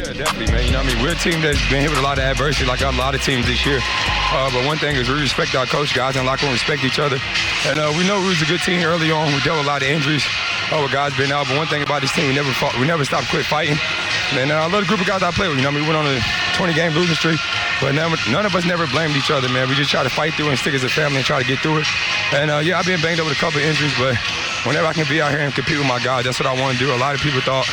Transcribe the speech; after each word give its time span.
Yeah, 0.00 0.12
definitely, 0.14 0.48
man. 0.52 0.64
You 0.64 0.72
know, 0.72 0.80
I 0.80 0.86
mean, 0.86 1.02
we're 1.02 1.12
a 1.12 1.16
team 1.16 1.42
that's 1.42 1.60
been 1.68 1.82
hit 1.82 1.90
with 1.90 1.98
a 1.98 2.02
lot 2.02 2.16
of 2.18 2.24
adversity, 2.24 2.64
like 2.64 2.80
a 2.80 2.90
lot 2.92 3.14
of 3.14 3.22
teams 3.22 3.46
this 3.46 3.66
year. 3.66 3.80
Uh, 4.32 4.50
but 4.52 4.64
one 4.64 4.78
thing 4.78 4.96
is 4.96 5.08
we 5.08 5.20
respect 5.20 5.54
our 5.54 5.66
coach, 5.66 5.94
guys 5.94 6.16
and 6.16 6.24
locker 6.24 6.46
room 6.46 6.54
respect 6.54 6.84
each 6.84 6.98
other, 6.98 7.18
and 7.66 7.78
uh, 7.78 7.92
we 7.98 8.06
know 8.06 8.20
we 8.20 8.28
was 8.28 8.40
a 8.40 8.46
good 8.46 8.60
team 8.60 8.82
early 8.82 9.10
on. 9.10 9.26
We 9.34 9.40
dealt 9.40 9.58
with 9.58 9.66
a 9.66 9.68
lot 9.68 9.82
of 9.82 9.88
injuries. 9.88 10.24
Oh, 10.72 10.88
guys 10.92 11.16
been 11.16 11.32
out, 11.32 11.48
but 11.48 11.56
one 11.58 11.66
thing 11.66 11.82
about 11.82 12.00
this 12.00 12.12
team, 12.12 12.28
we 12.28 12.34
never 12.34 12.52
fought, 12.52 12.78
we 12.78 12.86
never 12.86 13.04
stopped, 13.04 13.28
quit 13.28 13.44
fighting. 13.44 13.76
And 14.32 14.52
uh, 14.52 14.64
I 14.64 14.66
love 14.70 14.82
the 14.82 14.88
group 14.88 15.00
of 15.00 15.06
guys 15.06 15.22
I 15.22 15.32
play 15.32 15.48
with. 15.48 15.58
You 15.58 15.64
know, 15.64 15.70
I 15.70 15.72
mean, 15.72 15.82
we 15.82 15.88
went 15.90 15.98
on 15.98 16.06
a 16.06 16.20
20-game 16.60 16.92
losing 16.92 17.16
streak, 17.16 17.40
but 17.80 17.94
never, 17.96 18.20
none 18.28 18.44
of 18.44 18.54
us 18.54 18.66
never 18.68 18.86
blamed 18.88 19.16
each 19.16 19.30
other, 19.30 19.48
man. 19.48 19.66
We 19.66 19.74
just 19.74 19.88
try 19.88 20.02
to 20.02 20.12
fight 20.12 20.34
through 20.34 20.50
and 20.52 20.58
stick 20.58 20.74
as 20.74 20.84
a 20.84 20.92
family 20.92 21.16
and 21.16 21.24
try 21.24 21.40
to 21.40 21.48
get 21.48 21.58
through 21.60 21.80
it. 21.80 21.86
And 22.36 22.50
uh, 22.50 22.60
yeah, 22.60 22.78
I've 22.78 22.84
been 22.84 23.00
banged 23.00 23.18
up 23.18 23.24
with 23.24 23.36
a 23.36 23.40
couple 23.40 23.60
injuries, 23.64 23.96
but 23.96 24.12
whenever 24.68 24.84
I 24.84 24.92
can 24.92 25.08
be 25.08 25.24
out 25.24 25.32
here 25.32 25.40
and 25.40 25.54
compete 25.54 25.78
with 25.78 25.88
my 25.88 25.98
guys, 26.04 26.28
that's 26.28 26.38
what 26.38 26.44
I 26.44 26.52
want 26.52 26.76
to 26.76 26.84
do. 26.84 26.92
A 26.92 27.00
lot 27.00 27.14
of 27.14 27.20
people 27.24 27.40
thought 27.40 27.64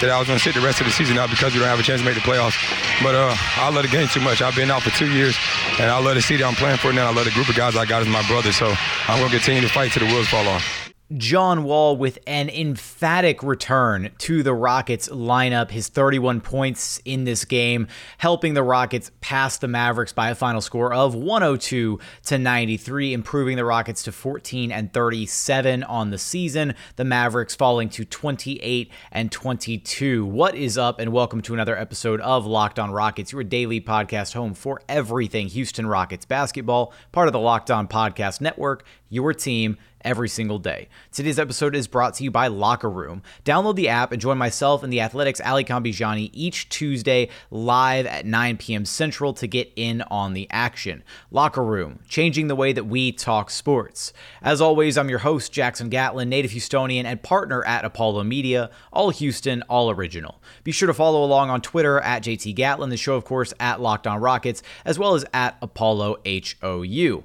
that 0.00 0.08
I 0.08 0.16
was 0.16 0.26
going 0.26 0.38
to 0.38 0.42
sit 0.42 0.54
the 0.54 0.64
rest 0.64 0.80
of 0.80 0.88
the 0.88 0.92
season 0.92 1.18
out 1.18 1.28
because 1.28 1.52
we 1.52 1.60
don't 1.60 1.68
have 1.68 1.78
a 1.78 1.84
chance 1.84 2.00
to 2.00 2.06
make 2.06 2.16
the 2.16 2.24
playoffs. 2.24 2.56
But 3.04 3.14
uh, 3.14 3.36
I 3.60 3.68
love 3.68 3.84
the 3.84 3.92
game 3.92 4.08
too 4.08 4.24
much. 4.24 4.40
I've 4.40 4.56
been 4.56 4.70
out 4.70 4.80
for 4.80 4.90
two 4.96 5.12
years, 5.12 5.36
and 5.76 5.92
I 5.92 6.00
love 6.00 6.16
the 6.16 6.24
city 6.24 6.42
I'm 6.42 6.56
playing 6.56 6.78
for 6.78 6.92
now. 6.92 7.08
I 7.08 7.12
love 7.12 7.26
the 7.26 7.36
group 7.36 7.48
of 7.52 7.56
guys 7.56 7.76
I 7.76 7.84
got 7.84 8.00
as 8.00 8.08
my 8.08 8.26
brothers. 8.26 8.56
So 8.56 8.72
I'm 9.04 9.20
going 9.20 9.28
to 9.28 9.36
continue 9.36 9.60
to 9.60 9.68
fight 9.68 9.92
till 9.92 10.06
the 10.06 10.12
wheels 10.12 10.28
fall 10.28 10.48
off. 10.48 10.79
John 11.16 11.64
Wall 11.64 11.96
with 11.96 12.20
an 12.28 12.48
emphatic 12.48 13.42
return 13.42 14.10
to 14.18 14.44
the 14.44 14.54
Rockets 14.54 15.08
lineup. 15.08 15.72
His 15.72 15.88
31 15.88 16.40
points 16.40 17.00
in 17.04 17.24
this 17.24 17.44
game, 17.44 17.88
helping 18.18 18.54
the 18.54 18.62
Rockets 18.62 19.10
pass 19.20 19.58
the 19.58 19.66
Mavericks 19.66 20.12
by 20.12 20.30
a 20.30 20.36
final 20.36 20.60
score 20.60 20.94
of 20.94 21.16
102 21.16 21.98
to 22.26 22.38
93, 22.38 23.12
improving 23.12 23.56
the 23.56 23.64
Rockets 23.64 24.04
to 24.04 24.12
14 24.12 24.70
and 24.70 24.92
37 24.92 25.82
on 25.82 26.10
the 26.10 26.18
season. 26.18 26.74
The 26.94 27.04
Mavericks 27.04 27.56
falling 27.56 27.88
to 27.90 28.04
28 28.04 28.92
and 29.10 29.32
22. 29.32 30.24
What 30.24 30.54
is 30.54 30.78
up, 30.78 31.00
and 31.00 31.12
welcome 31.12 31.42
to 31.42 31.54
another 31.54 31.76
episode 31.76 32.20
of 32.20 32.46
Locked 32.46 32.78
On 32.78 32.92
Rockets, 32.92 33.32
your 33.32 33.42
daily 33.42 33.80
podcast 33.80 34.34
home 34.34 34.54
for 34.54 34.80
everything 34.88 35.48
Houston 35.48 35.88
Rockets 35.88 36.24
basketball, 36.24 36.92
part 37.10 37.26
of 37.26 37.32
the 37.32 37.40
Locked 37.40 37.72
On 37.72 37.88
Podcast 37.88 38.40
Network, 38.40 38.84
your 39.08 39.34
team 39.34 39.76
every 40.04 40.28
single 40.28 40.58
day. 40.58 40.88
Today's 41.12 41.38
episode 41.38 41.74
is 41.74 41.86
brought 41.86 42.14
to 42.14 42.24
you 42.24 42.30
by 42.30 42.46
Locker 42.46 42.90
Room. 42.90 43.22
Download 43.44 43.74
the 43.74 43.88
app 43.88 44.12
and 44.12 44.20
join 44.20 44.38
myself 44.38 44.82
and 44.82 44.92
the 44.92 45.00
Athletics 45.00 45.40
Alykhan 45.40 45.84
Bijani 45.84 46.30
each 46.32 46.68
Tuesday 46.68 47.28
live 47.50 48.06
at 48.06 48.26
9 48.26 48.56
p.m. 48.56 48.84
Central 48.84 49.32
to 49.34 49.46
get 49.46 49.72
in 49.76 50.02
on 50.02 50.32
the 50.32 50.46
action. 50.50 51.02
Locker 51.30 51.64
Room, 51.64 52.00
changing 52.08 52.48
the 52.48 52.56
way 52.56 52.72
that 52.72 52.84
we 52.84 53.12
talk 53.12 53.50
sports. 53.50 54.12
As 54.42 54.60
always, 54.60 54.96
I'm 54.96 55.10
your 55.10 55.20
host, 55.20 55.52
Jackson 55.52 55.88
Gatlin, 55.88 56.28
native 56.28 56.50
Houstonian 56.50 57.04
and 57.04 57.22
partner 57.22 57.64
at 57.64 57.84
Apollo 57.84 58.24
Media, 58.24 58.70
all 58.92 59.10
Houston, 59.10 59.62
all 59.62 59.90
original. 59.90 60.40
Be 60.64 60.72
sure 60.72 60.86
to 60.86 60.94
follow 60.94 61.24
along 61.24 61.50
on 61.50 61.60
Twitter 61.60 62.00
at 62.00 62.22
JT 62.22 62.54
Gatlin, 62.54 62.90
the 62.90 62.96
show, 62.96 63.14
of 63.14 63.24
course, 63.24 63.52
at 63.60 63.80
Locked 63.80 64.06
On 64.06 64.20
Rockets, 64.20 64.62
as 64.84 64.98
well 64.98 65.14
as 65.14 65.24
at 65.32 65.56
Apollo 65.62 66.18
HOU. 66.26 67.24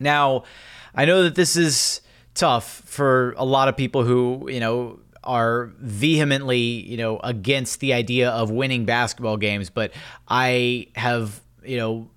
Now, 0.00 0.44
I 0.98 1.04
know 1.04 1.22
that 1.22 1.36
this 1.36 1.56
is 1.56 2.00
tough 2.34 2.82
for 2.84 3.32
a 3.36 3.44
lot 3.44 3.68
of 3.68 3.76
people 3.76 4.02
who, 4.02 4.48
you 4.50 4.58
know, 4.58 4.98
are 5.22 5.70
vehemently, 5.78 6.58
you 6.58 6.96
know, 6.96 7.20
against 7.22 7.78
the 7.78 7.92
idea 7.92 8.30
of 8.30 8.50
winning 8.50 8.84
basketball 8.84 9.36
games, 9.36 9.70
but 9.70 9.92
I 10.26 10.88
have, 10.96 11.40
you 11.62 11.76
know, 11.76 12.10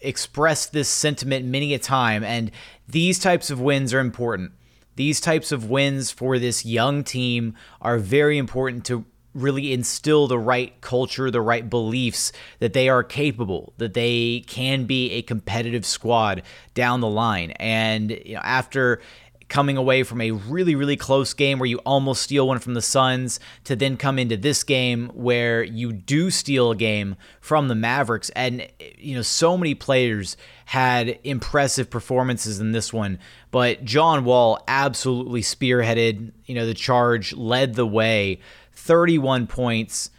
expressed 0.00 0.72
this 0.72 0.88
sentiment 0.88 1.44
many 1.46 1.72
a 1.72 1.78
time 1.78 2.24
and 2.24 2.50
these 2.88 3.20
types 3.20 3.48
of 3.48 3.60
wins 3.60 3.94
are 3.94 4.00
important. 4.00 4.50
These 4.96 5.20
types 5.20 5.52
of 5.52 5.70
wins 5.70 6.10
for 6.10 6.40
this 6.40 6.66
young 6.66 7.04
team 7.04 7.54
are 7.80 7.98
very 7.98 8.38
important 8.38 8.84
to 8.86 9.04
really 9.36 9.72
instill 9.72 10.26
the 10.26 10.38
right 10.38 10.80
culture, 10.80 11.30
the 11.30 11.40
right 11.40 11.68
beliefs 11.68 12.32
that 12.58 12.72
they 12.72 12.88
are 12.88 13.04
capable, 13.04 13.72
that 13.78 13.94
they 13.94 14.44
can 14.46 14.84
be 14.84 15.12
a 15.12 15.22
competitive 15.22 15.84
squad 15.84 16.42
down 16.74 17.00
the 17.00 17.08
line. 17.08 17.50
And 17.52 18.10
you 18.10 18.34
know, 18.34 18.40
after 18.42 19.00
coming 19.48 19.76
away 19.76 20.02
from 20.02 20.20
a 20.20 20.32
really, 20.32 20.74
really 20.74 20.96
close 20.96 21.32
game 21.32 21.58
where 21.58 21.68
you 21.68 21.78
almost 21.78 22.22
steal 22.22 22.48
one 22.48 22.58
from 22.58 22.74
the 22.74 22.82
Suns 22.82 23.38
to 23.64 23.76
then 23.76 23.96
come 23.96 24.18
into 24.18 24.36
this 24.36 24.64
game 24.64 25.08
where 25.14 25.62
you 25.62 25.92
do 25.92 26.30
steal 26.30 26.72
a 26.72 26.76
game 26.76 27.16
from 27.40 27.68
the 27.68 27.74
Mavericks. 27.74 28.30
And, 28.30 28.66
you 28.98 29.14
know, 29.14 29.22
so 29.22 29.56
many 29.56 29.74
players 29.74 30.36
had 30.66 31.18
impressive 31.22 31.88
performances 31.88 32.58
in 32.58 32.72
this 32.72 32.92
one, 32.92 33.20
but 33.52 33.84
John 33.84 34.24
Wall 34.24 34.62
absolutely 34.66 35.42
spearheaded, 35.42 36.32
you 36.46 36.54
know, 36.56 36.66
the 36.66 36.74
charge, 36.74 37.32
led 37.32 37.74
the 37.74 37.86
way. 37.86 38.40
31 38.76 39.46
points, 39.46 40.10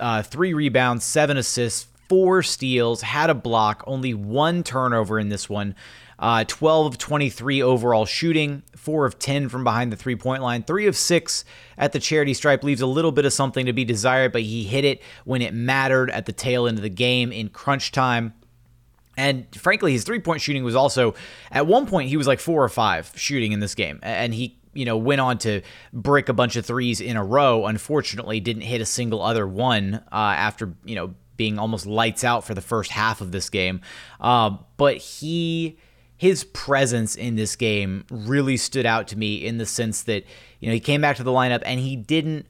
uh, 0.00 0.22
three 0.22 0.54
rebounds, 0.54 1.04
seven 1.04 1.36
assists, 1.36 1.86
four 2.08 2.42
steals, 2.42 3.02
had 3.02 3.30
a 3.30 3.34
block, 3.34 3.84
only 3.86 4.14
one 4.14 4.62
turnover 4.62 5.18
in 5.18 5.28
this 5.28 5.48
one. 5.48 5.74
Uh, 6.18 6.42
12 6.48 6.94
of 6.94 6.98
23 6.98 7.62
overall 7.62 8.04
shooting, 8.04 8.64
4 8.74 9.06
of 9.06 9.20
10 9.20 9.48
from 9.48 9.62
behind 9.62 9.92
the 9.92 9.96
three 9.96 10.16
point 10.16 10.42
line, 10.42 10.64
3 10.64 10.86
of 10.86 10.96
6 10.96 11.44
at 11.76 11.92
the 11.92 12.00
charity 12.00 12.34
stripe. 12.34 12.64
Leaves 12.64 12.80
a 12.80 12.86
little 12.86 13.12
bit 13.12 13.24
of 13.24 13.32
something 13.32 13.66
to 13.66 13.72
be 13.72 13.84
desired, 13.84 14.32
but 14.32 14.42
he 14.42 14.64
hit 14.64 14.84
it 14.84 15.00
when 15.24 15.42
it 15.42 15.54
mattered 15.54 16.10
at 16.10 16.26
the 16.26 16.32
tail 16.32 16.66
end 16.66 16.76
of 16.76 16.82
the 16.82 16.88
game 16.88 17.30
in 17.30 17.48
crunch 17.48 17.92
time. 17.92 18.34
And 19.16 19.46
frankly, 19.54 19.92
his 19.92 20.02
three 20.02 20.18
point 20.18 20.40
shooting 20.40 20.64
was 20.64 20.74
also, 20.74 21.14
at 21.52 21.68
one 21.68 21.86
point, 21.86 22.08
he 22.08 22.16
was 22.16 22.26
like 22.26 22.40
4 22.40 22.64
or 22.64 22.68
5 22.68 23.12
shooting 23.14 23.52
in 23.52 23.60
this 23.60 23.76
game. 23.76 24.00
And 24.02 24.34
he 24.34 24.57
you 24.72 24.84
know, 24.84 24.96
went 24.96 25.20
on 25.20 25.38
to 25.38 25.62
brick 25.92 26.28
a 26.28 26.32
bunch 26.32 26.56
of 26.56 26.66
threes 26.66 27.00
in 27.00 27.16
a 27.16 27.24
row. 27.24 27.66
Unfortunately, 27.66 28.40
didn't 28.40 28.62
hit 28.62 28.80
a 28.80 28.86
single 28.86 29.22
other 29.22 29.46
one 29.46 30.02
uh, 30.12 30.34
after, 30.36 30.74
you 30.84 30.94
know, 30.94 31.14
being 31.36 31.58
almost 31.58 31.86
lights 31.86 32.24
out 32.24 32.44
for 32.44 32.54
the 32.54 32.60
first 32.60 32.90
half 32.90 33.20
of 33.20 33.32
this 33.32 33.48
game. 33.48 33.80
Uh, 34.20 34.56
but 34.76 34.96
he, 34.96 35.78
his 36.16 36.44
presence 36.44 37.14
in 37.14 37.36
this 37.36 37.56
game 37.56 38.04
really 38.10 38.56
stood 38.56 38.84
out 38.84 39.08
to 39.08 39.16
me 39.16 39.46
in 39.46 39.58
the 39.58 39.66
sense 39.66 40.02
that, 40.02 40.24
you 40.60 40.68
know, 40.68 40.74
he 40.74 40.80
came 40.80 41.00
back 41.00 41.16
to 41.16 41.22
the 41.22 41.30
lineup 41.30 41.62
and 41.64 41.78
he 41.80 41.94
didn't 41.94 42.46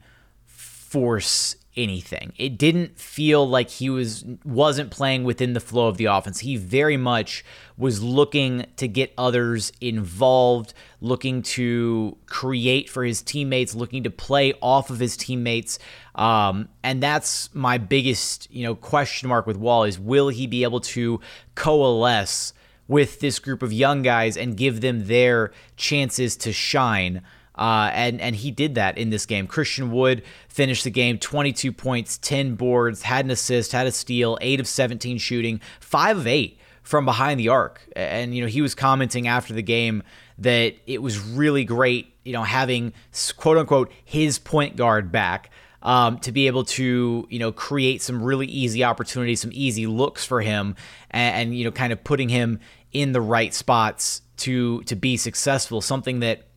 force 0.47 1.55
anything. 1.79 2.33
It 2.37 2.59
didn't 2.59 2.99
feel 2.99 3.49
like 3.49 3.71
he 3.71 3.89
was 3.89 4.25
wasn't 4.45 4.91
playing 4.91 5.25
within 5.25 5.53
the 5.53 5.61
flow 5.61 5.87
of 5.87 5.97
the 5.97 6.07
offense. 6.07 6.41
He 6.41 6.57
very 6.57 6.97
much 6.97 7.45
was 7.79 8.03
looking 8.03 8.67
to 8.77 8.89
get 8.89 9.15
others 9.17 9.73
involved, 9.81 10.75
looking 11.01 11.41
to 11.43 12.19
create 12.27 12.91
for 12.91 13.05
his 13.05 13.23
teammates, 13.23 13.75
looking 13.75 14.03
to 14.03 14.11
play 14.11 14.53
off 14.61 14.91
of 14.91 14.99
his 14.99 15.17
teammates. 15.17 15.79
Um, 16.17 16.69
and 16.83 17.01
that's 17.01 17.55
my 17.55 17.79
biggest, 17.79 18.53
you 18.53 18.65
know, 18.65 18.75
question 18.75 19.29
mark 19.29 19.47
with 19.47 19.57
Wall 19.57 19.85
is 19.85 19.99
will 19.99 20.29
he 20.29 20.47
be 20.47 20.65
able 20.65 20.81
to 20.81 21.21
coalesce 21.55 22.53
with 22.89 23.21
this 23.21 23.39
group 23.39 23.63
of 23.63 23.73
young 23.73 24.03
guys 24.03 24.37
and 24.37 24.57
give 24.57 24.81
them 24.81 25.07
their 25.07 25.53
chances 25.77 26.37
to 26.39 26.53
shine? 26.53 27.23
Uh, 27.59 27.91
and 27.93 28.21
and 28.21 28.37
he 28.37 28.51
did 28.51 28.77
that 28.77 28.97
in 28.97 29.11
this 29.11 29.27
game. 29.27 29.47
Christian 29.47 29.91
Wood 29.91 30.23
finished 30.49 30.85
the 30.85 30.91
game 30.91 31.19
22 31.19 31.73
points, 31.73 32.17
10 32.19 32.55
boards, 32.55 33.03
had 33.03 33.25
an 33.25 33.33
assist, 33.33 33.73
had 33.73 33.87
a 33.87 33.93
steal, 33.93 34.39
eight 34.41 34.61
of 34.61 34.69
17 34.69 35.19
shooting, 35.19 35.61
five 35.81 36.17
of 36.17 36.27
eight 36.27 36.59
from 36.83 37.05
behind 37.05 37.41
the 37.41 37.49
arc. 37.49 37.83
And 37.97 38.35
you 38.35 38.43
know 38.43 38.49
he 38.49 38.63
was 38.63 38.75
commenting 38.75 39.27
after 39.27 39.53
the 39.53 39.63
game 39.63 40.05
that 40.39 40.77
it 40.87 41.03
was 41.03 41.19
really 41.19 41.65
great, 41.65 42.15
you 42.25 42.33
know, 42.33 42.45
having 42.45 42.93
quote 43.37 43.59
unquote 43.59 43.93
his 44.05 44.39
point 44.39 44.77
guard 44.77 45.11
back. 45.11 45.51
Um, 45.81 46.19
to 46.21 46.33
be 46.33 46.49
able 46.49 46.65
to 46.65 47.25
you 47.31 47.39
know 47.39 47.53
create 47.53 48.03
some 48.03 48.21
really 48.21 48.47
easy 48.47 48.83
opportunities, 48.83 49.41
some 49.41 49.53
easy 49.55 49.87
looks 49.87 50.25
for 50.25 50.41
him, 50.41 50.75
and, 51.13 51.37
and 51.37 51.57
you 51.57 51.65
know 51.65 51.71
kind 51.71 51.93
of 51.93 52.03
putting 52.03 52.29
him 52.29 52.59
in 52.93 53.13
the 53.13 53.21
right 53.21 53.55
spots 53.55 54.23
to 54.39 54.83
to 54.83 54.97
be 54.97 55.17
successful. 55.17 55.81
Something 55.81 56.19
that 56.21 56.48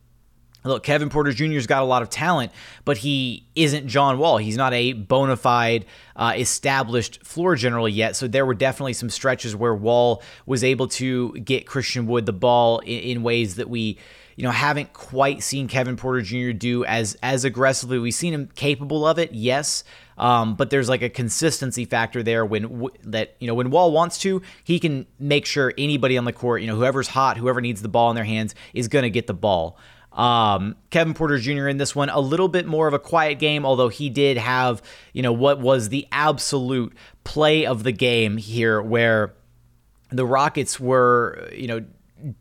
Look, 0.64 0.82
Kevin 0.84 1.08
Porter 1.08 1.32
Jr.'s 1.32 1.66
got 1.66 1.82
a 1.82 1.86
lot 1.86 2.02
of 2.02 2.10
talent, 2.10 2.52
but 2.84 2.98
he 2.98 3.46
isn't 3.54 3.88
John 3.88 4.18
Wall. 4.18 4.38
He's 4.38 4.56
not 4.56 4.72
a 4.72 4.92
bona 4.92 5.36
fide, 5.36 5.86
uh, 6.14 6.34
established 6.36 7.24
floor 7.24 7.56
general 7.56 7.88
yet. 7.88 8.14
So 8.16 8.28
there 8.28 8.46
were 8.46 8.54
definitely 8.54 8.92
some 8.92 9.10
stretches 9.10 9.56
where 9.56 9.74
Wall 9.74 10.22
was 10.46 10.62
able 10.62 10.88
to 10.88 11.32
get 11.32 11.66
Christian 11.66 12.06
Wood 12.06 12.26
the 12.26 12.32
ball 12.32 12.78
in, 12.80 13.00
in 13.00 13.22
ways 13.22 13.56
that 13.56 13.68
we 13.68 13.98
you 14.36 14.44
know, 14.44 14.50
haven't 14.50 14.92
quite 14.92 15.42
seen 15.42 15.68
Kevin 15.68 15.96
Porter 15.96 16.22
Jr. 16.22 16.52
do 16.52 16.84
as 16.84 17.16
as 17.22 17.44
aggressively. 17.44 17.98
We've 17.98 18.14
seen 18.14 18.32
him 18.32 18.48
capable 18.54 19.06
of 19.06 19.18
it, 19.18 19.32
yes, 19.32 19.84
um, 20.16 20.54
but 20.54 20.70
there's 20.70 20.88
like 20.88 21.02
a 21.02 21.08
consistency 21.08 21.84
factor 21.84 22.22
there 22.22 22.44
when 22.44 22.62
w- 22.62 22.94
that 23.04 23.36
you 23.40 23.46
know 23.46 23.54
when 23.54 23.70
Wall 23.70 23.92
wants 23.92 24.18
to, 24.20 24.42
he 24.64 24.78
can 24.78 25.06
make 25.18 25.46
sure 25.46 25.74
anybody 25.76 26.16
on 26.16 26.24
the 26.24 26.32
court, 26.32 26.62
you 26.62 26.66
know, 26.66 26.76
whoever's 26.76 27.08
hot, 27.08 27.36
whoever 27.36 27.60
needs 27.60 27.82
the 27.82 27.88
ball 27.88 28.10
in 28.10 28.16
their 28.16 28.24
hands, 28.24 28.54
is 28.72 28.88
going 28.88 29.02
to 29.02 29.10
get 29.10 29.26
the 29.26 29.34
ball. 29.34 29.78
Um, 30.14 30.76
Kevin 30.90 31.14
Porter 31.14 31.38
Jr. 31.38 31.68
in 31.68 31.78
this 31.78 31.96
one, 31.96 32.08
a 32.10 32.20
little 32.20 32.48
bit 32.48 32.66
more 32.66 32.86
of 32.86 32.94
a 32.94 32.98
quiet 32.98 33.38
game, 33.38 33.64
although 33.64 33.88
he 33.88 34.10
did 34.10 34.36
have, 34.36 34.82
you 35.12 35.22
know, 35.22 35.32
what 35.32 35.60
was 35.60 35.88
the 35.88 36.06
absolute 36.12 36.92
play 37.24 37.64
of 37.64 37.82
the 37.82 37.92
game 37.92 38.36
here, 38.36 38.82
where 38.82 39.34
the 40.10 40.26
Rockets 40.26 40.78
were, 40.78 41.48
you 41.52 41.66
know, 41.66 41.84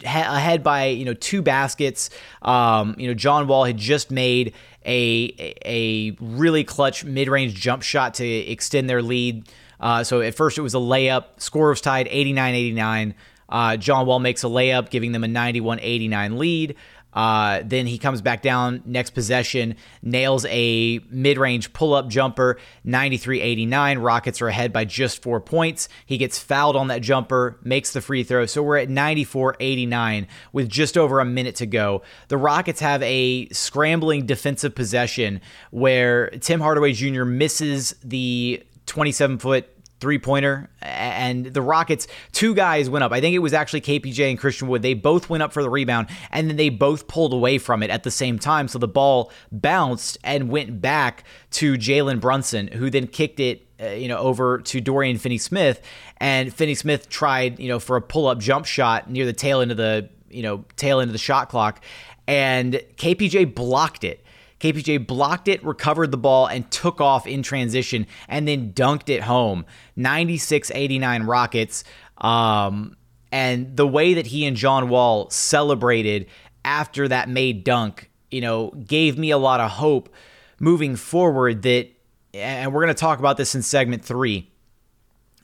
ahead 0.04 0.64
by 0.64 0.86
you 0.86 1.06
know 1.06 1.14
two 1.14 1.42
baskets. 1.42 2.10
Um, 2.42 2.96
you 2.98 3.08
know, 3.08 3.14
John 3.14 3.48
Wall 3.48 3.66
had 3.66 3.78
just 3.78 4.12
made 4.12 4.54
a 4.86 5.54
a 5.66 6.16
really 6.20 6.64
clutch 6.64 7.04
mid 7.04 7.28
range 7.28 7.56
jump 7.56 7.84
shot 7.84 8.16
to 8.16 8.26
extend 8.28 8.90
their 8.90 9.02
lead. 9.02 9.48
Uh, 9.80 10.04
so 10.04 10.22
at 10.22 10.36
first 10.36 10.58
it 10.58 10.62
was 10.62 10.76
a 10.76 10.80
layup. 10.80 11.26
Score 11.38 11.70
was 11.70 11.82
tied 11.82 12.08
89 12.10 12.54
89. 12.54 13.16
Uh, 13.50 13.78
John 13.78 14.06
Wall 14.06 14.20
makes 14.20 14.44
a 14.44 14.48
layup, 14.48 14.90
giving 14.90 15.12
them 15.12 15.24
a 15.24 15.28
91 15.28 15.80
89 15.82 16.38
lead. 16.38 16.76
Uh, 17.14 17.62
then 17.64 17.88
he 17.88 17.98
comes 17.98 18.22
back 18.22 18.42
down 18.42 18.82
next 18.86 19.12
possession, 19.12 19.76
nails 20.02 20.46
a 20.46 21.00
mid 21.10 21.38
range 21.38 21.74
pull 21.74 21.94
up 21.94 22.08
jumper, 22.08 22.58
93 22.84 23.42
89. 23.42 24.00
Rockets 24.00 24.42
are 24.42 24.48
ahead 24.48 24.72
by 24.72 24.86
just 24.86 25.22
four 25.22 25.42
points. 25.42 25.90
He 26.06 26.18
gets 26.18 26.40
fouled 26.40 26.76
on 26.76 26.88
that 26.88 27.02
jumper, 27.02 27.60
makes 27.64 27.94
the 27.94 28.02
free 28.02 28.24
throw. 28.24 28.46
So 28.46 28.64
we're 28.64 28.78
at 28.78 28.90
94 28.90 29.58
89 29.60 30.28
with 30.54 30.70
just 30.70 30.98
over 30.98 31.20
a 31.20 31.26
minute 31.26 31.56
to 31.56 31.66
go. 31.66 32.02
The 32.30 32.38
Rockets 32.38 32.80
have 32.80 33.04
a 33.04 33.50
scrambling 33.50 34.26
defensive 34.26 34.76
possession 34.76 35.42
where 35.72 36.30
Tim 36.30 36.60
Hardaway 36.60 36.94
Jr. 36.94 37.26
misses 37.26 37.96
the 38.04 38.64
27 38.86 39.38
foot 39.38 39.70
three 40.02 40.18
pointer. 40.20 40.70
And 40.82 41.46
the 41.46 41.62
Rockets, 41.62 42.08
two 42.34 42.54
guys 42.54 42.90
went 42.90 43.04
up. 43.04 43.12
I 43.12 43.22
think 43.22 43.36
it 43.36 43.40
was 43.40 43.54
actually 43.54 43.82
KPJ 43.82 44.32
and 44.32 44.40
Christian 44.40 44.68
Wood. 44.68 44.82
They 44.82 44.96
both 44.96 45.30
went 45.30 45.44
up 45.44 45.54
for 45.54 45.64
the 45.64 45.70
rebound 45.70 46.08
and 46.32 46.50
then 46.50 46.58
they 46.58 46.70
both 46.70 47.08
pulled 47.08 47.32
away 47.32 47.60
from 47.60 47.84
it 47.84 47.90
at 47.90 48.04
the 48.04 48.12
same 48.12 48.40
time. 48.40 48.68
So 48.68 48.80
the 48.80 48.88
ball 48.88 49.32
bounced 49.52 50.18
and 50.24 50.50
went 50.50 50.82
back 50.82 51.24
to 51.52 51.76
Jalen 51.76 52.20
Brunson, 52.20 52.68
who 52.68 52.90
then 52.90 53.08
kicked 53.08 53.40
it. 53.40 53.68
Uh, 53.82 53.88
you 53.94 54.08
know, 54.08 54.18
over 54.20 54.60
to 54.60 54.80
Dorian 54.80 55.18
Finney 55.18 55.40
Smith, 55.40 55.82
and 56.18 56.54
Finney 56.54 56.76
Smith 56.76 57.10
tried, 57.10 57.60
you 57.60 57.68
know, 57.68 57.80
for 57.80 57.96
a 57.96 58.02
pull-up 58.02 58.38
jump 58.38 58.68
shot 58.68 59.10
near 59.10 59.26
the 59.26 59.34
tail 59.34 59.60
end 59.60 59.72
of 59.72 59.78
the, 59.78 60.08
you 60.30 60.44
know, 60.44 60.66
tail 60.76 61.00
end 61.00 61.10
of 61.10 61.14
the 61.14 61.18
shot 61.18 61.50
clock, 61.50 61.84
and 62.28 62.76
KPJ 62.98 63.56
blocked 63.56 64.04
it 64.04 64.24
KPJ 64.62 65.08
blocked 65.08 65.48
it, 65.48 65.64
recovered 65.64 66.12
the 66.12 66.18
ball, 66.18 66.46
and 66.46 66.70
took 66.70 67.02
off 67.02 67.26
in 67.26 67.42
transition 67.42 68.06
and 68.28 68.48
then 68.48 68.74
dunked 68.74 69.10
it 69.10 69.24
home. 69.24 69.66
96 69.96 70.72
89 70.74 71.24
Rockets. 71.24 71.84
Um, 72.20 72.96
and 73.32 73.76
the 73.76 73.88
way 73.88 74.14
that 74.14 74.28
he 74.28 74.46
and 74.46 74.56
John 74.56 74.88
Wall 74.90 75.30
celebrated 75.32 76.28
after 76.64 77.08
that 77.08 77.28
made 77.28 77.64
dunk, 77.64 78.12
you 78.30 78.42
know, 78.42 78.70
gave 78.70 79.18
me 79.18 79.32
a 79.32 79.38
lot 79.38 79.60
of 79.60 79.72
hope 79.72 80.14
moving 80.60 80.96
forward 80.96 81.64
that, 81.64 81.90
and 82.36 82.72
we're 82.72 82.84
going 82.84 82.94
to 82.94 83.00
talk 83.00 83.18
about 83.18 83.38
this 83.38 83.56
in 83.56 83.64
segment 83.64 84.06
three, 84.06 84.52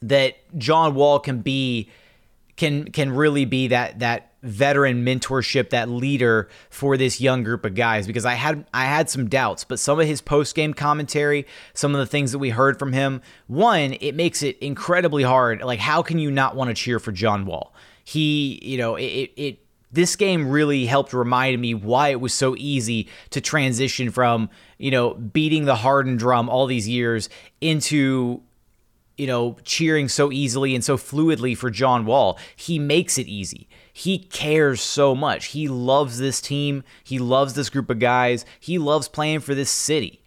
that 0.03 0.35
John 0.59 0.93
Wall 0.93 1.19
can 1.19 1.39
be 1.39 1.89
can 2.55 2.85
can 2.85 3.11
really 3.11 3.45
be 3.45 3.67
that 3.67 3.99
that 3.99 4.26
veteran 4.43 5.03
mentorship, 5.03 5.69
that 5.71 5.89
leader 5.89 6.47
for 6.69 6.97
this 6.97 7.19
young 7.19 7.43
group 7.43 7.65
of 7.65 7.75
guys 7.75 8.05
because 8.05 8.25
I 8.25 8.33
had 8.33 8.65
I 8.73 8.85
had 8.85 9.09
some 9.09 9.27
doubts, 9.27 9.63
but 9.63 9.79
some 9.79 9.99
of 9.99 10.07
his 10.07 10.21
post-game 10.21 10.73
commentary, 10.73 11.45
some 11.73 11.93
of 11.95 11.99
the 11.99 12.05
things 12.05 12.31
that 12.31 12.39
we 12.39 12.51
heard 12.51 12.77
from 12.77 12.93
him, 12.93 13.21
one, 13.47 13.97
it 13.99 14.15
makes 14.15 14.43
it 14.43 14.57
incredibly 14.59 15.23
hard. 15.23 15.61
Like 15.61 15.79
how 15.79 16.01
can 16.01 16.19
you 16.19 16.31
not 16.31 16.55
want 16.55 16.69
to 16.69 16.73
cheer 16.73 16.99
for 16.99 17.11
John 17.11 17.45
Wall? 17.45 17.73
He, 18.03 18.59
you 18.61 18.77
know, 18.77 18.95
it 18.95 19.31
it 19.35 19.59
this 19.91 20.15
game 20.15 20.49
really 20.49 20.85
helped 20.85 21.13
remind 21.13 21.59
me 21.61 21.73
why 21.73 22.09
it 22.09 22.19
was 22.19 22.33
so 22.33 22.55
easy 22.57 23.07
to 23.29 23.41
transition 23.41 24.11
from, 24.11 24.49
you 24.77 24.91
know, 24.91 25.13
beating 25.13 25.65
the 25.65 25.75
Harden 25.75 26.17
drum 26.17 26.49
all 26.49 26.67
these 26.67 26.87
years 26.87 27.29
into 27.61 28.41
you 29.17 29.25
know, 29.25 29.57
cheering 29.63 30.07
so 30.07 30.31
easily 30.31 30.75
and 30.75 30.83
so 30.83 30.95
fluidly 30.95 31.57
for 31.57 31.71
John 31.71 32.05
Wall. 32.05 32.37
He 32.55 32.77
makes 32.77 33.17
it 33.17 33.25
easy 33.27 33.67
he 33.97 34.19
cares 34.19 34.79
so 34.79 35.15
much. 35.15 35.47
He 35.47 35.67
loves 35.67 36.19
this 36.19 36.39
team. 36.39 36.83
He 37.03 37.17
loves 37.17 37.55
this 37.55 37.71
group 37.71 37.89
of 37.89 37.97
guys. 37.97 38.45
He 38.59 38.77
loves 38.77 39.07
playing 39.07 39.39
for 39.39 39.55
this 39.55 39.71
city. 39.71 40.21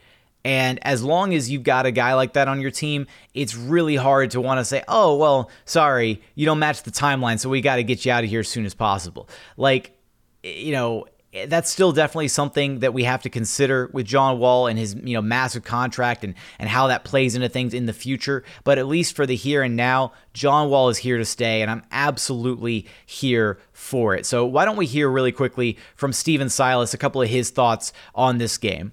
And 0.44 0.84
as 0.84 1.04
long 1.04 1.34
as 1.34 1.48
you've 1.48 1.62
got 1.62 1.86
a 1.86 1.92
guy 1.92 2.14
like 2.14 2.32
that 2.32 2.48
on 2.48 2.60
your 2.60 2.72
team, 2.72 3.06
it's 3.32 3.54
really 3.54 3.94
hard 3.94 4.32
to 4.32 4.40
want 4.40 4.58
to 4.58 4.64
say, 4.64 4.82
oh, 4.88 5.16
well, 5.18 5.52
sorry, 5.66 6.20
you 6.34 6.46
don't 6.46 6.58
match 6.58 6.82
the 6.82 6.90
timeline, 6.90 7.38
so 7.38 7.48
we 7.48 7.60
got 7.60 7.76
to 7.76 7.84
get 7.84 8.04
you 8.04 8.10
out 8.10 8.24
of 8.24 8.30
here 8.30 8.40
as 8.40 8.48
soon 8.48 8.66
as 8.66 8.74
possible. 8.74 9.28
Like, 9.56 9.96
you 10.42 10.72
know, 10.72 11.06
that's 11.46 11.70
still 11.70 11.92
definitely 11.92 12.28
something 12.28 12.80
that 12.80 12.92
we 12.92 13.04
have 13.04 13.22
to 13.22 13.30
consider 13.30 13.88
with 13.92 14.06
John 14.06 14.38
Wall 14.38 14.66
and 14.66 14.78
his 14.78 14.94
you 14.94 15.14
know 15.14 15.22
massive 15.22 15.62
contract 15.62 16.24
and 16.24 16.34
and 16.58 16.68
how 16.68 16.88
that 16.88 17.04
plays 17.04 17.34
into 17.34 17.48
things 17.48 17.72
in 17.72 17.86
the 17.86 17.92
future. 17.92 18.42
But 18.64 18.78
at 18.78 18.86
least 18.86 19.14
for 19.14 19.26
the 19.26 19.36
here 19.36 19.62
and 19.62 19.76
now, 19.76 20.12
John 20.32 20.70
Wall 20.70 20.88
is 20.88 20.98
here 20.98 21.18
to 21.18 21.24
stay, 21.24 21.62
and 21.62 21.70
I'm 21.70 21.82
absolutely 21.92 22.86
here 23.06 23.58
for 23.72 24.14
it. 24.14 24.26
So 24.26 24.44
why 24.44 24.64
don't 24.64 24.76
we 24.76 24.86
hear 24.86 25.08
really 25.08 25.32
quickly 25.32 25.78
from 25.94 26.12
Stephen 26.12 26.48
Silas 26.48 26.94
a 26.94 26.98
couple 26.98 27.22
of 27.22 27.28
his 27.28 27.50
thoughts 27.50 27.92
on 28.14 28.38
this 28.38 28.58
game? 28.58 28.92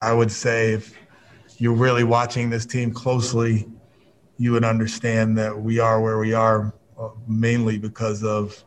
I 0.00 0.12
would 0.14 0.32
say 0.32 0.72
if 0.72 0.96
you're 1.58 1.74
really 1.74 2.04
watching 2.04 2.48
this 2.50 2.64
team 2.64 2.92
closely, 2.92 3.68
you 4.38 4.52
would 4.52 4.64
understand 4.64 5.36
that 5.38 5.60
we 5.60 5.78
are 5.78 6.00
where 6.00 6.18
we 6.18 6.32
are 6.32 6.74
uh, 6.98 7.10
mainly 7.28 7.78
because 7.78 8.24
of 8.24 8.64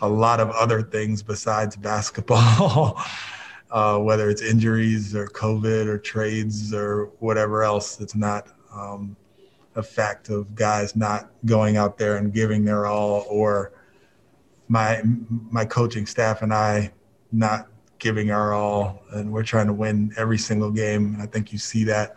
a 0.00 0.08
lot 0.08 0.40
of 0.40 0.50
other 0.50 0.82
things 0.82 1.22
besides 1.22 1.76
basketball, 1.76 3.00
uh, 3.70 3.98
whether 3.98 4.30
it's 4.30 4.42
injuries 4.42 5.14
or 5.14 5.26
COVID 5.28 5.86
or 5.86 5.98
trades 5.98 6.72
or 6.74 7.06
whatever 7.18 7.62
else. 7.62 8.00
It's 8.00 8.14
not 8.14 8.48
um, 8.74 9.16
a 9.76 9.82
fact 9.82 10.28
of 10.28 10.54
guys 10.54 10.96
not 10.96 11.30
going 11.44 11.76
out 11.76 11.98
there 11.98 12.16
and 12.16 12.32
giving 12.32 12.64
their 12.64 12.86
all, 12.86 13.26
or 13.28 13.72
my 14.68 15.02
my 15.50 15.64
coaching 15.64 16.06
staff 16.06 16.42
and 16.42 16.52
I 16.52 16.92
not 17.30 17.68
giving 17.98 18.30
our 18.30 18.52
all, 18.52 19.02
and 19.12 19.32
we're 19.32 19.44
trying 19.44 19.66
to 19.66 19.72
win 19.72 20.12
every 20.16 20.38
single 20.38 20.70
game. 20.70 21.14
And 21.14 21.22
I 21.22 21.26
think 21.26 21.52
you 21.52 21.58
see 21.58 21.84
that 21.84 22.14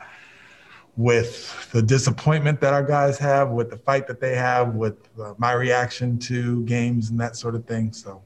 with 0.98 1.72
the 1.72 1.82
disappointment 1.82 2.62
that 2.62 2.74
our 2.74 2.84
guys 2.84 3.18
have, 3.18 3.50
with 3.50 3.70
the 3.70 3.78
fight 3.78 4.08
that 4.08 4.22
they 4.22 4.36
have, 4.36 4.76
with 4.76 5.10
uh, 5.20 5.34
my 5.38 5.52
reaction 5.52 6.18
to 6.20 6.64
games 6.64 7.10
and 7.10 7.20
that 7.20 7.36
sort 7.36 7.56
of 7.56 7.66
thing. 7.66 7.92
So 7.92 8.22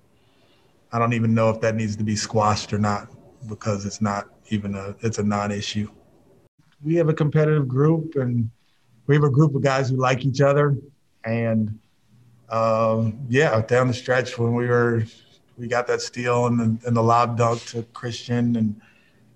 I 0.91 0.99
don't 0.99 1.13
even 1.13 1.33
know 1.33 1.49
if 1.49 1.61
that 1.61 1.75
needs 1.75 1.95
to 1.95 2.03
be 2.03 2.15
squashed 2.15 2.73
or 2.73 2.79
not 2.79 3.09
because 3.47 3.85
it's 3.85 4.01
not 4.01 4.27
even 4.49 4.75
a 4.75 4.95
it's 5.01 5.17
a 5.17 5.23
non-issue. 5.23 5.89
We 6.83 6.95
have 6.95 7.09
a 7.09 7.13
competitive 7.13 7.67
group 7.67 8.15
and 8.15 8.49
we 9.07 9.15
have 9.15 9.23
a 9.23 9.29
group 9.29 9.55
of 9.55 9.61
guys 9.61 9.89
who 9.89 9.97
like 9.97 10.23
each 10.25 10.41
other 10.41 10.77
and 11.25 11.77
um, 12.49 13.19
yeah, 13.29 13.61
down 13.61 13.88
the 13.88 13.93
stretch 13.93 14.38
when 14.38 14.53
we 14.53 14.67
were 14.67 15.03
we 15.57 15.67
got 15.67 15.88
that 15.88 16.01
steal 16.01 16.47
and 16.47 16.59
the, 16.59 16.88
and 16.88 16.95
the 16.95 17.03
lob 17.03 17.38
dunk 17.38 17.63
to 17.65 17.83
Christian 17.93 18.55
and 18.55 18.81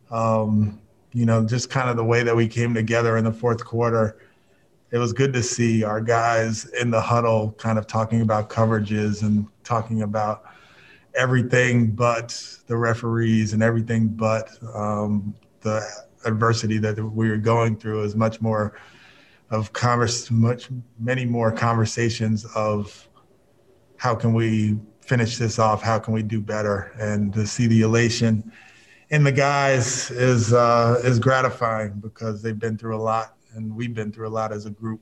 um, 0.09 0.79
you 1.13 1.25
know, 1.25 1.46
just 1.46 1.70
kind 1.70 1.89
of 1.89 1.96
the 1.96 2.03
way 2.03 2.24
that 2.24 2.36
we 2.36 2.48
came 2.48 2.74
together 2.74 3.17
in 3.17 3.24
the 3.24 3.32
fourth 3.32 3.63
quarter. 3.63 4.17
It 4.91 4.98
was 4.98 5.13
good 5.13 5.34
to 5.34 5.43
see 5.43 5.84
our 5.84 6.01
guys 6.01 6.65
in 6.65 6.91
the 6.91 7.01
huddle 7.01 7.53
kind 7.53 7.77
of 7.77 7.88
talking 7.88 8.22
about 8.22 8.50
coverages 8.50 9.22
and 9.22 9.48
talking 9.63 10.01
about 10.01 10.43
everything 11.15 11.91
but 11.91 12.39
the 12.67 12.75
referees 12.75 13.53
and 13.53 13.62
everything 13.62 14.08
but 14.08 14.50
um, 14.74 15.36
the 15.62 15.88
adversity 16.25 16.77
that 16.79 16.98
we 16.98 17.29
were 17.29 17.38
going 17.38 17.75
through 17.75 18.03
is 18.03 18.15
much 18.15 18.41
more 18.41 18.75
of 19.51 19.72
converse 19.74 20.32
much 20.32 20.70
many 21.00 21.25
more 21.25 21.51
conversations 21.51 22.46
of 22.55 23.08
how 23.98 24.15
can 24.15 24.34
we 24.34 24.75
finish 25.01 25.38
this 25.38 25.60
off 25.60 25.84
how 25.84 26.00
can 26.00 26.13
we 26.13 26.24
do 26.24 26.41
better 26.41 26.91
and 27.00 27.32
to 27.34 27.46
see 27.46 27.67
the 27.67 27.82
elation 27.82 28.51
in 29.13 29.24
the 29.24 29.32
guys 29.32 30.10
is 30.10 30.53
uh, 30.53 31.00
is 31.03 31.20
gratifying 31.20 31.93
because 32.01 32.41
they've 32.41 32.58
been 32.58 32.75
through 32.79 32.96
a 32.96 33.03
lot 33.03 33.36
and 33.53 33.74
we've 33.74 33.93
been 33.93 34.12
through 34.12 34.27
a 34.27 34.36
lot 34.41 34.51
as 34.51 34.65
a 34.65 34.72
group. 34.72 35.01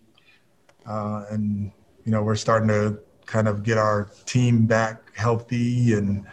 Uh, 0.85 1.23
and 1.29 1.71
you 2.03 2.11
know 2.11 2.21
we're 2.21 2.35
starting 2.35 2.67
to 2.67 2.99
kind 3.25 3.47
of 3.47 3.63
get 3.63 3.77
our 3.77 4.09
team 4.25 4.65
back 4.65 5.15
healthy 5.15 5.93
and 5.93 6.25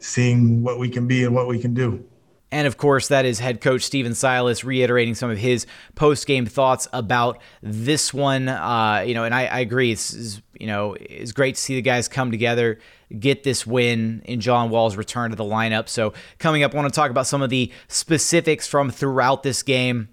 seeing 0.00 0.64
what 0.64 0.80
we 0.80 0.88
can 0.88 1.06
be 1.06 1.22
and 1.22 1.32
what 1.32 1.46
we 1.46 1.60
can 1.60 1.72
do. 1.72 2.04
And 2.50 2.66
of 2.66 2.76
course, 2.76 3.08
that 3.08 3.24
is 3.24 3.38
head 3.38 3.60
coach 3.60 3.82
Stephen 3.82 4.14
Silas 4.14 4.62
reiterating 4.62 5.14
some 5.14 5.30
of 5.30 5.38
his 5.38 5.64
post 5.94 6.26
game 6.26 6.44
thoughts 6.44 6.86
about 6.92 7.40
this 7.62 8.12
one. 8.12 8.48
Uh, 8.48 9.04
you 9.06 9.14
know, 9.14 9.24
and 9.24 9.34
I, 9.34 9.46
I 9.46 9.60
agree. 9.60 9.90
It's, 9.90 10.12
it's, 10.12 10.42
you 10.60 10.66
know, 10.66 10.94
it's 11.00 11.32
great 11.32 11.54
to 11.54 11.60
see 11.60 11.76
the 11.76 11.82
guys 11.82 12.08
come 12.08 12.30
together, 12.30 12.78
get 13.18 13.44
this 13.44 13.66
win 13.66 14.22
in 14.24 14.40
John 14.40 14.70
Wall's 14.70 14.96
return 14.96 15.30
to 15.30 15.36
the 15.36 15.44
lineup. 15.44 15.88
So, 15.88 16.12
coming 16.38 16.62
up, 16.62 16.74
I 16.74 16.76
want 16.76 16.92
to 16.92 16.96
talk 16.96 17.10
about 17.10 17.26
some 17.26 17.42
of 17.42 17.50
the 17.50 17.72
specifics 17.88 18.66
from 18.66 18.90
throughout 18.90 19.42
this 19.42 19.62
game 19.62 20.08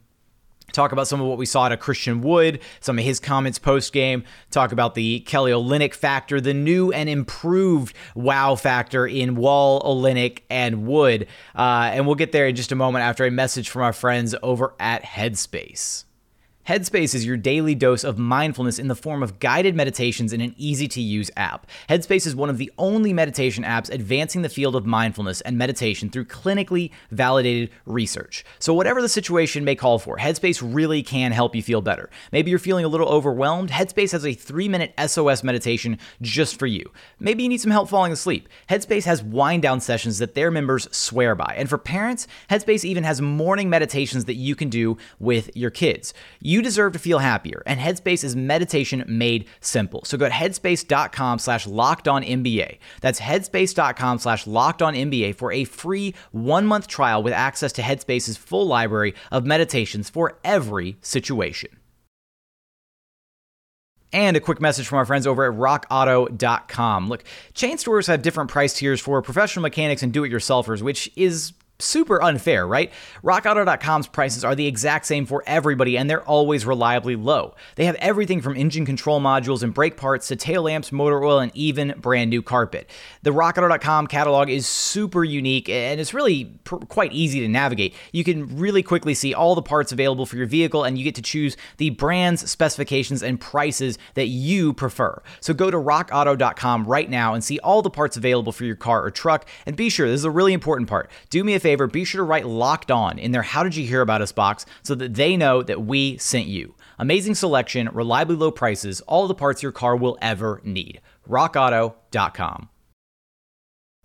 talk 0.72 0.92
about 0.92 1.08
some 1.08 1.22
of 1.22 1.28
what 1.28 1.38
we 1.38 1.46
saw 1.46 1.68
at 1.68 1.80
Christian 1.80 2.22
Wood, 2.22 2.60
some 2.80 2.98
of 2.98 3.06
his 3.06 3.20
comments 3.20 3.60
post 3.60 3.94
game, 3.94 4.24
talk 4.52 4.72
about 4.72 4.96
the 4.96 5.22
Kelly 5.22 5.52
Olynyk 5.52 5.94
factor, 5.94 6.40
the 6.40 6.54
new 6.54 6.92
and 6.92 7.10
improved 7.10 7.96
wow 8.16 8.56
factor 8.56 9.06
in 9.08 9.36
Wall, 9.36 9.82
Olynyk, 9.82 10.40
and 10.50 10.86
Wood. 10.86 11.28
Uh, 11.56 11.90
and 11.94 12.06
we'll 12.06 12.16
get 12.16 12.32
there 12.32 12.48
in 12.48 12.56
just 12.56 12.72
a 12.72 12.76
moment 12.76 13.04
after 13.04 13.26
a 13.26 13.32
message 13.32 13.70
from 13.70 13.82
our 13.82 13.94
friends 13.94 14.36
over 14.44 14.74
at 14.80 15.04
Headspace. 15.04 16.06
Headspace 16.70 17.16
is 17.16 17.26
your 17.26 17.36
daily 17.36 17.74
dose 17.74 18.04
of 18.04 18.20
mindfulness 18.20 18.78
in 18.78 18.90
the 18.90 18.96
form 18.96 19.24
of 19.24 19.40
guided 19.40 19.74
meditations 19.74 20.32
in 20.32 20.40
an 20.40 20.54
easy 20.56 20.88
to 20.90 21.02
use 21.02 21.32
app. 21.36 21.66
Headspace 21.90 22.28
is 22.28 22.36
one 22.36 22.48
of 22.48 22.60
the 22.60 22.72
only 22.78 23.12
meditation 23.12 23.64
apps 23.64 23.90
advancing 23.92 24.44
the 24.44 24.50
field 24.50 24.76
of 24.76 24.86
mindfulness 24.86 25.42
and 25.42 25.58
meditation 25.58 26.12
through 26.12 26.26
clinically 26.26 26.92
validated 27.10 27.72
research. 27.88 28.46
So, 28.60 28.76
whatever 28.76 29.02
the 29.02 29.10
situation 29.10 29.66
may 29.66 29.74
call 29.74 29.98
for, 29.98 30.18
Headspace 30.18 30.62
really 30.62 31.02
can 31.02 31.32
help 31.32 31.56
you 31.56 31.64
feel 31.64 31.82
better. 31.82 32.08
Maybe 32.32 32.52
you're 32.52 32.60
feeling 32.60 32.86
a 32.86 32.88
little 32.88 33.10
overwhelmed. 33.10 33.72
Headspace 33.72 34.12
has 34.12 34.24
a 34.24 34.36
three 34.36 34.70
minute 34.70 34.94
SOS 35.08 35.44
meditation 35.44 35.98
just 36.22 36.60
for 36.60 36.68
you. 36.68 36.92
Maybe 37.20 37.42
you 37.42 37.50
need 37.50 37.62
some 37.62 37.72
help 37.72 37.90
falling 37.90 38.12
asleep. 38.12 38.48
Headspace 38.70 39.06
has 39.06 39.24
wind 39.24 39.64
down 39.64 39.82
sessions 39.82 40.20
that 40.20 40.36
their 40.36 40.52
members 40.52 40.88
swear 40.96 41.34
by. 41.34 41.56
And 41.58 41.68
for 41.68 41.80
parents, 41.80 42.28
Headspace 42.48 42.86
even 42.86 43.06
has 43.06 43.24
morning 43.24 43.72
meditations 43.72 44.26
that 44.26 44.36
you 44.36 44.56
can 44.56 44.70
do 44.70 45.00
with 45.18 45.50
your 45.58 45.72
kids. 45.72 46.14
You 46.40 46.59
you 46.60 46.64
deserve 46.64 46.92
to 46.92 47.00
feel 47.00 47.20
happier, 47.20 47.64
and 47.66 47.80
Headspace 47.80 48.22
is 48.26 48.36
meditation 48.36 49.06
made 49.08 49.48
simple. 49.62 50.04
So 50.04 50.18
go 50.18 50.28
to 50.28 50.34
headspace.com 50.34 51.40
slash 51.40 51.66
locked 51.66 52.10
on 52.10 52.22
NBA. 52.22 52.80
That's 53.00 53.22
headspace.com 53.22 54.20
slash 54.20 54.46
locked 54.46 54.82
on 54.82 54.94
NBA 54.94 55.36
for 55.36 55.54
a 55.54 55.64
free 55.64 56.14
one 56.32 56.66
month 56.66 56.88
trial 56.88 57.24
with 57.24 57.32
access 57.32 57.72
to 57.74 57.82
Headspace's 57.82 58.36
full 58.36 58.68
library 58.68 59.16
of 59.32 59.46
meditations 59.46 60.10
for 60.10 60.38
every 60.44 60.98
situation. 61.02 61.70
And 64.12 64.36
a 64.36 64.42
quick 64.42 64.60
message 64.60 64.88
from 64.88 64.98
our 64.98 65.06
friends 65.06 65.26
over 65.26 65.46
at 65.46 65.58
rockauto.com. 65.58 67.08
Look, 67.08 67.24
chain 67.54 67.78
stores 67.78 68.08
have 68.08 68.22
different 68.22 68.50
price 68.50 68.74
tiers 68.74 69.00
for 69.00 69.22
professional 69.22 69.62
mechanics 69.62 70.04
and 70.04 70.12
do 70.12 70.26
it 70.26 70.32
yourselfers, 70.32 70.82
which 70.82 71.10
is 71.16 71.54
super 71.80 72.22
unfair, 72.22 72.68
right? 72.68 72.92
RockAuto.com's 73.24 74.08
prices 74.08 74.44
are 74.44 74.54
the 74.54 74.68
exact 74.68 75.06
same 75.06 75.26
for 75.26 75.44
everybody, 75.48 75.98
and 75.98 76.10
they're 76.10 76.24
always 76.24 76.66
reliably 76.66 77.16
low. 77.16 77.56
They 77.76 77.86
have 77.86 77.96
everything 77.96 78.42
from 78.42 78.56
engine 78.56 78.86
control 78.86 79.22
modules 79.22 79.64
and 79.64 79.74
brake 79.74 79.98
parts 79.98 80.28
to 80.28 80.36
tail 80.36 80.64
lamps, 80.64 80.92
motor 80.92 81.24
oil, 81.24 81.40
and 81.40 81.52
even 81.56 81.96
brand 81.98 82.30
new 82.30 82.42
carpet. 82.42 82.90
The 83.24 83.32
RockAuto.com 83.32 84.08
catalog 84.08 84.50
is 84.50 84.68
super 84.68 85.24
unique, 85.24 85.70
and 85.70 86.00
it's 86.00 86.14
really 86.14 86.46
pr- 86.66 86.78
quite 86.78 87.14
easy 87.14 87.40
to 87.40 87.48
navigate. 87.48 87.96
You 88.12 88.24
can 88.24 88.58
really 88.58 88.84
quickly 88.84 89.14
see 89.14 89.34
all 89.34 89.56
the 89.56 89.62
parts 89.62 89.92
available 89.92 90.26
for 90.26 90.36
your 90.36 90.48
vehicle, 90.48 90.84
and 90.84 90.98
you 90.98 91.06
get 91.06 91.16
to 91.16 91.22
choose 91.22 91.56
the 91.78 91.92
brands, 91.92 92.50
specifications, 92.50 93.24
and 93.24 93.40
prices 93.40 93.98
that 94.16 94.28
you 94.28 94.74
prefer. 94.74 95.22
So 95.40 95.54
go 95.54 95.72
to 95.72 95.78
RockAuto.com 95.78 96.86
right 96.86 97.10
now 97.10 97.34
and 97.34 97.44
see 97.44 97.60
all 97.60 97.82
the 97.82 97.90
parts 97.90 98.18
available 98.18 98.52
for 98.52 98.66
your 98.66 98.76
car 98.76 99.06
or 99.06 99.12
truck, 99.12 99.48
and 99.66 99.78
be 99.78 99.90
sure 99.90 100.08
this 100.08 100.20
is 100.20 100.26
a 100.26 100.32
really 100.32 100.52
important 100.52 100.90
part. 100.90 101.10
Do 101.30 101.42
me 101.44 101.54
a 101.54 101.60
favor 101.60 101.69
favor, 101.70 101.88
be 101.88 102.04
sure 102.04 102.20
to 102.20 102.24
write 102.24 102.48
locked 102.48 102.90
on 102.90 103.20
in 103.20 103.32
their 103.32 103.44
How 103.44 103.62
Did 103.64 103.76
You 103.76 103.86
Hear 103.86 104.02
About 104.02 104.22
Us 104.22 104.32
box 104.32 104.66
so 104.82 104.96
that 104.96 105.14
they 105.14 105.38
know 105.38 105.62
that 105.62 105.84
we 105.84 106.18
sent 106.18 106.48
you. 106.48 106.74
Amazing 106.98 107.36
selection, 107.36 107.90
reliably 107.94 108.36
low 108.36 108.52
prices, 108.52 109.02
all 109.02 109.28
the 109.28 109.36
parts 109.36 109.62
your 109.62 109.72
car 109.72 109.96
will 109.96 110.18
ever 110.20 110.62
need. 110.64 111.00
RockAuto.com. 111.30 112.70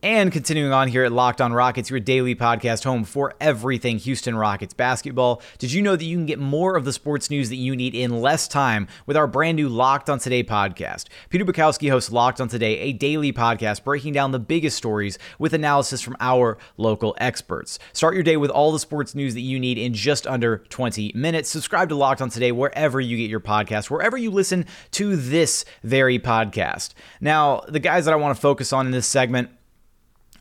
And 0.05 0.31
continuing 0.31 0.75
on 0.75 0.89
here 0.89 1.05
at 1.05 1.13
Locked 1.13 1.41
On 1.41 1.51
Rockets, 1.51 1.89
your 1.89 1.99
daily 1.99 2.35
podcast 2.35 2.85
home 2.85 3.05
for 3.05 3.33
everything 3.41 3.97
Houston 3.97 4.37
Rockets 4.37 4.75
basketball. 4.75 5.41
Did 5.57 5.73
you 5.73 5.81
know 5.81 5.97
that 5.97 6.05
you 6.05 6.19
can 6.19 6.27
get 6.27 6.39
more 6.39 6.77
of 6.77 6.85
the 6.85 6.93
sports 6.93 7.31
news 7.31 7.49
that 7.49 7.57
you 7.57 7.75
need 7.75 7.95
in 7.95 8.21
less 8.21 8.47
time 8.47 8.87
with 9.07 9.17
our 9.17 9.27
brand 9.27 9.57
new 9.57 9.67
Locked 9.67 10.11
On 10.11 10.19
Today 10.19 10.45
podcast? 10.45 11.07
Peter 11.31 11.47
Bukowski 11.47 11.89
hosts 11.89 12.13
Locked 12.13 12.39
On 12.43 12.49
Today, 12.49 12.81
a 12.81 12.93
daily 12.93 13.33
podcast 13.33 13.83
breaking 13.83 14.13
down 14.13 14.31
the 14.31 14.39
biggest 14.39 14.77
stories 14.77 15.19
with 15.39 15.55
analysis 15.55 16.03
from 16.03 16.19
our 16.21 16.59
local 16.77 17.17
experts. 17.17 17.79
Start 17.95 18.13
your 18.13 18.23
day 18.23 18.37
with 18.37 18.51
all 18.51 18.73
the 18.73 18.79
sports 18.79 19.15
news 19.15 19.33
that 19.33 19.41
you 19.41 19.59
need 19.59 19.79
in 19.79 19.95
just 19.95 20.27
under 20.27 20.59
20 20.69 21.13
minutes. 21.15 21.49
Subscribe 21.49 21.89
to 21.89 21.95
Locked 21.95 22.21
On 22.21 22.29
Today 22.29 22.53
wherever 22.53 23.01
you 23.01 23.17
get 23.17 23.31
your 23.31 23.41
podcast, 23.41 23.89
wherever 23.89 24.19
you 24.19 24.31
listen 24.31 24.67
to 24.91 25.17
this 25.17 25.65
very 25.83 26.19
podcast. 26.19 26.93
Now, 27.23 27.63
the 27.69 27.81
guys 27.81 28.05
that 28.05 28.13
I 28.13 28.19
want 28.19 28.37
to 28.37 28.41
focus 28.43 28.71
on 28.71 28.85
in 28.85 28.93
this 28.93 29.07
segment 29.07 29.49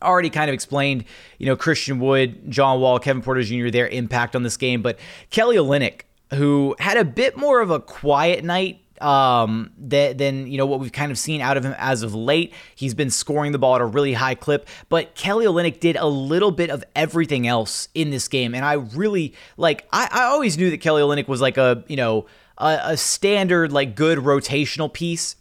already 0.04 0.30
kind 0.30 0.48
of 0.48 0.54
explained, 0.54 1.04
you 1.38 1.46
know, 1.46 1.56
Christian 1.56 1.98
Wood, 1.98 2.50
John 2.50 2.80
Wall, 2.80 2.98
Kevin 2.98 3.22
Porter 3.22 3.42
Jr., 3.42 3.70
their 3.70 3.88
impact 3.88 4.36
on 4.36 4.42
this 4.42 4.56
game. 4.56 4.82
But 4.82 4.98
Kelly 5.30 5.56
Olynyk, 5.56 6.02
who 6.34 6.76
had 6.78 6.96
a 6.96 7.04
bit 7.04 7.36
more 7.36 7.60
of 7.60 7.70
a 7.70 7.80
quiet 7.80 8.44
night 8.44 8.80
um, 9.00 9.72
that, 9.78 10.18
than 10.18 10.46
you 10.46 10.56
know 10.56 10.66
what 10.66 10.80
we've 10.80 10.92
kind 10.92 11.10
of 11.10 11.18
seen 11.18 11.40
out 11.40 11.56
of 11.56 11.64
him 11.64 11.74
as 11.78 12.02
of 12.02 12.14
late. 12.14 12.52
He's 12.74 12.94
been 12.94 13.10
scoring 13.10 13.52
the 13.52 13.58
ball 13.58 13.74
at 13.74 13.80
a 13.80 13.86
really 13.86 14.12
high 14.12 14.34
clip, 14.34 14.68
but 14.88 15.14
Kelly 15.14 15.46
Olynyk 15.46 15.80
did 15.80 15.96
a 15.96 16.06
little 16.06 16.50
bit 16.50 16.70
of 16.70 16.84
everything 16.94 17.46
else 17.46 17.88
in 17.94 18.10
this 18.10 18.28
game, 18.28 18.54
and 18.54 18.64
I 18.64 18.74
really 18.74 19.34
like. 19.56 19.86
I, 19.92 20.08
I 20.10 20.22
always 20.24 20.56
knew 20.56 20.70
that 20.70 20.78
Kelly 20.78 21.02
Olynyk 21.02 21.28
was 21.28 21.40
like 21.40 21.58
a 21.58 21.84
you 21.88 21.96
know 21.96 22.26
a, 22.58 22.80
a 22.84 22.96
standard 22.96 23.72
like 23.72 23.94
good 23.94 24.18
rotational 24.18 24.92
piece 24.92 25.36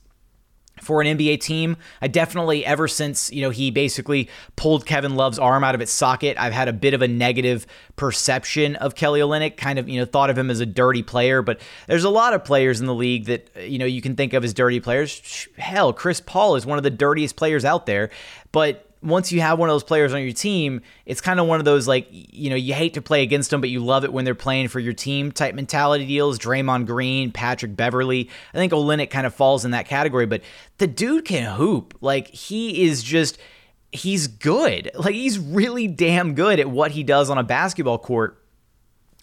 for 0.84 1.02
an 1.02 1.18
NBA 1.18 1.40
team. 1.42 1.78
I 2.02 2.08
definitely, 2.08 2.66
ever 2.66 2.88
since, 2.88 3.32
you 3.32 3.42
know, 3.42 3.50
he 3.50 3.72
basically 3.72 4.30
pulled 4.56 4.86
Kevin 4.86 5.16
Love's 5.16 5.40
arm 5.40 5.64
out 5.64 5.76
of 5.76 5.82
its 5.82 5.92
socket, 5.92 6.38
I've 6.40 6.54
had 6.54 6.68
a 6.68 6.74
bit 6.74 6.94
of 6.94 7.02
a 7.02 7.08
negative 7.08 7.66
perception 7.96 8.76
of 8.76 8.96
Kelly 8.96 9.22
Olynyk, 9.22 9.58
kind 9.58 9.80
of, 9.80 9.88
you 9.90 10.00
know, 10.00 10.06
thought 10.06 10.30
of 10.30 10.38
him 10.38 10.50
as 10.50 10.60
a 10.60 10.66
dirty 10.66 11.04
player, 11.04 11.42
but 11.42 11.60
there's 11.88 12.04
a 12.04 12.10
lot 12.10 12.34
of 12.34 12.44
players 12.44 12.82
in 12.82 12.88
the 12.88 12.96
league 12.96 13.26
that, 13.26 13.50
you 13.66 13.78
know, 13.78 13.86
you 13.86 14.02
can 14.02 14.16
think 14.16 14.34
of 14.34 14.44
as 14.44 14.54
dirty 14.54 14.80
players. 14.80 15.48
Hell, 15.58 15.94
Chris 15.94 16.22
Paul 16.22 16.56
is 16.56 16.66
one 16.66 16.78
of 16.78 16.84
the 16.84 16.90
dirtiest 16.90 17.36
players 17.36 17.66
out 17.66 17.86
there, 17.86 18.10
but 18.52 18.90
once 19.04 19.32
you 19.32 19.42
have 19.42 19.60
one 19.60 19.70
of 19.70 19.74
those 19.74 19.84
players 19.84 20.14
on 20.14 20.22
your 20.22 20.34
team, 20.34 20.82
it's 21.06 21.22
kind 21.22 21.40
of 21.40 21.48
one 21.48 21.60
of 21.60 21.66
those 21.66 21.88
like 21.88 22.08
you 22.10 22.50
know 22.50 22.56
you 22.56 22.74
hate 22.74 22.94
to 22.96 23.02
play 23.02 23.22
against 23.22 23.50
them, 23.50 23.62
but 23.62 23.70
you 23.70 23.84
love 23.84 24.04
it 24.04 24.14
when 24.14 24.26
they're 24.26 24.34
playing 24.34 24.70
for 24.70 24.80
your 24.80 24.94
team 24.94 25.32
type 25.32 25.54
mentality 25.56 26.06
deals. 26.06 26.40
Draymond 26.40 26.88
Green, 26.88 27.32
Patrick 27.32 27.76
Beverley, 27.76 28.30
I 28.54 28.58
think 28.58 28.72
Olynyk 28.72 29.10
kind 29.10 29.28
of 29.28 29.34
falls 29.36 29.66
in 29.66 29.72
that 29.72 29.88
category. 29.88 30.26
But 30.26 30.42
the 30.78 30.88
dude 30.88 31.26
can 31.26 31.56
hoop. 31.56 31.98
Like 32.02 32.28
he 32.30 32.84
is 32.86 33.04
just 33.04 33.38
he's 33.92 34.28
good. 34.28 34.92
Like 34.96 35.16
he's 35.16 35.40
really 35.40 35.88
damn 35.88 36.34
good 36.34 36.60
at 36.60 36.70
what 36.70 36.92
he 36.92 37.04
does 37.04 37.30
on 37.30 37.38
a 37.38 37.44
basketball 37.44 38.00
court. 38.00 38.43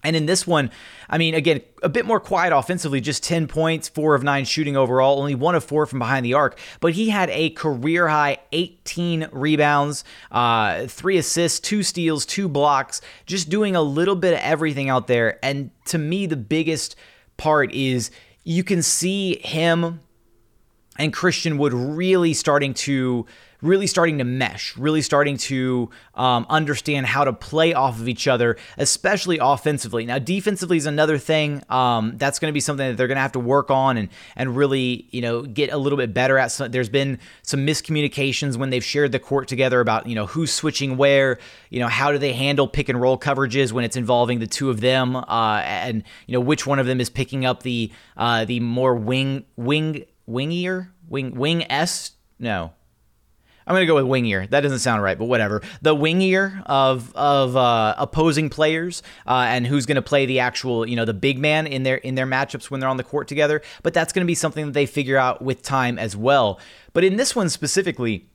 And 0.03 0.17
in 0.17 0.27
this 0.27 0.47
one, 0.47 0.71
I 1.09 1.19
mean, 1.19 1.35
again, 1.35 1.61
a 1.83 1.89
bit 1.89 2.07
more 2.07 2.21
quiet 2.21 2.53
offensively, 2.53 3.01
just 3.01 3.23
10 3.23 3.47
points, 3.47 3.89
four 3.89 4.15
of 4.15 4.23
nine 4.23 4.45
shooting 4.45 4.77
overall, 4.77 5.19
only 5.19 5.35
one 5.35 5.55
of 5.55 5.63
four 5.63 5.85
from 5.87 5.99
behind 5.99 6.25
the 6.25 6.35
arc. 6.35 6.59
But 6.81 6.93
he 6.93 7.11
had 7.11 7.29
a 7.31 7.51
career 7.51 8.09
high 8.09 8.39
18 8.53 9.29
rebounds, 9.33 10.05
uh, 10.31 10.87
three 10.87 11.19
assists, 11.19 11.61
two 11.61 11.83
steals, 11.83 12.25
two 12.25 12.49
blocks, 12.49 13.01
just 13.27 13.51
doing 13.51 13.77
a 13.77 13.83
little 13.83 14.17
bit 14.17 14.33
of 14.33 14.41
everything 14.41 14.89
out 14.89 15.07
there. 15.07 15.39
And 15.45 15.71
to 15.87 15.99
me, 15.99 16.27
the 16.27 16.37
biggest 16.37 16.97
part 17.37 17.73
is 17.73 18.11
you 18.43 18.65
can 18.65 18.83
see 18.83 19.39
him 19.43 20.01
and 20.99 21.13
Christian 21.13 21.59
Wood 21.59 21.73
really 21.73 22.35
starting 22.35 22.75
to 22.75 23.27
really 23.63 23.87
starting 23.87 24.19
to 24.19 24.25
mesh, 24.25 24.77
really 24.77 25.03
starting 25.03 25.37
to 25.37 25.91
um, 26.15 26.47
understand 26.49 27.07
how 27.07 27.25
to 27.25 27.33
play 27.33 27.75
off 27.75 27.99
of 28.01 28.09
each 28.09 28.29
other, 28.29 28.57
especially 28.79 29.39
offensively. 29.41 30.07
Now, 30.07 30.19
defensively 30.19 30.77
is 30.77 30.87
another 30.87 31.19
thing. 31.19 31.63
Um, 31.69 32.17
that's 32.17 32.39
going 32.39 32.51
to 32.51 32.55
be 32.55 32.61
something 32.61 32.89
that 32.89 32.97
they're 32.97 33.07
going 33.07 33.17
to 33.17 33.23
have 33.23 33.33
to 33.33 33.41
work 33.41 33.71
on 33.71 33.97
and 33.97 34.09
and 34.37 34.57
really 34.57 35.07
you 35.11 35.21
know 35.21 35.43
get 35.43 35.73
a 35.73 35.77
little 35.77 35.97
bit 35.97 36.15
better 36.15 36.39
at. 36.39 36.53
So 36.53 36.69
there's 36.69 36.89
been 36.89 37.19
some 37.43 37.67
miscommunications 37.67 38.57
when 38.57 38.71
they've 38.71 38.85
shared 38.85 39.13
the 39.13 39.19
court 39.19 39.49
together 39.49 39.81
about 39.81 40.07
you 40.07 40.15
know 40.15 40.27
who's 40.27 40.53
switching 40.53 40.97
where, 40.97 41.39
you 41.71 41.81
know 41.81 41.89
how 41.89 42.13
do 42.13 42.19
they 42.19 42.33
handle 42.33 42.69
pick 42.69 42.89
and 42.89 43.01
roll 43.01 43.19
coverages 43.19 43.73
when 43.73 43.85
it's 43.85 43.97
involving 43.97 44.39
the 44.39 44.47
two 44.47 44.71
of 44.71 44.81
them, 44.81 45.17
uh, 45.17 45.63
and 45.65 46.05
you 46.27 46.33
know 46.33 46.41
which 46.41 46.67
one 46.67 46.79
of 46.79 46.87
them 46.87 47.01
is 47.01 47.11
picking 47.11 47.45
up 47.45 47.63
the 47.63 47.93
uh, 48.17 48.45
the 48.45 48.61
more 48.61 48.95
wing 48.95 49.45
wing 49.57 50.05
wingier 50.29 50.89
wing 51.09 51.35
wing 51.35 51.71
s 51.71 52.13
no 52.39 52.73
I'm 53.67 53.75
gonna 53.75 53.87
go 53.87 53.95
with 53.95 54.05
wingier. 54.05 54.49
That 54.49 54.61
doesn't 54.61 54.81
sound 54.81 55.03
right, 55.03 55.19
but 55.19 55.27
whatever. 55.27 55.63
The 55.83 55.95
wingier 55.95 56.63
of 56.67 57.15
of 57.15 57.57
uh, 57.57 57.95
opposing 57.99 58.51
players 58.51 59.03
uh, 59.27 59.47
and 59.49 59.67
who's 59.67 59.87
gonna 59.87 60.03
play 60.03 60.27
the 60.27 60.41
actual, 60.41 60.89
you 60.89 60.97
know, 60.97 61.05
the 61.05 61.15
big 61.15 61.39
man 61.39 61.67
in 61.67 61.83
their 61.83 61.97
in 61.97 62.15
their 62.15 62.27
matchups 62.27 62.71
when 62.71 62.81
they're 62.81 62.89
on 62.89 62.97
the 62.97 63.05
court 63.05 63.29
together. 63.29 63.63
But 63.83 63.95
that's 63.95 64.13
gonna 64.13 64.27
be 64.27 64.35
something 64.35 64.67
that 64.67 64.73
they 64.73 64.87
figure 64.87 65.17
out 65.17 65.43
with 65.43 65.63
time 65.63 65.99
as 65.99 66.17
well. 66.17 66.59
But 66.93 67.05
in 67.05 67.17
this 67.17 67.37
one 67.37 67.49
specifically, 67.49 68.27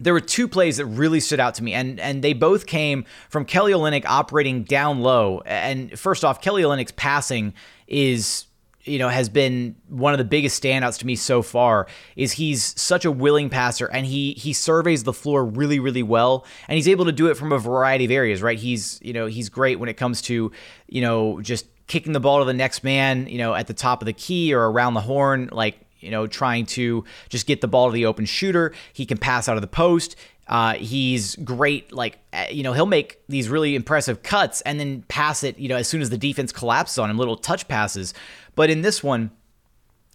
there 0.00 0.12
were 0.12 0.20
two 0.20 0.48
plays 0.48 0.78
that 0.78 0.86
really 0.86 1.20
stood 1.20 1.40
out 1.40 1.54
to 1.54 1.62
me, 1.62 1.72
and 1.72 2.00
and 2.00 2.22
they 2.22 2.32
both 2.32 2.66
came 2.66 3.04
from 3.28 3.44
Kelly 3.44 3.72
Olynyk 3.72 4.04
operating 4.06 4.64
down 4.64 5.00
low. 5.00 5.40
And 5.46 5.96
first 5.98 6.24
off, 6.24 6.40
Kelly 6.40 6.62
Olynyk's 6.62 6.92
passing 6.92 7.54
is 7.86 8.46
you 8.84 8.98
know 8.98 9.08
has 9.08 9.28
been 9.28 9.74
one 9.88 10.12
of 10.12 10.18
the 10.18 10.24
biggest 10.24 10.62
standouts 10.62 10.98
to 10.98 11.06
me 11.06 11.16
so 11.16 11.42
far 11.42 11.86
is 12.16 12.32
he's 12.32 12.78
such 12.80 13.04
a 13.04 13.10
willing 13.10 13.50
passer 13.50 13.86
and 13.86 14.06
he 14.06 14.32
he 14.34 14.52
surveys 14.52 15.04
the 15.04 15.12
floor 15.12 15.44
really 15.44 15.78
really 15.78 16.02
well. 16.02 16.46
And 16.68 16.76
he's 16.76 16.88
able 16.88 17.04
to 17.06 17.12
do 17.12 17.28
it 17.28 17.36
from 17.36 17.52
a 17.52 17.58
variety 17.58 18.04
of 18.04 18.10
areas 18.10 18.42
right? 18.42 18.58
He's 18.58 19.00
you 19.02 19.12
know 19.12 19.26
he's 19.26 19.48
great 19.48 19.78
when 19.78 19.88
it 19.88 19.96
comes 19.96 20.22
to 20.22 20.52
you 20.88 21.00
know 21.00 21.40
just 21.40 21.66
kicking 21.86 22.12
the 22.12 22.20
ball 22.20 22.38
to 22.38 22.44
the 22.46 22.54
next 22.54 22.82
man 22.82 23.26
you 23.26 23.38
know 23.38 23.54
at 23.54 23.66
the 23.66 23.74
top 23.74 24.00
of 24.00 24.06
the 24.06 24.12
key 24.12 24.54
or 24.54 24.70
around 24.70 24.94
the 24.94 25.00
horn 25.02 25.50
like 25.52 25.78
you 26.00 26.10
know 26.10 26.26
trying 26.26 26.66
to 26.66 27.04
just 27.28 27.46
get 27.46 27.60
the 27.60 27.68
ball 27.68 27.88
to 27.88 27.94
the 27.94 28.06
open 28.06 28.24
shooter. 28.24 28.72
He 28.92 29.06
can 29.06 29.18
pass 29.18 29.48
out 29.48 29.56
of 29.56 29.62
the 29.62 29.68
post 29.68 30.16
uh, 30.46 30.74
he's 30.74 31.36
great, 31.36 31.92
like, 31.92 32.18
uh, 32.32 32.46
you 32.50 32.62
know, 32.62 32.72
he'll 32.72 32.86
make 32.86 33.20
these 33.28 33.48
really 33.48 33.74
impressive 33.74 34.22
cuts 34.22 34.60
and 34.62 34.78
then 34.78 35.02
pass 35.08 35.42
it, 35.42 35.58
you 35.58 35.68
know, 35.68 35.76
as 35.76 35.88
soon 35.88 36.02
as 36.02 36.10
the 36.10 36.18
defense 36.18 36.52
collapses 36.52 36.98
on 36.98 37.10
him, 37.10 37.18
little 37.18 37.36
touch 37.36 37.66
passes. 37.68 38.12
But 38.54 38.70
in 38.70 38.82
this 38.82 39.02
one, 39.02 39.30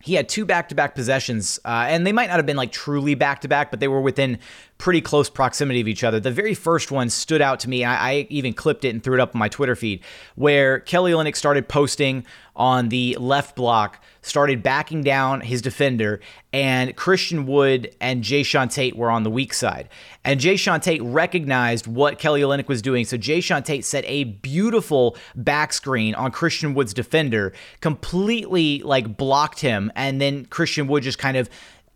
he 0.02 0.14
had 0.14 0.30
two 0.30 0.46
back-to-back 0.46 0.96
possessions, 0.96 1.60
uh, 1.66 1.88
and 1.90 2.08
they 2.08 2.14
might 2.14 2.28
not 2.28 2.38
have 2.38 2.46
been 2.46 2.56
like 2.58 2.72
truly 2.72 3.16
back-to-back, 3.16 3.70
but 3.70 3.80
they 3.80 3.88
were 3.88 4.02
within 4.02 4.40
pretty 4.80 5.02
close 5.02 5.30
proximity 5.30 5.82
of 5.82 5.90
each 5.90 6.06
other. 6.06 6.22
The 6.22 6.32
very 6.32 6.54
first 6.56 6.90
one 6.90 7.10
stood 7.10 7.42
out 7.42 7.60
to 7.60 7.70
me. 7.70 7.84
I, 7.84 8.12
I 8.12 8.28
even 8.30 8.54
clipped 8.54 8.86
it 8.86 8.90
and 8.90 9.04
threw 9.04 9.14
it 9.14 9.20
up 9.20 9.36
on 9.36 9.40
my 9.40 9.50
Twitter 9.50 9.76
feed, 9.76 10.02
where 10.36 10.80
Kelly 10.80 11.12
Olynyk 11.12 11.36
started 11.36 11.68
posting 11.68 12.26
on 12.56 12.90
the 12.90 13.16
left 13.20 13.56
block, 13.58 14.02
started 14.22 14.64
backing 14.64 15.02
down 15.02 15.42
his 15.42 15.62
defender, 15.62 16.22
and 16.52 16.96
Christian 16.96 17.46
Wood 17.46 17.94
and 18.02 18.24
Jae'Sean 18.24 18.74
Tate 18.74 18.96
were 18.96 19.12
on 19.12 19.24
the 19.24 19.30
weak 19.30 19.54
side. 19.54 19.90
And 20.24 20.40
Jae'Sean 20.40 20.82
Tate 20.82 21.02
recognized 21.04 21.86
what 21.86 22.18
Kelly 22.18 22.42
Olynyk 22.42 22.68
was 22.68 22.82
doing, 22.82 23.04
so 23.04 23.18
Jae'Sean 23.18 23.64
Tate 23.64 23.84
set 23.84 24.06
a 24.08 24.24
beautiful 24.26 25.18
back 25.36 25.74
screen 25.74 26.16
on 26.16 26.32
Christian 26.32 26.74
Wood's 26.74 26.94
defender, 26.94 27.52
completely 27.82 28.80
like 28.80 29.18
blocked 29.18 29.60
him, 29.60 29.92
and 29.96 30.22
then 30.22 30.46
Christian 30.46 30.88
Wood 30.88 31.04
just 31.04 31.18
kind 31.20 31.36
of 31.36 31.50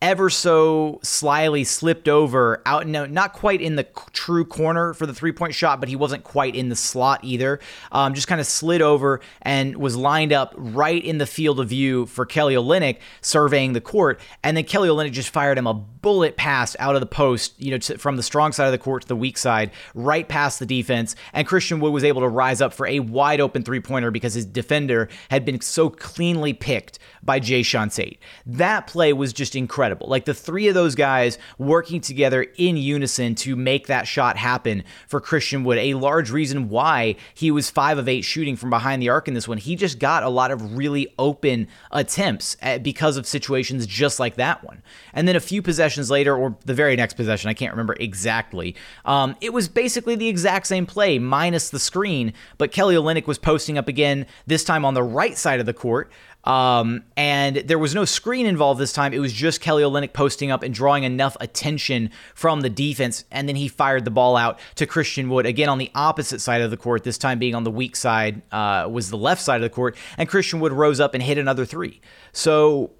ever 0.04 0.30
so 0.30 1.00
slyly 1.02 1.64
slipped 1.64 2.10
over 2.10 2.62
out 2.66 2.86
no 2.86 3.06
not 3.06 3.32
quite 3.32 3.62
in 3.62 3.78
the 3.78 3.86
true 4.12 4.44
corner 4.44 4.94
for 4.94 5.06
the 5.06 5.14
three 5.14 5.32
point 5.32 5.56
shot 5.56 5.80
but 5.80 5.88
he 5.88 5.96
wasn't 5.96 6.22
quite 6.26 6.58
in 6.58 6.68
the 6.68 6.76
slot 6.76 7.22
either. 7.24 7.58
Um, 7.90 8.14
just 8.14 8.28
kind 8.28 8.42
of 8.42 8.46
slid 8.46 8.82
over 8.82 9.22
and 9.44 9.78
was 9.78 9.96
lined 9.96 10.34
up 10.34 10.54
right 10.58 11.02
in 11.02 11.20
the 11.20 11.26
field 11.26 11.58
of 11.58 11.70
view 11.70 12.06
for 12.06 12.26
Kelly 12.26 12.54
Olynyk 12.54 12.98
surveying 13.22 13.72
the 13.72 13.80
court. 13.80 14.20
And 14.44 14.58
then 14.58 14.66
Kelly 14.66 14.90
Olynyk 14.90 15.14
just 15.14 15.30
fired 15.30 15.58
him 15.58 15.68
a 15.68 15.74
bullet 15.74 16.36
pass 16.36 16.76
out 16.80 16.96
of 16.96 17.00
the 17.00 17.08
post 17.08 17.54
you 17.58 17.72
know 17.72 17.78
to, 17.78 17.98
from 17.98 18.18
the 18.18 18.24
strong 18.24 18.52
side 18.52 18.66
of 18.66 18.74
the 18.74 18.78
court 18.78 19.04
to 19.04 19.08
the 19.08 19.16
weak 19.16 19.38
side 19.38 19.72
right 19.96 20.28
past 20.28 20.60
the 20.60 20.66
defense. 20.66 21.16
And 21.32 21.48
Christian 21.48 21.80
Wood 21.80 21.94
was 21.94 22.04
able 22.04 22.20
to 22.24 22.28
rise 22.28 22.60
up 22.60 22.74
for 22.74 22.86
a 22.88 23.00
wide 23.00 23.40
open 23.40 23.64
three 23.64 23.80
pointer 23.80 24.12
because 24.12 24.34
his 24.34 24.46
defender 24.46 25.08
had 25.30 25.46
been 25.46 25.62
so 25.62 25.90
cleanly 25.90 26.52
picked 26.52 27.00
by 27.24 27.40
Jae'Sean 27.40 27.96
Tate 27.96 28.20
that 28.46 28.86
play 28.88 29.14
was 29.14 29.32
just 29.32 29.56
incredible 29.56 29.93
incredible. 29.94 30.10
Like 30.10 30.26
the 30.26 30.34
three 30.34 30.68
of 30.68 30.74
those 30.74 30.96
guys 30.96 31.38
working 31.58 32.02
together 32.02 32.46
in 32.58 32.78
unison 32.78 33.36
to 33.36 33.56
make 33.56 33.88
that 33.88 34.08
shot 34.08 34.38
happen 34.38 34.84
for 35.08 35.20
Christian 35.20 35.64
Wood. 35.64 35.78
A 35.78 35.94
large 35.94 36.32
reason 36.32 36.70
why 36.70 37.16
he 37.34 37.52
was 37.52 37.70
five 37.70 37.98
of 37.98 38.08
eight 38.08 38.24
shooting 38.24 38.56
from 38.56 38.70
behind 38.70 39.02
the 39.02 39.10
arc 39.10 39.28
in 39.28 39.34
this 39.34 39.48
one. 39.48 39.58
He 39.58 39.76
just 39.76 40.00
got 40.00 40.24
a 40.24 40.30
lot 40.30 40.52
of 40.52 40.78
really 40.78 41.14
open 41.20 41.68
attempts 41.92 42.58
at, 42.62 42.84
because 42.84 43.18
of 43.18 43.26
situations 43.26 43.86
just 43.86 44.20
like 44.20 44.36
that 44.36 44.64
one. 44.64 44.82
And 45.14 45.28
then 45.28 45.36
a 45.36 45.40
few 45.40 45.62
possessions 45.62 46.10
later, 46.10 46.36
or 46.36 46.58
the 46.66 46.74
very 46.74 46.96
next 46.96 47.14
possession, 47.14 47.50
I 47.50 47.54
can't 47.54 47.74
remember 47.74 47.96
exactly. 48.00 48.76
Um, 49.06 49.36
it 49.42 49.54
was 49.54 49.68
basically 49.68 50.16
the 50.16 50.28
exact 50.28 50.68
same 50.68 50.86
play 50.86 51.20
minus 51.20 51.70
the 51.70 51.80
screen, 51.80 52.34
but 52.58 52.72
Kelly 52.72 52.96
Olynyk 52.96 53.28
was 53.28 53.38
posting 53.38 53.78
up 53.78 53.88
again, 53.88 54.26
this 54.48 54.64
time 54.64 54.86
on 54.86 54.94
the 54.94 55.04
right 55.04 55.38
side 55.38 55.60
of 55.60 55.66
the 55.66 55.74
court. 55.74 56.12
Um, 56.44 57.04
and 57.16 57.58
there 57.58 57.80
was 57.80 57.96
no 57.96 58.06
screen 58.06 58.46
involved 58.46 58.80
this 58.80 58.92
time. 58.92 59.14
It 59.14 59.20
was 59.20 59.32
just 59.32 59.62
Kelly 59.62 59.84
Olynyk 59.84 60.14
posting 60.14 60.52
up 60.52 60.62
and 60.62 60.74
drawing 60.74 61.04
enough 61.04 61.38
attention 61.40 62.10
from 62.36 62.62
the 62.62 62.70
defense. 62.70 63.24
And 63.32 63.48
then 63.48 63.56
he 63.56 63.68
fired 63.68 64.04
the 64.06 64.12
ball 64.12 64.36
out 64.36 64.60
to 64.76 64.86
Christian 64.86 65.30
Wood 65.30 65.46
again 65.46 65.70
on 65.70 65.78
the 65.78 65.90
opposite 65.96 66.42
side 66.42 66.62
of 66.62 66.70
the 66.70 66.78
court. 66.78 67.04
This 67.04 67.18
time 67.18 67.40
being 67.40 67.56
on 67.56 67.64
the 67.64 67.72
weak 67.72 67.96
side 67.96 68.42
uh, 68.52 68.88
was 68.92 69.10
the 69.10 69.18
left 69.18 69.42
side 69.42 69.58
of 69.58 69.62
the 69.62 69.70
court. 69.70 69.96
And 70.18 70.28
Christian 70.28 70.60
Wood 70.60 70.74
rose 70.74 71.00
up 71.00 71.14
and 71.14 71.24
hit 71.24 71.38
another 71.38 71.66
three. 71.66 72.02
So 72.34 72.92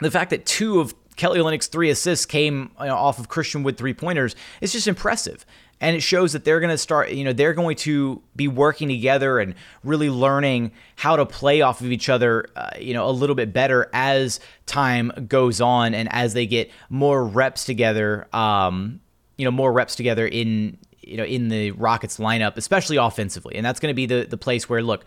the 0.00 0.10
fact 0.10 0.30
that 0.30 0.46
two 0.46 0.80
of 0.80 0.94
Kelly 1.16 1.38
Olynyk's 1.38 1.66
three 1.66 1.90
assists 1.90 2.26
came 2.26 2.70
you 2.80 2.86
know, 2.86 2.96
off 2.96 3.18
of 3.18 3.28
Christian 3.28 3.62
Wood 3.62 3.76
three 3.76 3.94
pointers 3.94 4.34
It's 4.60 4.72
just 4.72 4.88
impressive. 4.88 5.44
And 5.80 5.96
it 5.96 6.00
shows 6.00 6.32
that 6.32 6.44
they're 6.44 6.60
going 6.60 6.70
to 6.70 6.78
start 6.78 7.10
you 7.10 7.24
know 7.24 7.32
they're 7.32 7.54
going 7.54 7.76
to 7.78 8.22
be 8.36 8.46
working 8.46 8.88
together 8.88 9.40
and 9.40 9.54
really 9.82 10.10
learning 10.10 10.70
how 10.96 11.16
to 11.16 11.26
play 11.26 11.60
off 11.60 11.80
of 11.80 11.90
each 11.90 12.08
other 12.08 12.46
uh, 12.54 12.70
you 12.78 12.94
know 12.94 13.08
a 13.08 13.10
little 13.10 13.34
bit 13.34 13.52
better 13.52 13.90
as 13.92 14.38
time 14.66 15.10
goes 15.26 15.60
on 15.60 15.92
and 15.92 16.08
as 16.12 16.34
they 16.34 16.46
get 16.46 16.70
more 16.88 17.24
reps 17.24 17.64
together 17.64 18.28
um, 18.32 19.00
you 19.36 19.44
know 19.44 19.50
more 19.50 19.72
reps 19.72 19.96
together 19.96 20.24
in 20.24 20.78
you 21.00 21.16
know 21.16 21.24
in 21.24 21.48
the 21.48 21.72
Rockets 21.72 22.18
lineup 22.18 22.56
especially 22.56 22.96
offensively. 22.96 23.56
And 23.56 23.66
that's 23.66 23.80
going 23.80 23.90
to 23.90 23.94
be 23.94 24.06
the 24.06 24.24
the 24.24 24.38
place 24.38 24.68
where 24.68 24.82
look 24.82 25.04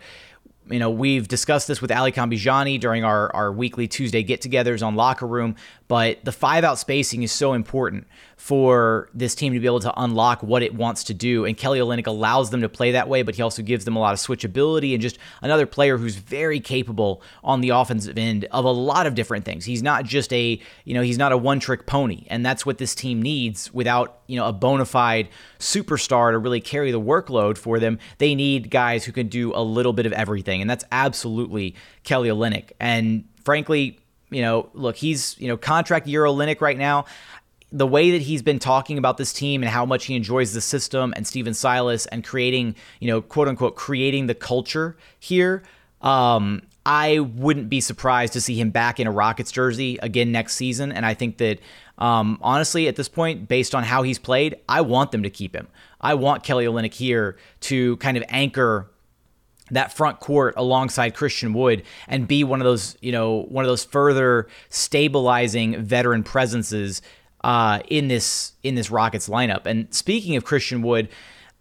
you 0.70 0.78
know, 0.78 0.90
we've 0.90 1.28
discussed 1.28 1.68
this 1.68 1.80
with 1.80 1.90
Alykhan 1.90 2.32
Bijani 2.32 2.80
during 2.80 3.04
our, 3.04 3.34
our 3.34 3.52
weekly 3.52 3.86
Tuesday 3.86 4.22
get 4.22 4.40
togethers 4.40 4.84
on 4.84 4.96
Locker 4.96 5.26
Room, 5.26 5.54
but 5.88 6.24
the 6.24 6.32
five 6.32 6.64
out 6.64 6.78
spacing 6.78 7.22
is 7.22 7.32
so 7.32 7.52
important 7.52 8.06
for 8.36 9.08
this 9.14 9.34
team 9.34 9.54
to 9.54 9.60
be 9.60 9.66
able 9.66 9.80
to 9.80 9.92
unlock 10.00 10.42
what 10.42 10.62
it 10.62 10.74
wants 10.74 11.04
to 11.04 11.14
do. 11.14 11.44
And 11.44 11.56
Kelly 11.56 11.78
Olynyk 11.78 12.06
allows 12.06 12.50
them 12.50 12.60
to 12.60 12.68
play 12.68 12.92
that 12.92 13.08
way, 13.08 13.22
but 13.22 13.34
he 13.34 13.42
also 13.42 13.62
gives 13.62 13.84
them 13.84 13.96
a 13.96 13.98
lot 13.98 14.12
of 14.12 14.20
switchability 14.20 14.92
and 14.92 15.00
just 15.00 15.18
another 15.42 15.64
player 15.66 15.96
who's 15.96 16.16
very 16.16 16.60
capable 16.60 17.22
on 17.42 17.60
the 17.60 17.70
offensive 17.70 18.18
end 18.18 18.46
of 18.50 18.64
a 18.64 18.70
lot 18.70 19.06
of 19.06 19.14
different 19.14 19.44
things. 19.44 19.64
He's 19.64 19.82
not 19.82 20.04
just 20.04 20.32
a, 20.32 20.60
you 20.84 20.94
know, 20.94 21.02
he's 21.02 21.18
not 21.18 21.32
a 21.32 21.36
one 21.36 21.60
trick 21.60 21.86
pony. 21.86 22.26
And 22.28 22.44
that's 22.44 22.66
what 22.66 22.78
this 22.78 22.94
team 22.94 23.22
needs 23.22 23.72
without, 23.72 24.20
you 24.26 24.36
know, 24.36 24.46
a 24.46 24.52
bona 24.52 24.84
fide 24.84 25.28
superstar 25.58 26.32
to 26.32 26.38
really 26.38 26.60
carry 26.60 26.90
the 26.90 27.00
workload 27.00 27.56
for 27.56 27.78
them. 27.78 27.98
They 28.18 28.34
need 28.34 28.70
guys 28.70 29.04
who 29.04 29.12
can 29.12 29.28
do 29.28 29.52
a 29.54 29.62
little 29.62 29.92
bit 29.92 30.06
of 30.06 30.12
everything. 30.12 30.60
And 30.60 30.68
that's 30.68 30.84
absolutely 30.92 31.74
Kelly 32.02 32.28
Olynyk. 32.28 32.72
And 32.78 33.24
frankly, 33.44 33.98
you 34.30 34.42
know, 34.42 34.68
look, 34.74 34.96
he's, 34.96 35.38
you 35.38 35.48
know, 35.48 35.56
contract 35.56 36.06
year 36.06 36.22
Olynyk 36.24 36.60
right 36.60 36.78
now 36.78 37.06
the 37.72 37.86
way 37.86 38.12
that 38.12 38.22
he's 38.22 38.42
been 38.42 38.58
talking 38.58 38.96
about 38.96 39.16
this 39.16 39.32
team 39.32 39.62
and 39.62 39.70
how 39.70 39.84
much 39.84 40.06
he 40.06 40.14
enjoys 40.14 40.52
the 40.52 40.60
system 40.60 41.12
and 41.16 41.26
Stephen 41.26 41.52
Silas 41.52 42.06
and 42.06 42.24
creating, 42.24 42.76
you 43.00 43.08
know, 43.08 43.20
quote 43.20 43.48
unquote, 43.48 43.74
creating 43.74 44.28
the 44.28 44.34
culture 44.34 44.96
here. 45.18 45.62
Um, 46.00 46.62
I 46.84 47.18
wouldn't 47.18 47.68
be 47.68 47.80
surprised 47.80 48.32
to 48.34 48.40
see 48.40 48.58
him 48.58 48.70
back 48.70 49.00
in 49.00 49.08
a 49.08 49.10
Rockets 49.10 49.50
jersey 49.50 49.98
again 50.00 50.30
next 50.30 50.54
season. 50.54 50.92
And 50.92 51.04
I 51.04 51.14
think 51.14 51.38
that, 51.38 51.58
um, 51.98 52.38
honestly, 52.40 52.86
at 52.86 52.94
this 52.94 53.08
point, 53.08 53.48
based 53.48 53.74
on 53.74 53.82
how 53.82 54.04
he's 54.04 54.20
played, 54.20 54.56
I 54.68 54.82
want 54.82 55.10
them 55.10 55.24
to 55.24 55.30
keep 55.30 55.54
him. 55.54 55.66
I 56.00 56.14
want 56.14 56.44
Kelly 56.44 56.66
Olynyk 56.66 56.94
here 56.94 57.36
to 57.62 57.96
kind 57.96 58.16
of 58.16 58.22
anchor 58.28 58.88
that 59.70 59.92
front 59.92 60.20
court 60.20 60.54
alongside 60.56 61.14
Christian 61.14 61.52
Wood 61.52 61.82
and 62.08 62.28
be 62.28 62.44
one 62.44 62.60
of 62.60 62.64
those, 62.64 62.96
you 63.00 63.12
know, 63.12 63.42
one 63.48 63.64
of 63.64 63.68
those 63.68 63.84
further 63.84 64.48
stabilizing 64.68 65.82
veteran 65.82 66.22
presences 66.22 67.02
uh, 67.42 67.80
in 67.88 68.08
this 68.08 68.52
in 68.62 68.74
this 68.74 68.90
Rockets 68.90 69.28
lineup. 69.28 69.66
And 69.66 69.92
speaking 69.92 70.36
of 70.36 70.44
Christian 70.44 70.82
Wood, 70.82 71.08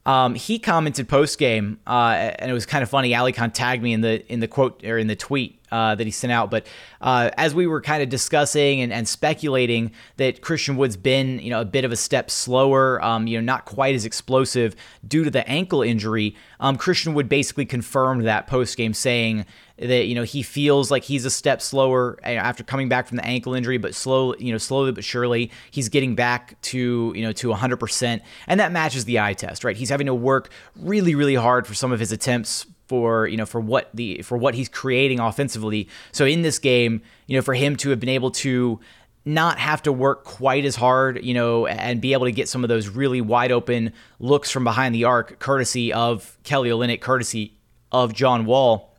um, 0.05 0.35
he 0.35 0.59
commented 0.59 1.09
post 1.09 1.39
game, 1.39 1.79
uh, 1.87 2.31
and 2.37 2.49
it 2.49 2.53
was 2.53 2.65
kind 2.65 2.83
of 2.83 2.89
funny. 2.89 3.11
Alykhan 3.11 3.53
tagged 3.53 3.81
me 3.81 3.93
in 3.93 4.01
the 4.01 4.31
in 4.31 4.39
the 4.39 4.47
quote 4.47 4.83
or 4.83 4.97
in 4.97 5.07
the 5.07 5.15
tweet 5.15 5.59
uh, 5.71 5.95
that 5.95 6.05
he 6.05 6.11
sent 6.11 6.31
out. 6.31 6.51
But 6.51 6.67
uh, 7.01 7.31
as 7.37 7.55
we 7.55 7.67
were 7.67 7.81
kind 7.81 8.03
of 8.03 8.09
discussing 8.09 8.81
and, 8.81 8.93
and, 8.93 9.07
speculating 9.07 9.91
that 10.17 10.41
Christian 10.41 10.77
Wood's 10.77 10.97
been, 10.97 11.39
you 11.39 11.49
know, 11.49 11.61
a 11.61 11.65
bit 11.65 11.85
of 11.85 11.91
a 11.91 11.95
step 11.95 12.29
slower, 12.29 13.03
um, 13.03 13.27
you 13.27 13.37
know, 13.37 13.43
not 13.43 13.65
quite 13.65 13.95
as 13.95 14.05
explosive 14.05 14.75
due 15.07 15.23
to 15.23 15.29
the 15.29 15.47
ankle 15.47 15.81
injury, 15.81 16.35
um, 16.59 16.77
Christian 16.77 17.13
Wood 17.13 17.29
basically 17.29 17.65
confirmed 17.65 18.25
that 18.25 18.47
post 18.47 18.77
game, 18.77 18.93
saying 18.93 19.45
that 19.77 20.07
you 20.07 20.15
know 20.15 20.23
he 20.23 20.41
feels 20.41 20.89
like 20.89 21.03
he's 21.03 21.25
a 21.25 21.29
step 21.29 21.61
slower 21.61 22.17
after 22.23 22.63
coming 22.63 22.87
back 22.87 23.07
from 23.07 23.17
the 23.17 23.25
ankle 23.25 23.53
injury, 23.53 23.77
but 23.77 23.93
slow, 23.93 24.33
you 24.35 24.51
know, 24.51 24.57
slowly 24.57 24.91
but 24.91 25.03
surely 25.03 25.51
he's 25.71 25.89
getting 25.89 26.15
back 26.15 26.59
to 26.61 27.11
you 27.15 27.21
know 27.21 27.31
to 27.33 27.49
100%, 27.49 28.21
and 28.47 28.59
that 28.59 28.71
matches 28.71 29.05
the 29.05 29.19
eye 29.19 29.33
test, 29.33 29.63
right? 29.63 29.75
He's 29.75 29.89
having 29.89 30.07
to 30.07 30.15
work 30.15 30.49
really, 30.75 31.15
really 31.15 31.35
hard 31.35 31.67
for 31.67 31.73
some 31.73 31.91
of 31.91 31.99
his 31.99 32.11
attempts 32.11 32.65
for 32.87 33.27
you 33.27 33.37
know 33.37 33.45
for 33.45 33.59
what 33.59 33.89
the 33.93 34.21
for 34.21 34.37
what 34.37 34.55
he's 34.55 34.69
creating 34.69 35.19
offensively. 35.19 35.87
So 36.11 36.25
in 36.25 36.41
this 36.41 36.59
game, 36.59 37.01
you 37.27 37.35
know, 37.35 37.41
for 37.41 37.53
him 37.53 37.75
to 37.77 37.89
have 37.89 37.99
been 37.99 38.09
able 38.09 38.31
to 38.31 38.79
not 39.25 39.57
have 39.57 39.81
to 39.83 39.91
work 39.91 40.23
quite 40.23 40.65
as 40.65 40.75
hard, 40.75 41.23
you 41.25 41.33
know, 41.33 41.65
and 41.65 41.99
be 41.99 42.13
able 42.13 42.25
to 42.25 42.31
get 42.31 42.47
some 42.47 42.63
of 42.63 42.67
those 42.67 42.87
really 42.87 43.21
wide 43.21 43.51
open 43.51 43.91
looks 44.19 44.51
from 44.51 44.63
behind 44.63 44.93
the 44.93 45.03
arc, 45.03 45.39
courtesy 45.39 45.91
of 45.91 46.37
Kelly 46.43 46.69
Olynyk, 46.69 47.01
courtesy 47.01 47.57
of 47.91 48.13
John 48.13 48.45
Wall, 48.45 48.93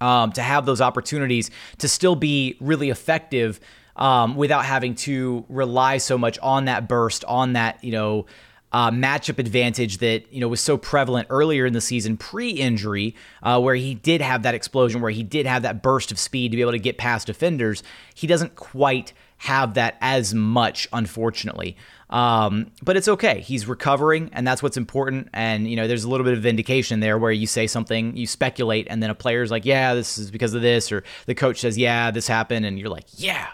um, 0.00 0.32
to 0.32 0.42
have 0.42 0.66
those 0.66 0.82
opportunities 0.82 1.50
to 1.78 1.88
still 1.88 2.16
be 2.16 2.56
really 2.60 2.90
effective 2.90 3.60
um, 3.96 4.36
without 4.36 4.64
having 4.66 4.94
to 4.94 5.44
rely 5.48 5.98
so 5.98 6.18
much 6.18 6.38
on 6.40 6.66
that 6.66 6.86
burst, 6.86 7.24
on 7.24 7.54
that 7.54 7.82
you 7.82 7.92
know 7.92 8.26
uh, 8.72 8.90
matchup 8.90 9.38
advantage 9.38 9.98
that 9.98 10.32
you 10.32 10.40
know 10.40 10.48
was 10.48 10.60
so 10.60 10.76
prevalent 10.76 11.26
earlier 11.30 11.66
in 11.66 11.72
the 11.72 11.80
season 11.80 12.16
pre-injury, 12.16 13.14
uh, 13.42 13.60
where 13.60 13.74
he 13.74 13.94
did 13.94 14.20
have 14.20 14.42
that 14.42 14.54
explosion, 14.54 15.00
where 15.00 15.10
he 15.10 15.22
did 15.22 15.46
have 15.46 15.62
that 15.62 15.82
burst 15.82 16.12
of 16.12 16.18
speed 16.18 16.52
to 16.52 16.56
be 16.56 16.62
able 16.62 16.72
to 16.72 16.78
get 16.78 16.98
past 16.98 17.26
defenders. 17.26 17.82
He 18.14 18.26
doesn't 18.26 18.56
quite 18.56 19.12
have 19.38 19.74
that 19.74 19.96
as 20.02 20.34
much, 20.34 20.86
unfortunately. 20.92 21.74
Um, 22.10 22.72
but 22.82 22.96
it's 22.96 23.08
okay. 23.08 23.40
He's 23.40 23.66
recovering, 23.66 24.30
and 24.32 24.46
that's 24.46 24.62
what's 24.62 24.76
important. 24.76 25.30
And 25.32 25.68
you 25.68 25.76
know, 25.76 25.88
there's 25.88 26.04
a 26.04 26.08
little 26.08 26.24
bit 26.24 26.34
of 26.34 26.42
vindication 26.42 27.00
there 27.00 27.18
where 27.18 27.32
you 27.32 27.46
say 27.46 27.66
something, 27.66 28.16
you 28.16 28.26
speculate, 28.26 28.86
and 28.90 29.02
then 29.02 29.10
a 29.10 29.14
player's 29.14 29.50
like, 29.50 29.64
"Yeah, 29.64 29.94
this 29.94 30.18
is 30.18 30.30
because 30.30 30.54
of 30.54 30.62
this," 30.62 30.92
or 30.92 31.04
the 31.26 31.34
coach 31.34 31.60
says, 31.60 31.78
"Yeah, 31.78 32.10
this 32.10 32.28
happened," 32.28 32.66
and 32.66 32.78
you're 32.78 32.90
like, 32.90 33.06
"Yeah, 33.16 33.46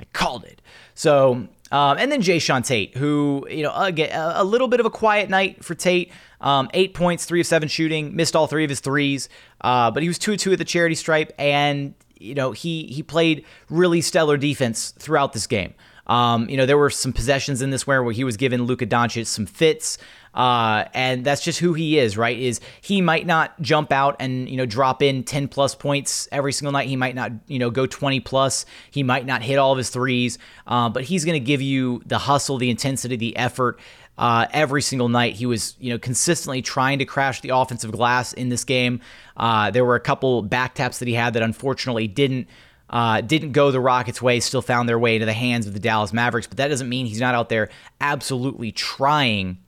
I 0.00 0.04
called 0.12 0.44
it." 0.44 0.60
So 0.94 1.46
um, 1.70 1.98
and 1.98 2.10
then 2.10 2.20
Jae'Sean 2.20 2.64
Tate, 2.66 2.96
who, 2.96 3.46
you 3.50 3.62
know, 3.62 3.72
again, 3.74 4.10
a, 4.12 4.42
little 4.42 4.68
bit 4.68 4.80
of 4.80 4.86
a 4.86 4.90
quiet 4.90 5.30
night 5.30 5.64
for 5.64 5.74
Tate. 5.74 6.12
Um, 6.40 6.70
eight 6.72 6.94
points, 6.94 7.26
three 7.26 7.40
of 7.40 7.46
seven 7.46 7.68
shooting, 7.68 8.16
missed 8.16 8.34
all 8.34 8.46
three 8.46 8.64
of 8.64 8.70
his 8.70 8.80
threes, 8.80 9.28
uh, 9.60 9.90
but 9.90 10.02
he 10.02 10.08
was 10.08 10.18
2 10.18 10.36
2 10.38 10.52
at 10.52 10.58
the 10.58 10.64
charity 10.64 10.94
stripe, 10.94 11.32
and, 11.38 11.94
you 12.18 12.34
know, 12.34 12.52
he, 12.52 12.86
he 12.86 13.02
played 13.02 13.44
really 13.68 14.00
stellar 14.00 14.38
defense 14.38 14.92
throughout 14.98 15.34
this 15.34 15.46
game. 15.46 15.74
Um, 16.10 16.50
you 16.50 16.56
know, 16.56 16.66
there 16.66 16.76
were 16.76 16.90
some 16.90 17.12
possessions 17.12 17.62
in 17.62 17.70
this 17.70 17.86
where, 17.86 18.02
where 18.02 18.12
he 18.12 18.24
was 18.24 18.36
giving 18.36 18.62
Luka 18.62 18.84
Doncic 18.84 19.26
some 19.26 19.46
fits. 19.46 19.96
Uh, 20.34 20.84
and 20.92 21.24
that's 21.24 21.42
just 21.42 21.60
who 21.60 21.72
he 21.72 21.98
is, 21.98 22.16
right? 22.16 22.36
Is 22.36 22.60
he 22.80 23.00
might 23.00 23.26
not 23.26 23.60
jump 23.62 23.92
out 23.92 24.16
and 24.20 24.48
you 24.48 24.56
know 24.56 24.66
drop 24.66 25.02
in 25.02 25.24
10 25.24 25.48
plus 25.48 25.74
points 25.74 26.28
every 26.30 26.52
single 26.52 26.72
night. 26.72 26.88
He 26.88 26.96
might 26.96 27.14
not 27.14 27.32
you 27.46 27.58
know 27.58 27.70
go 27.70 27.86
20 27.86 28.20
plus. 28.20 28.66
He 28.90 29.02
might 29.02 29.26
not 29.26 29.42
hit 29.42 29.56
all 29.56 29.72
of 29.72 29.78
his 29.78 29.90
threes, 29.90 30.38
uh, 30.66 30.88
but 30.88 31.04
he's 31.04 31.24
going 31.24 31.40
to 31.40 31.44
give 31.44 31.62
you 31.62 32.02
the 32.06 32.18
hustle, 32.18 32.58
the 32.58 32.70
intensity, 32.70 33.16
the 33.16 33.36
effort. 33.36 33.80
Uh, 34.18 34.46
every 34.52 34.82
single 34.82 35.08
night, 35.08 35.34
he 35.34 35.46
was, 35.46 35.76
you 35.80 35.90
know, 35.90 35.98
consistently 35.98 36.60
trying 36.60 36.98
to 36.98 37.06
crash 37.06 37.40
the 37.40 37.48
offensive 37.48 37.90
glass 37.90 38.34
in 38.34 38.50
this 38.50 38.64
game. 38.64 39.00
Uh, 39.36 39.70
there 39.70 39.84
were 39.84 39.94
a 39.94 40.00
couple 40.00 40.42
back 40.42 40.74
taps 40.74 40.98
that 40.98 41.08
he 41.08 41.14
had 41.14 41.32
that 41.32 41.42
unfortunately 41.42 42.06
didn't 42.06 42.46
uh, 42.90 43.20
didn't 43.20 43.52
go 43.52 43.70
the 43.70 43.80
Rockets' 43.80 44.20
way, 44.20 44.40
still 44.40 44.62
found 44.62 44.88
their 44.88 44.98
way 44.98 45.14
into 45.14 45.26
the 45.26 45.32
hands 45.32 45.66
of 45.66 45.72
the 45.72 45.80
Dallas 45.80 46.12
Mavericks. 46.12 46.46
But 46.46 46.58
that 46.58 46.68
doesn't 46.68 46.88
mean 46.88 47.06
he's 47.06 47.20
not 47.20 47.34
out 47.34 47.48
there 47.48 47.70
absolutely 48.00 48.72
trying 48.72 49.58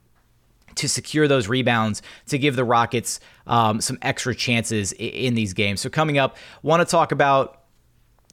to 0.75 0.89
secure 0.89 1.29
those 1.29 1.49
rebounds 1.49 2.03
to 2.27 2.39
give 2.39 2.57
the 2.57 2.65
Rockets 2.65 3.21
um, 3.47 3.81
some 3.81 3.99
extra 4.03 4.35
chances 4.35 4.93
in 4.93 5.35
these 5.35 5.53
games. 5.53 5.81
So, 5.81 5.89
coming 5.89 6.19
up, 6.19 6.37
want 6.63 6.81
to 6.81 6.91
talk 6.91 7.13
about 7.13 7.63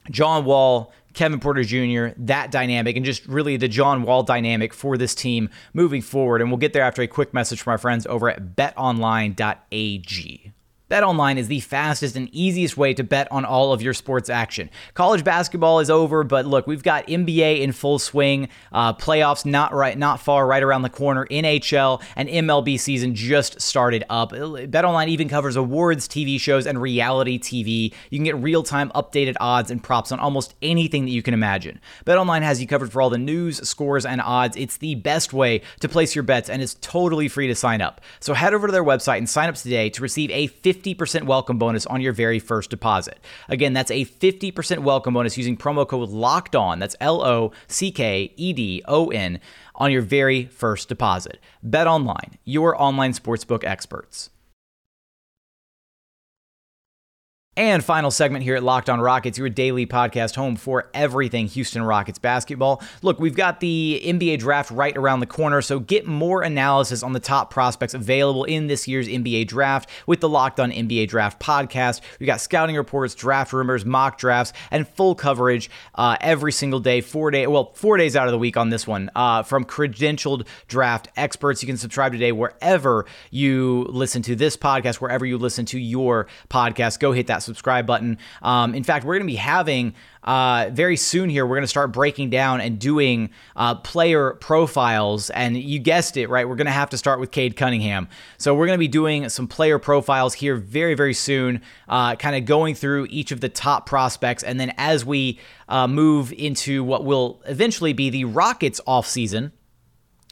John 0.10 0.46
Wall, 0.46 0.92
Kevin 1.14 1.40
Porter 1.40 1.64
Jr., 1.64 2.08
that 2.18 2.50
dynamic, 2.52 2.96
and 2.96 3.06
just 3.06 3.28
really 3.28 3.58
the 3.58 3.68
John 3.68 4.04
Wall 4.04 4.24
dynamic 4.24 4.74
for 4.74 4.98
this 4.98 5.14
team 5.14 5.50
moving 5.74 6.02
forward. 6.02 6.42
And 6.42 6.50
we'll 6.50 6.58
get 6.58 6.74
there 6.74 6.84
after 6.84 7.02
a 7.02 7.08
quick 7.08 7.34
message 7.34 7.62
from 7.62 7.72
our 7.72 7.78
friends 7.78 8.08
over 8.08 8.30
at 8.30 8.56
betonline.ag. 8.56 10.54
BetOnline 10.90 11.38
is 11.38 11.48
the 11.48 11.60
fastest 11.60 12.16
and 12.16 12.28
easiest 12.34 12.76
way 12.76 12.96
to 12.96 13.04
bet 13.04 13.32
on 13.32 13.46
all 13.46 13.72
of 13.72 13.82
your 13.82 13.94
sports 13.94 14.28
action. 14.28 14.72
College 14.96 15.24
basketball 15.24 15.80
is 15.80 15.90
over, 15.90 16.24
but 16.24 16.48
look, 16.48 16.66
we've 16.66 16.82
got 16.82 17.06
NBA 17.06 17.62
in 17.62 17.72
full 17.74 18.00
swing, 18.00 18.50
uh, 18.72 18.94
playoffs 18.94 19.46
not 19.46 19.72
right, 19.72 19.96
not 19.96 20.20
far, 20.20 20.48
right 20.48 20.64
around 20.64 20.82
the 20.82 20.90
corner. 20.90 21.28
NHL 21.30 22.02
and 22.16 22.28
MLB 22.28 22.80
season 22.80 23.14
just 23.14 23.62
started 23.62 24.04
up. 24.10 24.32
BetOnline 24.32 25.10
even 25.10 25.30
covers 25.30 25.56
awards, 25.56 26.08
TV 26.08 26.40
shows, 26.40 26.66
and 26.66 26.82
reality 26.82 27.38
TV. 27.38 27.94
You 28.10 28.18
can 28.18 28.26
get 28.26 28.38
real-time 28.38 28.90
updated 28.96 29.36
odds 29.40 29.70
and 29.70 29.84
props 29.84 30.12
on 30.12 30.20
almost 30.20 30.56
anything 30.64 31.06
that 31.06 31.12
you 31.12 31.22
can 31.22 31.36
imagine. 31.36 31.80
BetOnline 32.08 32.42
has 32.42 32.60
you 32.60 32.66
covered 32.68 32.92
for 32.92 33.00
all 33.00 33.12
the 33.12 33.20
news, 33.20 33.58
scores, 33.68 34.08
and 34.08 34.22
odds. 34.22 34.58
It's 34.58 34.78
the 34.78 34.96
best 34.96 35.34
way 35.34 35.62
to 35.82 35.88
place 35.88 36.16
your 36.16 36.24
bets, 36.24 36.50
and 36.50 36.64
it's 36.64 36.78
totally 36.82 37.28
free 37.28 37.48
to 37.48 37.54
sign 37.54 37.80
up. 37.80 38.02
So 38.20 38.34
head 38.34 38.56
over 38.56 38.66
to 38.68 38.72
their 38.72 38.84
website 38.84 39.20
and 39.20 39.30
sign 39.30 39.50
up 39.50 39.56
today 39.56 39.92
to 39.92 40.02
receive 40.02 40.32
a 40.32 40.48
50 40.48 40.79
50% 40.82 41.24
welcome 41.24 41.58
bonus 41.58 41.86
on 41.86 42.02
your 42.02 42.14
very 42.14 42.40
first 42.40 42.70
deposit. 42.70 43.20
Again, 43.48 43.74
that's 43.74 43.92
a 43.92 44.06
50% 44.06 44.80
welcome 44.80 45.14
bonus 45.14 45.38
using 45.38 45.58
promo 45.58 45.88
code 45.88 46.10
LOCKED 46.10 46.56
ON. 46.56 46.80
That's 46.80 46.96
L 47.00 47.22
O 47.24 47.52
C 47.68 47.92
K 47.92 48.34
E 48.36 48.54
D 48.54 48.82
O 48.88 49.10
N 49.10 49.40
on 49.76 49.92
your 49.92 50.02
very 50.02 50.46
first 50.46 50.90
deposit. 50.90 51.40
Bet 51.64 51.88
online, 51.88 52.38
your 52.46 52.80
online 52.82 53.14
sportsbook 53.14 53.64
experts. 53.64 54.30
And 57.60 57.84
final 57.84 58.10
segment 58.10 58.46
here 58.46 58.56
at 58.56 58.64
Locked 58.64 58.90
On 58.90 59.02
Rockets, 59.02 59.38
your 59.38 59.50
daily 59.50 59.86
podcast 59.86 60.34
home 60.34 60.56
for 60.56 60.90
everything 60.94 61.46
Houston 61.48 61.84
Rockets 61.84 62.18
basketball. 62.18 62.82
Look, 63.02 63.20
we've 63.20 63.36
got 63.36 63.60
the 63.60 64.02
NBA 64.02 64.40
draft 64.40 64.72
right 64.72 64.96
around 64.96 65.20
the 65.20 65.26
corner, 65.26 65.62
so 65.62 65.78
get 65.78 66.08
more 66.08 66.42
analysis 66.42 67.04
on 67.04 67.12
the 67.12 67.20
top 67.20 67.52
prospects 67.52 67.94
available 67.94 68.46
in 68.46 68.68
this 68.68 68.88
year's 68.88 69.10
NBA 69.10 69.48
draft 69.48 69.90
with 70.08 70.22
the 70.22 70.30
Locked 70.30 70.62
On 70.62 70.72
NBA 70.72 71.10
Draft 71.10 71.42
podcast. 71.42 72.00
We've 72.18 72.28
got 72.28 72.40
scouting 72.40 72.78
reports, 72.78 73.14
draft 73.14 73.52
rumors, 73.52 73.84
mock 73.84 74.18
drafts, 74.18 74.54
and 74.72 74.88
full 74.88 75.14
coverage 75.14 75.70
uh, 75.96 76.16
every 76.22 76.54
single 76.54 76.80
day, 76.80 77.02
four 77.02 77.30
day, 77.30 77.46
well, 77.46 77.74
four 77.74 77.98
days 77.98 78.16
out 78.16 78.30
of 78.30 78.32
the 78.32 78.38
week 78.38 78.56
on 78.56 78.70
this 78.70 78.88
one 78.88 79.12
uh, 79.18 79.44
from 79.44 79.66
credentialed 79.66 80.48
draft 80.70 81.10
experts. 81.18 81.62
You 81.62 81.68
can 81.68 81.76
subscribe 81.76 82.14
today 82.14 82.32
wherever 82.32 83.06
you 83.32 83.86
listen 83.90 84.22
to 84.22 84.36
this 84.38 84.56
podcast, 84.56 85.02
wherever 85.02 85.26
you 85.26 85.38
listen 85.38 85.66
to 85.66 85.78
your 85.78 86.28
podcast. 86.50 87.02
Go 87.02 87.12
hit 87.12 87.28
that 87.28 87.49
subscribe 87.50 87.86
button. 87.86 88.18
Um, 88.42 88.74
in 88.74 88.84
fact, 88.84 89.06
we're 89.06 89.16
going 89.16 89.28
to 89.28 89.34
be 89.34 89.38
having 89.38 89.94
uh, 90.24 90.70
very 90.72 90.98
soon 90.98 91.30
here, 91.30 91.46
we're 91.46 91.56
going 91.56 91.64
to 91.64 91.68
start 91.68 91.92
breaking 91.92 92.30
down 92.30 92.62
and 92.62 92.78
doing 92.78 93.30
uh, 93.56 93.76
player 93.76 94.34
profiles. 94.34 95.30
And 95.30 95.58
you 95.58 95.80
guessed 95.80 96.18
it, 96.18 96.28
right? 96.28 96.48
We're 96.48 96.56
going 96.56 96.66
to 96.66 96.72
have 96.72 96.90
to 96.92 96.98
start 96.98 97.20
with 97.20 97.32
Cade 97.32 97.56
Cunningham. 97.56 98.10
So 98.38 98.54
we're 98.54 98.68
going 98.68 98.78
to 98.78 98.80
be 98.80 98.88
doing 98.88 99.30
some 99.30 99.48
player 99.48 99.80
profiles 99.80 100.34
here 100.34 100.56
very, 100.56 100.94
very 100.94 101.14
soon, 101.14 101.62
uh, 101.88 102.16
kind 102.16 102.36
of 102.36 102.46
going 102.46 102.76
through 102.76 103.08
each 103.10 103.32
of 103.32 103.42
the 103.42 103.50
top 103.50 103.86
prospects. 103.86 104.44
And 104.44 104.60
then 104.60 104.74
as 104.78 105.06
we 105.06 105.40
uh, 105.68 105.88
move 105.88 106.34
into 106.34 106.84
what 106.84 107.06
will 107.06 107.42
eventually 107.46 107.94
be 107.94 108.10
the 108.10 108.26
Rockets 108.26 108.82
offseason, 108.88 109.52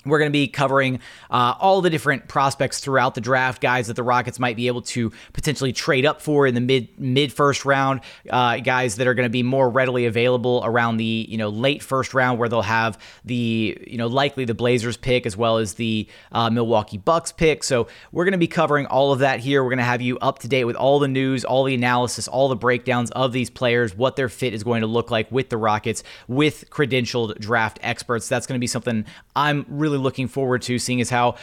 we're 0.08 0.20
going 0.20 0.30
to 0.30 0.34
be 0.34 0.48
covering 0.48 1.00
uh, 1.30 1.56
all 1.60 1.82
the 1.82 1.90
different 1.90 2.28
prospects 2.28 2.80
throughout 2.80 3.16
the 3.16 3.22
draft, 3.22 3.62
guys 3.62 3.88
that 3.88 3.96
the 3.96 4.04
Rockets 4.04 4.40
might 4.40 4.56
be 4.56 4.68
able 4.68 4.82
to 4.84 5.12
potentially 5.34 5.74
trade 5.74 6.06
up 6.06 6.22
for 6.22 6.48
in 6.48 6.56
the 6.56 6.62
mid 6.62 6.88
mid 7.00 7.34
first 7.34 7.66
round, 7.66 8.02
uh, 8.30 8.58
guys 8.58 8.96
that 8.98 9.08
are 9.08 9.14
going 9.14 9.26
to 9.26 9.30
be 9.30 9.44
more 9.44 9.70
readily 9.70 10.06
available 10.06 10.62
around 10.64 10.98
the 10.98 11.26
you 11.30 11.38
know 11.38 11.50
late 11.50 11.84
first 11.84 12.14
round, 12.14 12.40
where 12.40 12.50
they'll 12.50 12.62
have 12.62 12.98
the 13.26 13.78
you 13.88 13.98
know 13.98 14.08
likely 14.08 14.46
the 14.46 14.54
Blazers 14.54 14.98
pick 14.98 15.26
as 15.26 15.36
well 15.36 15.58
as 15.58 15.76
the 15.76 16.08
uh, 16.32 16.50
Milwaukee 16.50 16.98
Bucks 16.98 17.32
pick. 17.32 17.64
So 17.64 17.88
we're 18.12 18.26
going 18.26 18.34
to 18.34 18.38
be 18.38 18.48
covering 18.48 18.86
all 18.86 19.12
of 19.12 19.20
that 19.20 19.40
here. 19.40 19.64
We're 19.64 19.70
going 19.70 19.78
to 19.78 19.84
have 19.84 20.02
you 20.02 20.18
up 20.20 20.40
to 20.40 20.48
date 20.48 20.66
with 20.66 20.76
all 20.76 21.00
the 21.00 21.08
news, 21.08 21.46
all 21.46 21.64
the 21.64 21.76
analysis, 21.76 22.28
all 22.28 22.50
the 22.50 22.56
breakdowns 22.56 23.12
of 23.12 23.32
these 23.32 23.50
players, 23.50 23.96
what 23.96 24.16
their 24.16 24.30
fit 24.30 24.54
is 24.54 24.64
going 24.64 24.82
to 24.82 24.88
look 24.88 25.12
like 25.12 25.32
with 25.32 25.50
the 25.50 25.58
Rockets, 25.58 26.04
with 26.28 26.70
credentialed 26.70 27.40
draft 27.40 27.80
experts. 27.82 28.28
That's 28.28 28.48
going 28.48 28.58
to 28.58 28.60
be 28.60 28.68
something 28.68 29.06
I'm 29.36 29.66
really 29.68 29.97
really 29.98 30.04
looking 30.04 30.28
forward 30.28 30.62
to, 30.64 30.80
seeing 30.80 31.02
as 31.02 31.10
how 31.10 31.36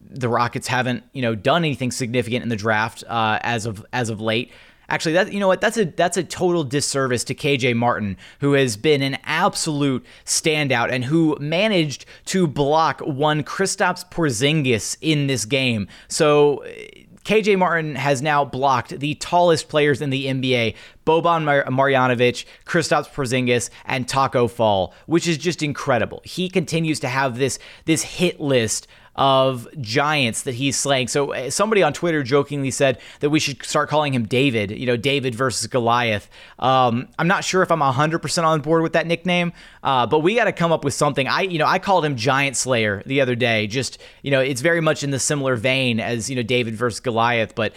the 0.00 0.28
Rockets 0.28 0.68
haven't 0.68 1.04
you 1.12 1.22
know 1.22 1.34
done 1.34 1.64
anything 1.64 1.90
significant 1.90 2.42
in 2.42 2.48
the 2.48 2.56
draft 2.56 3.04
uh, 3.08 3.38
as 3.42 3.66
of 3.66 3.84
as 3.92 4.10
of 4.10 4.20
late. 4.20 4.50
Actually, 4.90 5.12
that 5.12 5.32
you 5.32 5.40
know 5.40 5.48
what 5.48 5.60
that's 5.60 5.76
a 5.76 5.84
that's 5.84 6.16
a 6.16 6.24
total 6.24 6.64
disservice 6.64 7.24
to 7.24 7.34
KJ 7.34 7.76
Martin, 7.76 8.16
who 8.40 8.54
has 8.54 8.76
been 8.76 9.02
an 9.02 9.18
absolute 9.24 10.04
standout 10.24 10.90
and 10.90 11.04
who 11.04 11.36
managed 11.40 12.06
to 12.26 12.46
block 12.46 13.00
one 13.00 13.42
Kristaps 13.42 14.08
Porzingis 14.10 14.96
in 15.02 15.26
this 15.26 15.44
game. 15.44 15.88
So 16.08 16.64
KJ 17.28 17.58
Martin 17.58 17.94
has 17.94 18.22
now 18.22 18.42
blocked 18.42 19.00
the 19.00 19.14
tallest 19.16 19.68
players 19.68 20.00
in 20.00 20.08
the 20.08 20.28
NBA 20.28 20.74
Boban 21.06 21.44
Mar- 21.44 21.66
Marjanovic, 21.66 22.46
Kristaps 22.64 23.10
Porzingis, 23.10 23.68
and 23.84 24.08
Tacko 24.08 24.48
Fall, 24.48 24.94
which 25.04 25.28
is 25.28 25.36
just 25.36 25.62
incredible. 25.62 26.22
He 26.24 26.48
continues 26.48 27.00
to 27.00 27.08
have 27.08 27.36
this, 27.36 27.58
this 27.84 28.02
hit 28.02 28.40
list 28.40 28.86
of 29.18 29.66
giants 29.80 30.42
that 30.42 30.54
he's 30.54 30.78
slaying. 30.78 31.08
So 31.08 31.34
uh, 31.34 31.50
somebody 31.50 31.82
on 31.82 31.92
Twitter 31.92 32.22
jokingly 32.22 32.70
said 32.70 33.00
that 33.18 33.30
we 33.30 33.40
should 33.40 33.62
start 33.64 33.88
calling 33.88 34.14
him 34.14 34.26
David, 34.26 34.70
you 34.70 34.86
know, 34.86 34.96
David 34.96 35.34
versus 35.34 35.66
Goliath. 35.66 36.30
Um, 36.60 37.08
I'm 37.18 37.26
not 37.26 37.42
sure 37.44 37.62
if 37.62 37.72
I'm 37.72 37.80
100% 37.80 38.44
on 38.44 38.60
board 38.60 38.84
with 38.84 38.92
that 38.92 39.08
nickname, 39.08 39.52
uh, 39.82 40.06
but 40.06 40.20
we 40.20 40.36
got 40.36 40.44
to 40.44 40.52
come 40.52 40.70
up 40.70 40.84
with 40.84 40.94
something. 40.94 41.26
I, 41.26 41.42
you 41.42 41.58
know, 41.58 41.66
I 41.66 41.80
called 41.80 42.04
him 42.04 42.14
Giant 42.14 42.56
Slayer 42.56 43.02
the 43.06 43.20
other 43.20 43.34
day. 43.34 43.66
Just, 43.66 43.98
you 44.22 44.30
know, 44.30 44.40
it's 44.40 44.60
very 44.60 44.80
much 44.80 45.02
in 45.02 45.10
the 45.10 45.18
similar 45.18 45.56
vein 45.56 45.98
as, 45.98 46.30
you 46.30 46.36
know, 46.36 46.44
David 46.44 46.76
versus 46.76 47.00
Goliath, 47.00 47.56
but 47.56 47.72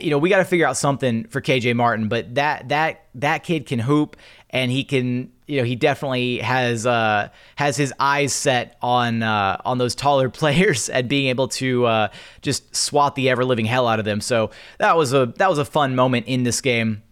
you 0.00 0.10
know, 0.10 0.18
we 0.18 0.28
got 0.28 0.38
to 0.38 0.44
figure 0.44 0.66
out 0.66 0.76
something 0.76 1.24
for 1.24 1.40
KJ 1.40 1.74
Martin, 1.74 2.08
but 2.08 2.36
that 2.36 2.68
that 2.68 3.06
that 3.16 3.42
kid 3.42 3.66
can 3.66 3.80
hoop 3.80 4.16
and 4.52 4.70
he 4.70 4.84
can 4.84 5.32
you 5.46 5.58
know 5.58 5.64
he 5.64 5.76
definitely 5.76 6.38
has 6.38 6.86
uh, 6.86 7.28
has 7.56 7.76
his 7.76 7.92
eyes 7.98 8.32
set 8.32 8.76
on 8.82 9.22
uh, 9.22 9.60
on 9.64 9.78
those 9.78 9.94
taller 9.94 10.28
players 10.40 10.88
and 10.88 11.08
being 11.08 11.28
able 11.28 11.48
to 11.48 11.86
uh, 11.86 12.08
just 12.40 12.74
swat 12.74 13.14
the 13.14 13.28
ever 13.30 13.44
living 13.44 13.66
hell 13.66 13.86
out 13.86 13.98
of 13.98 14.04
them. 14.04 14.20
So 14.20 14.50
that 14.78 14.96
was 14.96 15.12
a 15.12 15.26
that 15.36 15.48
was 15.48 15.58
a 15.58 15.64
fun 15.64 15.94
moment 15.94 16.26
in 16.26 16.42
this 16.42 16.60
game. 16.60 17.02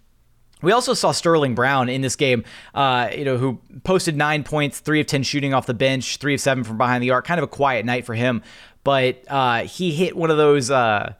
We 0.63 0.73
also 0.73 0.93
saw 0.93 1.13
Sterling 1.13 1.55
Brown 1.55 1.89
in 1.89 2.03
this 2.03 2.17
game, 2.17 2.45
uh, 2.75 3.09
you 3.17 3.25
know, 3.25 3.39
who 3.39 3.61
posted 3.83 4.15
nine 4.15 4.45
points, 4.45 4.81
three 4.81 5.01
of 5.01 5.07
10 5.07 5.23
shooting 5.23 5.55
off 5.55 5.65
the 5.65 5.73
bench, 5.73 6.19
three 6.19 6.35
of 6.35 6.41
seven 6.41 6.65
from 6.65 6.77
behind 6.77 7.03
the 7.03 7.13
arc. 7.13 7.27
Kind 7.27 7.39
of 7.39 7.45
a 7.45 7.49
quiet 7.49 7.87
night 7.87 8.05
for 8.05 8.15
him. 8.15 8.43
But 8.85 9.25
uh, 9.29 9.65
he 9.65 9.91
hit 9.93 10.17
one 10.17 10.31
of 10.31 10.37
those. 10.37 10.71
Uh, 10.71 11.15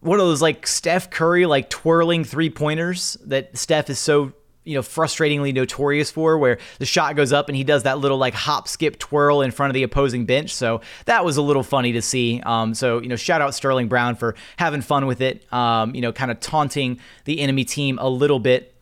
one 0.00 0.18
of 0.18 0.26
those 0.26 0.42
like 0.42 0.66
Steph 0.66 1.10
Curry 1.10 1.46
like 1.46 1.70
twirling 1.70 2.24
three 2.24 2.50
pointers 2.50 3.16
that 3.24 3.56
Steph 3.56 3.88
is 3.88 4.00
so 4.00 4.32
you 4.64 4.74
know 4.74 4.82
frustratingly 4.82 5.52
notorious 5.52 6.10
for 6.10 6.38
where 6.38 6.58
the 6.78 6.86
shot 6.86 7.16
goes 7.16 7.32
up 7.32 7.48
and 7.48 7.56
he 7.56 7.64
does 7.64 7.82
that 7.82 7.98
little 7.98 8.18
like 8.18 8.34
hop 8.34 8.68
skip 8.68 8.98
twirl 8.98 9.42
in 9.42 9.50
front 9.50 9.70
of 9.70 9.74
the 9.74 9.82
opposing 9.82 10.24
bench 10.24 10.54
so 10.54 10.80
that 11.06 11.24
was 11.24 11.36
a 11.36 11.42
little 11.42 11.62
funny 11.62 11.92
to 11.92 12.02
see 12.02 12.40
um, 12.44 12.74
so 12.74 13.00
you 13.00 13.08
know 13.08 13.16
shout 13.16 13.40
out 13.40 13.54
sterling 13.54 13.88
brown 13.88 14.14
for 14.14 14.34
having 14.56 14.80
fun 14.80 15.06
with 15.06 15.20
it 15.20 15.52
um, 15.52 15.94
you 15.94 16.00
know 16.00 16.12
kind 16.12 16.30
of 16.30 16.38
taunting 16.40 16.98
the 17.24 17.40
enemy 17.40 17.64
team 17.64 17.98
a 18.00 18.08
little 18.08 18.38
bit 18.38 18.72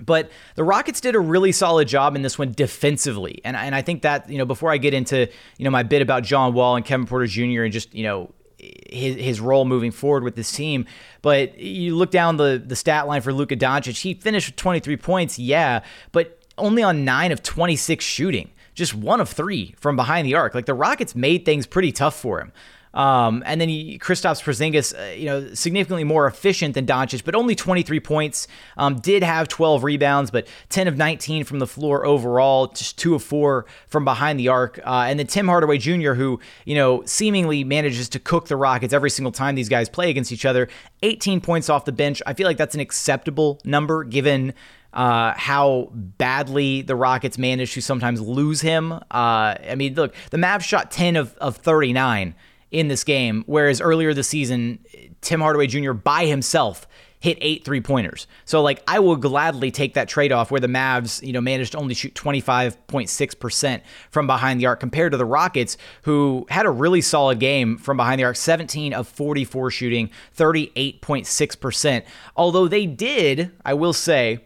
but 0.00 0.30
the 0.54 0.64
Rockets 0.64 1.00
did 1.00 1.14
a 1.14 1.20
really 1.20 1.52
solid 1.52 1.88
job 1.88 2.14
in 2.14 2.22
this 2.22 2.38
one 2.38 2.52
defensively. 2.52 3.40
And, 3.44 3.56
and 3.56 3.74
I 3.74 3.82
think 3.82 4.02
that, 4.02 4.28
you 4.30 4.38
know, 4.38 4.44
before 4.44 4.70
I 4.70 4.76
get 4.76 4.94
into, 4.94 5.28
you 5.56 5.64
know, 5.64 5.70
my 5.70 5.82
bit 5.82 6.02
about 6.02 6.22
John 6.22 6.54
Wall 6.54 6.76
and 6.76 6.84
Kevin 6.84 7.06
Porter 7.06 7.26
Jr. 7.26 7.62
and 7.62 7.72
just, 7.72 7.94
you 7.94 8.04
know, 8.04 8.32
his, 8.58 9.16
his 9.16 9.40
role 9.40 9.64
moving 9.64 9.90
forward 9.90 10.24
with 10.24 10.36
this 10.36 10.50
team. 10.52 10.86
But 11.22 11.58
you 11.58 11.96
look 11.96 12.10
down 12.10 12.36
the, 12.36 12.62
the 12.64 12.76
stat 12.76 13.06
line 13.06 13.22
for 13.22 13.32
Luka 13.32 13.56
Doncic, 13.56 14.00
he 14.00 14.14
finished 14.14 14.48
with 14.48 14.56
23 14.56 14.96
points, 14.96 15.38
yeah, 15.38 15.84
but 16.12 16.38
only 16.56 16.82
on 16.82 17.04
9 17.04 17.32
of 17.32 17.42
26 17.42 18.04
shooting. 18.04 18.50
Just 18.74 18.94
one 18.94 19.20
of 19.20 19.28
three 19.28 19.74
from 19.78 19.96
behind 19.96 20.26
the 20.26 20.34
arc. 20.34 20.54
Like 20.54 20.66
the 20.66 20.74
Rockets 20.74 21.14
made 21.14 21.44
things 21.44 21.66
pretty 21.66 21.90
tough 21.90 22.16
for 22.18 22.40
him. 22.40 22.52
Um, 22.94 23.42
and 23.46 23.60
then 23.60 23.68
he, 23.68 23.98
Kristaps 23.98 24.42
Porzingis, 24.42 24.98
uh, 24.98 25.14
you 25.14 25.26
know, 25.26 25.54
significantly 25.54 26.04
more 26.04 26.26
efficient 26.26 26.74
than 26.74 26.86
Doncic, 26.86 27.24
but 27.24 27.34
only 27.34 27.54
23 27.54 28.00
points. 28.00 28.48
Um, 28.76 28.98
did 29.00 29.22
have 29.22 29.48
12 29.48 29.84
rebounds, 29.84 30.30
but 30.30 30.46
10 30.70 30.88
of 30.88 30.96
19 30.96 31.44
from 31.44 31.58
the 31.58 31.66
floor 31.66 32.06
overall, 32.06 32.68
just 32.68 32.98
two 32.98 33.14
of 33.14 33.22
four 33.22 33.66
from 33.86 34.04
behind 34.04 34.38
the 34.38 34.48
arc. 34.48 34.78
Uh, 34.84 35.06
and 35.08 35.18
then 35.18 35.26
Tim 35.26 35.48
Hardaway 35.48 35.78
Jr., 35.78 36.14
who 36.14 36.40
you 36.64 36.74
know 36.74 37.02
seemingly 37.04 37.64
manages 37.64 38.08
to 38.10 38.18
cook 38.18 38.48
the 38.48 38.56
Rockets 38.56 38.92
every 38.92 39.10
single 39.10 39.32
time 39.32 39.54
these 39.54 39.68
guys 39.68 39.88
play 39.88 40.10
against 40.10 40.32
each 40.32 40.44
other. 40.44 40.68
18 41.02 41.40
points 41.40 41.68
off 41.68 41.84
the 41.84 41.92
bench. 41.92 42.22
I 42.26 42.34
feel 42.34 42.46
like 42.46 42.56
that's 42.56 42.74
an 42.74 42.80
acceptable 42.80 43.60
number 43.64 44.04
given 44.04 44.54
uh, 44.92 45.34
how 45.36 45.90
badly 45.92 46.82
the 46.82 46.96
Rockets 46.96 47.38
manage 47.38 47.74
to 47.74 47.82
sometimes 47.82 48.20
lose 48.20 48.60
him. 48.60 48.92
Uh, 48.92 49.02
I 49.10 49.74
mean, 49.76 49.94
look, 49.94 50.14
the 50.30 50.38
Mavs 50.38 50.62
shot 50.62 50.90
10 50.90 51.16
of, 51.16 51.36
of 51.36 51.56
39 51.56 52.34
in 52.70 52.88
this 52.88 53.04
game, 53.04 53.44
whereas 53.46 53.80
earlier 53.80 54.12
this 54.14 54.28
season, 54.28 54.78
Tim 55.20 55.40
Hardaway 55.40 55.66
Jr. 55.66 55.92
by 55.92 56.26
himself 56.26 56.86
hit 57.20 57.38
eight 57.40 57.64
three 57.64 57.80
pointers. 57.80 58.26
So 58.44 58.62
like 58.62 58.82
I 58.86 59.00
will 59.00 59.16
gladly 59.16 59.70
take 59.70 59.94
that 59.94 60.08
trade 60.08 60.32
off 60.32 60.50
where 60.50 60.60
the 60.60 60.68
Mavs, 60.68 61.24
you 61.24 61.32
know, 61.32 61.40
managed 61.40 61.72
to 61.72 61.78
only 61.78 61.94
shoot 61.94 62.14
25.6% 62.14 63.80
from 64.10 64.26
behind 64.26 64.60
the 64.60 64.66
arc 64.66 64.80
compared 64.80 65.12
to 65.12 65.18
the 65.18 65.24
Rockets 65.24 65.76
who 66.02 66.46
had 66.48 66.66
a 66.66 66.70
really 66.70 67.00
solid 67.00 67.40
game 67.40 67.76
from 67.76 67.96
behind 67.96 68.20
the 68.20 68.24
arc, 68.24 68.36
17 68.36 68.92
of 68.92 69.08
44 69.08 69.70
shooting, 69.70 70.10
38.6%. 70.36 72.02
Although 72.36 72.68
they 72.68 72.86
did, 72.86 73.50
I 73.64 73.74
will 73.74 73.92
say, 73.92 74.44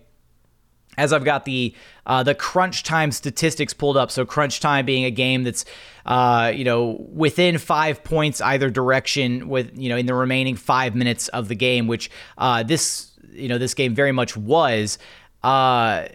as 0.99 1.13
I've 1.13 1.25
got 1.25 1.45
the 1.45 1.75
uh, 2.07 2.23
the 2.23 2.35
crunch 2.35 2.83
time 2.83 3.13
statistics 3.13 3.73
pulled 3.73 3.97
up. 3.97 4.11
So 4.11 4.25
crunch 4.25 4.61
time 4.61 4.85
being 4.85 5.05
a 5.05 5.11
game 5.11 5.45
that's 5.45 5.65
uh, 6.07 6.53
you 6.55 6.65
know 6.65 7.07
within 7.13 7.59
five 7.59 8.05
points 8.05 8.41
either 8.41 8.71
direction 8.71 9.49
with 9.49 9.77
you 9.77 9.89
know 9.89 9.97
in 9.97 10.07
the 10.07 10.15
remaining 10.15 10.57
five 10.57 10.95
minutes 10.95 11.29
of 11.29 11.49
the 11.49 11.55
game, 11.55 11.87
which 11.87 12.11
uh, 12.39 12.63
this 12.63 13.13
you 13.31 13.49
know 13.49 13.59
this 13.59 13.75
game 13.75 13.95
very 13.95 14.13
much 14.13 14.37
was. 14.37 14.99
Uh, 15.43 16.07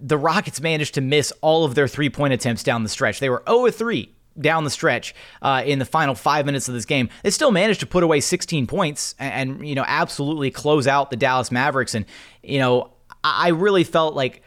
the 0.00 0.16
Rockets 0.16 0.60
managed 0.60 0.94
to 0.94 1.00
miss 1.00 1.32
all 1.40 1.64
of 1.64 1.74
their 1.74 1.88
three 1.88 2.10
point 2.10 2.32
attempts 2.32 2.62
down 2.62 2.82
the 2.82 2.88
stretch. 2.88 3.20
They 3.20 3.30
were 3.30 3.42
0 3.48 3.70
3 3.70 4.14
down 4.40 4.62
the 4.62 4.70
stretch 4.70 5.16
uh, 5.42 5.62
in 5.66 5.80
the 5.80 5.84
final 5.84 6.14
five 6.14 6.46
minutes 6.46 6.68
of 6.68 6.74
this 6.74 6.84
game. 6.84 7.08
They 7.24 7.30
still 7.30 7.50
managed 7.50 7.80
to 7.80 7.86
put 7.86 8.04
away 8.04 8.20
16 8.20 8.68
points 8.68 9.16
and, 9.18 9.50
and, 9.50 9.68
you 9.68 9.74
know 9.74 9.84
absolutely 9.86 10.50
close 10.50 10.86
out 10.86 11.10
the 11.10 11.16
Dallas 11.16 11.50
Mavericks. 11.50 11.94
And 11.94 12.04
you 12.42 12.58
know 12.58 12.92
I 13.36 13.48
really 13.48 13.84
felt 13.84 14.14
like 14.14 14.42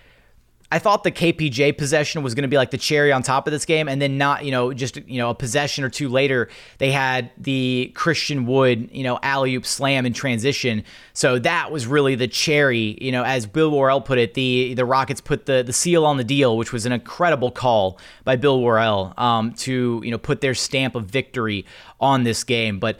I 0.74 0.80
thought 0.80 1.04
the 1.04 1.12
KPJ 1.12 1.78
possession 1.78 2.24
was 2.24 2.34
going 2.34 2.44
to 2.44 2.48
be 2.48 2.56
like 2.56 2.72
the 2.72 2.78
cherry 2.78 3.12
on 3.12 3.24
top 3.24 3.46
of 3.46 3.52
this 3.52 3.65
game, 3.65 3.89
and 3.89 4.02
then 4.02 4.17
not, 4.17 4.46
you 4.46 4.52
know, 4.52 4.72
just 4.72 4.96
you 4.96 5.17
know 5.17 5.30
a 5.30 5.36
possession 5.36 5.84
or 5.84 5.89
two 5.89 6.08
later, 6.08 6.48
they 6.78 6.91
had 6.91 7.30
the 7.38 7.91
Christian 7.94 8.46
Wood, 8.46 8.89
you 8.94 9.04
know, 9.04 9.20
alley 9.22 9.54
oop 9.56 9.65
slam 9.65 10.06
in 10.06 10.13
transition. 10.13 10.86
So 11.12 11.39
that 11.39 11.74
was 11.74 11.88
really 11.88 12.15
the 12.15 12.30
cherry, 12.30 12.98
you 13.02 13.12
know, 13.12 13.24
as 13.24 13.46
Bill 13.46 13.70
Worrell 13.70 14.00
put 14.00 14.17
it. 14.17 14.34
The 14.34 14.74
the 14.74 14.86
Rockets 14.86 15.20
put 15.20 15.46
the 15.46 15.62
the 15.62 15.74
seal 15.74 16.06
on 16.06 16.15
the 16.15 16.24
deal, 16.24 16.56
which 16.56 16.72
was 16.72 16.86
an 16.86 16.94
incredible 16.94 17.52
call 17.52 18.00
by 18.24 18.38
Bill 18.38 18.62
Worrell 18.62 19.13
um, 19.17 19.52
to 19.56 20.02
you 20.06 20.12
know 20.12 20.17
put 20.17 20.39
their 20.39 20.54
stamp 20.54 20.96
of 20.96 21.06
victory 21.06 21.65
on 22.00 22.24
this 22.24 22.46
game. 22.46 22.80
But 22.80 22.98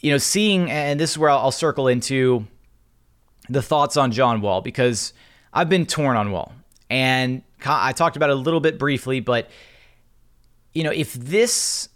you 0.00 0.10
know, 0.10 0.18
seeing 0.18 0.70
and 0.70 1.00
this 1.00 1.12
is 1.12 1.18
where 1.18 1.30
I'll, 1.30 1.38
I'll 1.38 1.50
circle 1.50 1.88
into 1.88 2.46
the 3.50 3.62
thoughts 3.62 3.96
on 3.96 4.12
John 4.12 4.40
Wall 4.40 4.62
because 4.62 5.12
I've 5.52 5.68
been 5.68 5.86
torn 5.86 6.16
on 6.16 6.30
Wall. 6.30 6.52
And 6.88 7.42
I 7.64 7.92
talked 7.92 8.16
about 8.16 8.30
it 8.30 8.32
a 8.32 8.40
little 8.40 8.60
bit 8.60 8.78
briefly, 8.78 9.20
but 9.20 9.48
you 10.72 10.82
know, 10.82 10.90
if 10.90 11.12
this 11.14 11.88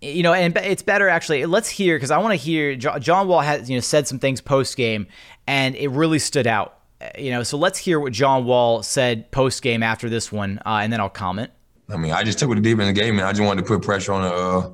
you 0.00 0.24
know, 0.24 0.32
and 0.32 0.56
it's 0.56 0.82
better 0.82 1.08
actually. 1.08 1.46
Let's 1.46 1.68
hear 1.68 1.96
because 1.96 2.10
I 2.10 2.18
want 2.18 2.32
to 2.32 2.36
hear. 2.36 2.74
John 2.74 3.28
Wall 3.28 3.40
has 3.40 3.70
you 3.70 3.76
know 3.76 3.80
said 3.80 4.08
some 4.08 4.18
things 4.18 4.40
post 4.40 4.76
game, 4.76 5.06
and 5.46 5.76
it 5.76 5.88
really 5.88 6.18
stood 6.18 6.48
out. 6.48 6.78
You 7.16 7.30
know, 7.30 7.44
so 7.44 7.56
let's 7.56 7.78
hear 7.78 8.00
what 8.00 8.12
John 8.12 8.44
Wall 8.44 8.82
said 8.82 9.30
post 9.30 9.62
game 9.62 9.82
after 9.82 10.08
this 10.08 10.32
one, 10.32 10.60
uh, 10.66 10.80
and 10.82 10.92
then 10.92 11.00
I'll 11.00 11.08
comment. 11.08 11.52
I 11.88 11.96
mean, 11.96 12.12
I 12.12 12.24
just 12.24 12.38
took 12.40 12.50
it 12.50 12.60
deep 12.62 12.80
in 12.80 12.86
the 12.86 12.92
game, 12.92 13.18
and 13.18 13.26
I 13.26 13.30
just 13.30 13.42
wanted 13.42 13.62
to 13.62 13.68
put 13.68 13.82
pressure 13.82 14.12
on 14.12 14.22
the 14.22 14.34
uh, 14.34 14.70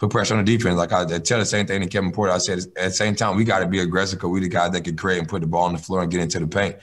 put 0.00 0.10
pressure 0.10 0.34
on 0.34 0.42
the 0.42 0.56
defense. 0.56 0.76
Like 0.76 0.92
I, 0.92 1.02
I 1.02 1.18
tell 1.18 1.38
the 1.38 1.44
same 1.44 1.66
thing 1.66 1.82
to 1.82 1.86
Kevin 1.86 2.10
Porter. 2.10 2.32
I 2.32 2.38
said 2.38 2.58
at 2.58 2.74
the 2.74 2.90
same 2.90 3.14
time 3.14 3.36
we 3.36 3.44
got 3.44 3.58
to 3.60 3.66
be 3.66 3.80
aggressive 3.80 4.18
because 4.18 4.30
we 4.30 4.40
the 4.40 4.48
guys 4.48 4.72
that 4.72 4.82
can 4.82 4.96
create 4.96 5.18
and 5.18 5.28
put 5.28 5.42
the 5.42 5.46
ball 5.46 5.64
on 5.64 5.74
the 5.74 5.78
floor 5.78 6.02
and 6.02 6.10
get 6.10 6.22
into 6.22 6.40
the 6.40 6.46
paint. 6.46 6.76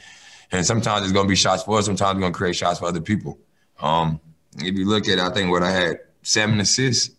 And 0.51 0.63
sometimes 0.65 1.03
it's 1.03 1.12
gonna 1.12 1.27
be 1.27 1.36
shots 1.36 1.63
for 1.63 1.80
us. 1.80 1.88
Sometimes 1.88 2.15
we're 2.15 2.21
gonna 2.21 2.34
create 2.34 2.56
shots 2.56 2.80
for 2.80 2.86
other 2.86 3.01
people. 3.01 3.39
Um, 3.82 4.21
if 4.60 4.75
you 4.75 4.88
look 4.88 5.10
at, 5.10 5.19
I 5.19 5.32
think 5.32 5.49
what 5.49 5.63
I 5.63 5.71
had 5.71 5.99
seven 6.21 6.60
assists. 6.60 7.15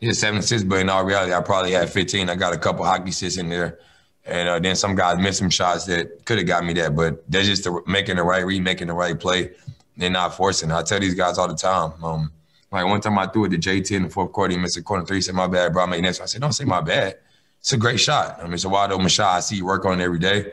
Yeah, 0.00 0.12
seven 0.12 0.40
assists, 0.40 0.66
but 0.66 0.80
in 0.80 0.88
all 0.88 1.04
reality, 1.04 1.34
I 1.34 1.42
probably 1.42 1.72
had 1.72 1.90
15. 1.90 2.30
I 2.30 2.34
got 2.34 2.54
a 2.54 2.58
couple 2.58 2.86
hockey 2.86 3.10
assists 3.10 3.38
in 3.38 3.50
there. 3.50 3.78
And 4.24 4.48
uh, 4.48 4.58
then 4.58 4.76
some 4.76 4.94
guys 4.94 5.18
missed 5.18 5.38
some 5.38 5.50
shots 5.50 5.84
that 5.86 6.24
could 6.24 6.38
have 6.38 6.46
got 6.46 6.64
me 6.64 6.72
that, 6.74 6.96
but 6.96 7.22
they're 7.30 7.42
just 7.42 7.64
the, 7.64 7.82
making 7.86 8.16
the 8.16 8.22
right 8.22 8.44
read, 8.44 8.62
making 8.62 8.86
the 8.86 8.94
right 8.94 9.18
play. 9.18 9.50
They're 9.96 10.08
not 10.08 10.34
forcing. 10.34 10.72
I 10.72 10.82
tell 10.82 11.00
these 11.00 11.14
guys 11.14 11.36
all 11.36 11.48
the 11.48 11.54
time. 11.54 11.92
Um, 12.02 12.32
like 12.70 12.86
one 12.86 13.00
time 13.00 13.18
I 13.18 13.26
threw 13.26 13.46
it 13.46 13.50
to 13.50 13.58
JT 13.58 13.90
in 13.96 14.04
the 14.04 14.10
fourth 14.10 14.32
quarter, 14.32 14.52
he 14.52 14.58
missed 14.58 14.76
a 14.76 14.82
corner 14.82 15.04
three. 15.04 15.18
He 15.18 15.22
said, 15.22 15.34
My 15.34 15.46
bad, 15.46 15.72
bro. 15.72 15.82
I 15.82 15.86
made 15.86 16.02
next. 16.02 16.20
I 16.20 16.26
said, 16.26 16.40
Don't 16.40 16.52
say 16.52 16.64
my 16.64 16.80
bad. 16.80 17.18
It's 17.58 17.72
a 17.72 17.76
great 17.76 18.00
shot. 18.00 18.38
I 18.38 18.44
mean, 18.44 18.54
it's 18.54 18.64
a 18.64 18.68
wide 18.68 18.92
open 18.92 19.08
shot. 19.08 19.36
I 19.36 19.40
see 19.40 19.56
you 19.56 19.66
work 19.66 19.84
on 19.84 20.00
it 20.00 20.04
every 20.04 20.18
day. 20.18 20.52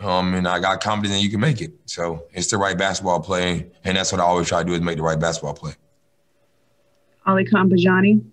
Um, 0.00 0.34
and 0.34 0.46
I 0.46 0.60
got 0.60 0.80
confidence 0.80 1.16
that 1.16 1.22
you 1.22 1.30
can 1.30 1.40
make 1.40 1.60
it. 1.60 1.72
So 1.86 2.24
it's 2.32 2.50
the 2.50 2.56
right 2.56 2.76
basketball 2.76 3.20
play. 3.20 3.70
And 3.84 3.96
that's 3.96 4.12
what 4.12 4.20
I 4.20 4.24
always 4.24 4.48
try 4.48 4.62
to 4.62 4.64
do 4.64 4.74
is 4.74 4.80
make 4.80 4.96
the 4.96 5.02
right 5.02 5.18
basketball 5.18 5.54
play. 5.54 5.72
Alykhan 7.26 7.70
Bijani. 7.70 8.24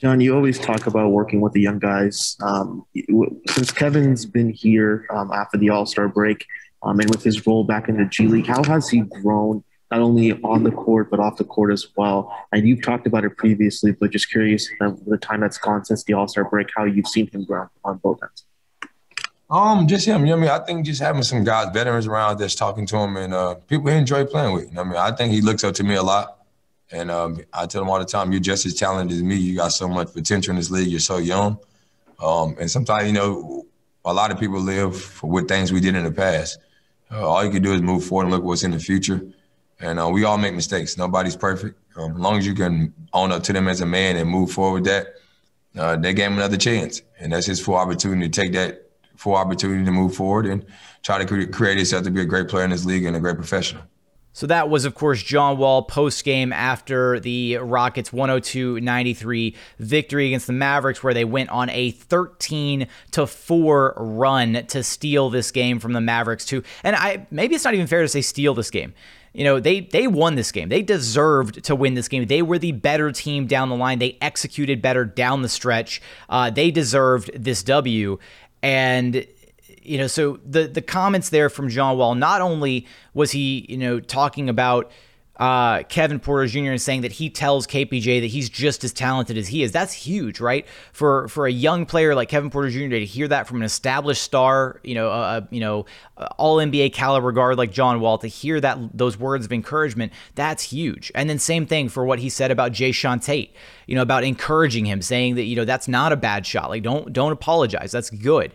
John, 0.00 0.20
you 0.20 0.34
always 0.34 0.58
talk 0.58 0.86
about 0.86 1.10
working 1.10 1.40
with 1.40 1.52
the 1.52 1.60
young 1.60 1.78
guys. 1.78 2.36
Um, 2.42 2.84
since 3.48 3.70
Kevin's 3.70 4.26
been 4.26 4.50
here 4.50 5.06
um, 5.10 5.30
after 5.32 5.56
the 5.56 5.70
All 5.70 5.86
Star 5.86 6.08
break 6.08 6.44
um, 6.82 6.98
and 6.98 7.08
with 7.10 7.22
his 7.22 7.46
role 7.46 7.64
back 7.64 7.88
in 7.88 7.96
the 7.96 8.04
G 8.06 8.26
League, 8.26 8.46
how 8.46 8.62
has 8.64 8.88
he 8.88 9.00
grown 9.00 9.62
not 9.94 10.02
only 10.02 10.32
on 10.42 10.64
the 10.64 10.70
court 10.70 11.10
but 11.10 11.20
off 11.20 11.36
the 11.36 11.44
court 11.44 11.72
as 11.72 11.86
well. 11.96 12.36
And 12.52 12.66
you've 12.66 12.82
talked 12.82 13.06
about 13.06 13.24
it 13.24 13.36
previously, 13.36 13.92
but 13.92 14.10
just 14.10 14.30
curious 14.30 14.68
the 14.80 15.18
time 15.18 15.40
that's 15.40 15.58
gone 15.58 15.84
since 15.84 16.02
the 16.04 16.14
All 16.14 16.26
Star 16.26 16.44
break, 16.44 16.68
how 16.76 16.84
you've 16.84 17.06
seen 17.06 17.28
him 17.28 17.44
grow 17.44 17.68
on 17.84 17.98
both 17.98 18.20
ends. 18.22 18.44
Um, 19.50 19.86
just 19.86 20.06
him. 20.06 20.22
You 20.22 20.32
know 20.32 20.36
I 20.36 20.40
mean? 20.40 20.50
I 20.50 20.58
think 20.58 20.86
just 20.86 21.00
having 21.00 21.22
some 21.22 21.44
guys, 21.44 21.68
veterans 21.72 22.06
around 22.06 22.38
that's 22.38 22.54
talking 22.54 22.86
to 22.86 22.96
him 22.96 23.16
and 23.16 23.32
uh, 23.32 23.54
people 23.54 23.90
he 23.90 23.96
enjoy 23.96 24.24
playing 24.24 24.54
with. 24.54 24.68
You 24.68 24.74
know 24.74 24.80
I 24.80 24.84
mean? 24.84 24.96
I 24.96 25.12
think 25.12 25.32
he 25.32 25.40
looks 25.42 25.62
up 25.62 25.74
to 25.76 25.84
me 25.84 25.94
a 25.94 26.02
lot. 26.02 26.40
And 26.90 27.10
um, 27.10 27.40
I 27.52 27.66
tell 27.66 27.82
him 27.82 27.90
all 27.90 27.98
the 27.98 28.04
time, 28.04 28.32
you're 28.32 28.40
just 28.40 28.66
as 28.66 28.74
talented 28.74 29.16
as 29.16 29.22
me. 29.22 29.36
You 29.36 29.56
got 29.56 29.68
so 29.68 29.88
much 29.88 30.12
potential 30.12 30.50
in 30.50 30.56
this 30.56 30.70
league. 30.70 30.88
You're 30.88 31.00
so 31.00 31.18
young. 31.18 31.58
Um, 32.22 32.56
and 32.60 32.70
sometimes, 32.70 33.06
you 33.06 33.12
know, 33.12 33.66
a 34.04 34.12
lot 34.12 34.30
of 34.30 34.38
people 34.38 34.60
live 34.60 35.22
with 35.22 35.48
things 35.48 35.72
we 35.72 35.80
did 35.80 35.94
in 35.94 36.04
the 36.04 36.12
past. 36.12 36.58
Uh, 37.10 37.26
all 37.26 37.44
you 37.44 37.50
can 37.50 37.62
do 37.62 37.72
is 37.72 37.82
move 37.82 38.04
forward 38.04 38.24
and 38.24 38.32
look 38.32 38.42
what's 38.42 38.62
in 38.64 38.70
the 38.70 38.78
future. 38.78 39.20
And 39.84 40.00
uh, 40.00 40.08
we 40.08 40.24
all 40.24 40.38
make 40.38 40.54
mistakes. 40.54 40.96
Nobody's 40.96 41.36
perfect. 41.36 41.78
Um, 41.96 42.12
as 42.12 42.18
long 42.18 42.38
as 42.38 42.46
you 42.46 42.54
can 42.54 42.94
own 43.12 43.30
up 43.30 43.42
to 43.44 43.52
them 43.52 43.68
as 43.68 43.82
a 43.82 43.86
man 43.86 44.16
and 44.16 44.28
move 44.28 44.50
forward 44.50 44.84
that, 44.84 45.16
uh, 45.76 45.96
they 45.96 46.14
gave 46.14 46.28
him 46.28 46.38
another 46.38 46.56
chance. 46.56 47.02
And 47.20 47.32
that's 47.32 47.46
his 47.46 47.60
full 47.60 47.74
opportunity 47.74 48.28
to 48.28 48.40
take 48.42 48.52
that 48.52 48.90
full 49.16 49.34
opportunity 49.34 49.84
to 49.84 49.92
move 49.92 50.16
forward 50.16 50.46
and 50.46 50.64
try 51.02 51.22
to 51.22 51.46
create 51.48 51.76
himself 51.76 52.04
to 52.04 52.10
be 52.10 52.22
a 52.22 52.24
great 52.24 52.48
player 52.48 52.64
in 52.64 52.70
this 52.70 52.86
league 52.86 53.04
and 53.04 53.14
a 53.14 53.20
great 53.20 53.36
professional. 53.36 53.82
So 54.32 54.48
that 54.48 54.68
was, 54.68 54.84
of 54.84 54.96
course, 54.96 55.22
John 55.22 55.58
Wall 55.58 55.82
post 55.82 56.24
game 56.24 56.52
after 56.52 57.20
the 57.20 57.58
Rockets 57.58 58.12
102 58.12 58.80
93 58.80 59.54
victory 59.78 60.26
against 60.26 60.48
the 60.48 60.52
Mavericks, 60.52 61.04
where 61.04 61.14
they 61.14 61.24
went 61.24 61.50
on 61.50 61.70
a 61.70 61.92
13 61.92 62.88
to 63.12 63.26
4 63.28 63.94
run 63.96 64.66
to 64.68 64.82
steal 64.82 65.30
this 65.30 65.52
game 65.52 65.78
from 65.78 65.92
the 65.92 66.00
Mavericks, 66.00 66.44
too. 66.46 66.64
And 66.82 66.96
I 66.96 67.28
maybe 67.30 67.54
it's 67.54 67.64
not 67.64 67.74
even 67.74 67.86
fair 67.86 68.02
to 68.02 68.08
say 68.08 68.22
steal 68.22 68.54
this 68.54 68.70
game. 68.70 68.94
You 69.34 69.42
know, 69.42 69.58
they 69.58 69.80
they 69.80 70.06
won 70.06 70.36
this 70.36 70.52
game. 70.52 70.68
They 70.68 70.80
deserved 70.80 71.64
to 71.64 71.74
win 71.74 71.94
this 71.94 72.06
game. 72.06 72.24
They 72.26 72.40
were 72.40 72.58
the 72.58 72.70
better 72.70 73.10
team 73.10 73.46
down 73.46 73.68
the 73.68 73.74
line. 73.74 73.98
They 73.98 74.16
executed 74.22 74.80
better 74.80 75.04
down 75.04 75.42
the 75.42 75.48
stretch. 75.48 76.00
Uh, 76.28 76.50
they 76.50 76.70
deserved 76.70 77.30
this 77.34 77.64
W. 77.64 78.18
And 78.62 79.26
you 79.82 79.98
know, 79.98 80.06
so 80.06 80.38
the 80.46 80.68
the 80.68 80.80
comments 80.80 81.30
there 81.30 81.50
from 81.50 81.68
John 81.68 81.98
Wall, 81.98 82.14
not 82.14 82.40
only 82.40 82.86
was 83.12 83.32
he, 83.32 83.66
you 83.68 83.76
know, 83.76 83.98
talking 83.98 84.48
about 84.48 84.92
uh, 85.36 85.82
Kevin 85.84 86.20
Porter 86.20 86.46
Jr. 86.46 86.70
and 86.70 86.80
saying 86.80 87.00
that 87.00 87.12
he 87.12 87.28
tells 87.28 87.66
KPJ 87.66 88.20
that 88.20 88.28
he's 88.28 88.48
just 88.48 88.84
as 88.84 88.92
talented 88.92 89.36
as 89.36 89.48
he 89.48 89.64
is. 89.64 89.72
That's 89.72 89.92
huge, 89.92 90.38
right? 90.38 90.64
For 90.92 91.26
for 91.28 91.46
a 91.46 91.50
young 91.50 91.86
player 91.86 92.14
like 92.14 92.28
Kevin 92.28 92.50
Porter 92.50 92.70
Jr. 92.70 92.90
to 92.90 93.04
hear 93.04 93.26
that 93.26 93.48
from 93.48 93.56
an 93.56 93.64
established 93.64 94.22
star, 94.22 94.80
you 94.84 94.94
know, 94.94 95.10
uh, 95.10 95.40
you 95.50 95.58
know, 95.58 95.86
all 96.38 96.58
NBA 96.58 96.92
caliber 96.92 97.32
guard 97.32 97.58
like 97.58 97.72
John 97.72 98.00
Wall, 98.00 98.18
to 98.18 98.28
hear 98.28 98.60
that 98.60 98.78
those 98.96 99.18
words 99.18 99.44
of 99.44 99.52
encouragement, 99.52 100.12
that's 100.36 100.62
huge. 100.62 101.10
And 101.16 101.28
then 101.28 101.40
same 101.40 101.66
thing 101.66 101.88
for 101.88 102.04
what 102.04 102.20
he 102.20 102.28
said 102.28 102.52
about 102.52 102.70
Jae'Sean 102.70 103.24
Tate, 103.24 103.56
you 103.88 103.96
know, 103.96 104.02
about 104.02 104.22
encouraging 104.22 104.86
him, 104.86 105.02
saying 105.02 105.34
that 105.34 105.44
you 105.44 105.56
know 105.56 105.64
that's 105.64 105.88
not 105.88 106.12
a 106.12 106.16
bad 106.16 106.46
shot. 106.46 106.70
Like 106.70 106.84
don't 106.84 107.12
don't 107.12 107.32
apologize. 107.32 107.90
That's 107.90 108.10
good. 108.10 108.54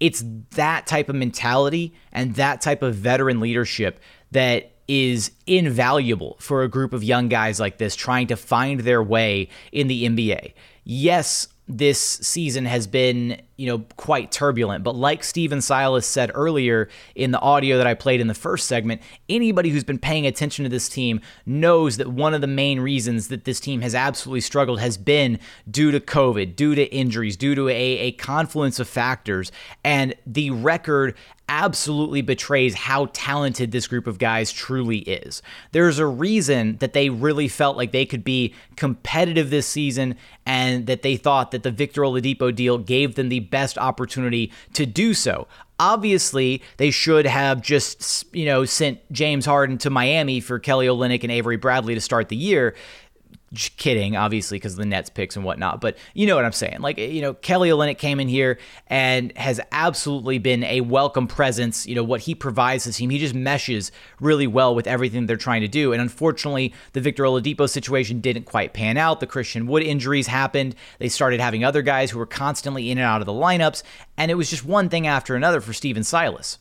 It's 0.00 0.24
that 0.50 0.86
type 0.88 1.08
of 1.08 1.14
mentality 1.14 1.94
and 2.12 2.34
that 2.34 2.60
type 2.60 2.82
of 2.82 2.96
veteran 2.96 3.38
leadership 3.40 4.00
that 4.32 4.72
is 4.88 5.30
invaluable 5.46 6.36
for 6.40 6.62
a 6.62 6.68
group 6.68 6.92
of 6.92 7.04
young 7.04 7.28
guys 7.28 7.60
like 7.60 7.78
this 7.78 7.94
trying 7.94 8.26
to 8.26 8.36
find 8.36 8.80
their 8.80 9.02
way 9.02 9.48
in 9.70 9.86
the 9.86 10.08
NBA. 10.08 10.54
Yes, 10.84 11.48
this 11.68 12.00
season 12.00 12.64
has 12.64 12.86
been, 12.86 13.42
you 13.58 13.66
know, 13.66 13.80
quite 13.96 14.30
turbulent. 14.30 14.84
But 14.84 14.94
like 14.94 15.24
Stephen 15.24 15.60
Silas 15.60 16.06
said 16.06 16.30
earlier 16.32 16.88
in 17.16 17.32
the 17.32 17.40
audio 17.40 17.76
that 17.76 17.88
I 17.88 17.94
played 17.94 18.20
in 18.20 18.28
the 18.28 18.34
first 18.34 18.68
segment, 18.68 19.02
anybody 19.28 19.70
who's 19.70 19.82
been 19.82 19.98
paying 19.98 20.26
attention 20.26 20.62
to 20.62 20.68
this 20.68 20.88
team 20.88 21.20
knows 21.44 21.96
that 21.96 22.06
one 22.06 22.34
of 22.34 22.40
the 22.40 22.46
main 22.46 22.78
reasons 22.78 23.28
that 23.28 23.44
this 23.44 23.58
team 23.58 23.80
has 23.80 23.96
absolutely 23.96 24.42
struggled 24.42 24.78
has 24.78 24.96
been 24.96 25.40
due 25.68 25.90
to 25.90 25.98
COVID, 25.98 26.54
due 26.54 26.76
to 26.76 26.84
injuries, 26.94 27.36
due 27.36 27.56
to 27.56 27.68
a, 27.68 27.72
a 27.72 28.12
confluence 28.12 28.78
of 28.78 28.88
factors. 28.88 29.50
And 29.82 30.14
the 30.24 30.50
record 30.52 31.16
absolutely 31.48 32.20
betrays 32.20 32.74
how 32.74 33.08
talented 33.12 33.72
this 33.72 33.86
group 33.86 34.06
of 34.06 34.18
guys 34.18 34.52
truly 34.52 34.98
is. 34.98 35.42
There's 35.72 35.98
a 35.98 36.06
reason 36.06 36.76
that 36.78 36.92
they 36.92 37.08
really 37.08 37.48
felt 37.48 37.76
like 37.76 37.92
they 37.92 38.04
could 38.04 38.22
be 38.22 38.54
competitive 38.76 39.48
this 39.50 39.66
season 39.66 40.16
and 40.44 40.86
that 40.86 41.02
they 41.02 41.16
thought 41.16 41.50
that 41.52 41.62
the 41.62 41.70
Victor 41.70 42.02
Oladipo 42.02 42.54
deal 42.54 42.78
gave 42.78 43.14
them 43.14 43.30
the 43.30 43.40
best 43.50 43.78
opportunity 43.78 44.52
to 44.74 44.86
do 44.86 45.14
so. 45.14 45.46
Obviously, 45.80 46.62
they 46.76 46.90
should 46.90 47.24
have 47.24 47.62
just, 47.62 48.26
you 48.34 48.44
know, 48.44 48.64
sent 48.64 49.00
James 49.12 49.46
Harden 49.46 49.78
to 49.78 49.90
Miami 49.90 50.40
for 50.40 50.58
Kelly 50.58 50.86
Olynyk 50.86 51.22
and 51.22 51.30
Avery 51.30 51.56
Bradley 51.56 51.94
to 51.94 52.00
start 52.00 52.28
the 52.28 52.36
year 52.36 52.74
kidding, 53.54 54.16
obviously, 54.16 54.56
because 54.56 54.76
the 54.76 54.84
Nets 54.84 55.08
picks 55.10 55.36
and 55.36 55.44
whatnot. 55.44 55.80
But 55.80 55.96
you 56.14 56.26
know 56.26 56.36
what 56.36 56.44
I'm 56.44 56.52
saying. 56.52 56.80
Like, 56.80 56.98
you 56.98 57.22
know, 57.22 57.34
Kelly 57.34 57.70
Olynyk 57.70 57.98
came 57.98 58.20
in 58.20 58.28
here 58.28 58.58
and 58.88 59.36
has 59.36 59.60
absolutely 59.72 60.38
been 60.38 60.64
a 60.64 60.82
welcome 60.82 61.26
presence. 61.26 61.86
You 61.86 61.94
know, 61.94 62.04
what 62.04 62.20
he 62.20 62.34
provides 62.34 62.84
the 62.84 62.92
team, 62.92 63.10
he 63.10 63.18
just 63.18 63.34
meshes 63.34 63.90
really 64.20 64.46
well 64.46 64.74
with 64.74 64.86
everything 64.86 65.26
they're 65.26 65.36
trying 65.36 65.62
to 65.62 65.68
do. 65.68 65.92
And 65.92 66.02
unfortunately, 66.02 66.74
the 66.92 67.00
Victor 67.00 67.24
Oladipo 67.24 67.68
situation 67.68 68.20
didn't 68.20 68.44
quite 68.44 68.74
pan 68.74 68.96
out. 68.96 69.20
The 69.20 69.26
Christian 69.26 69.66
Wood 69.66 69.82
injuries 69.82 70.26
happened. 70.26 70.74
They 70.98 71.08
started 71.08 71.40
having 71.40 71.64
other 71.64 71.82
guys 71.82 72.10
who 72.10 72.18
were 72.18 72.26
constantly 72.26 72.90
in 72.90 72.98
and 72.98 73.06
out 73.06 73.20
of 73.20 73.26
the 73.26 73.32
lineups. 73.32 73.82
And 74.16 74.30
it 74.30 74.34
was 74.34 74.50
just 74.50 74.64
one 74.64 74.88
thing 74.88 75.06
after 75.06 75.34
another 75.34 75.60
for 75.60 75.72
Stephen 75.72 76.04
Silas. 76.04 76.58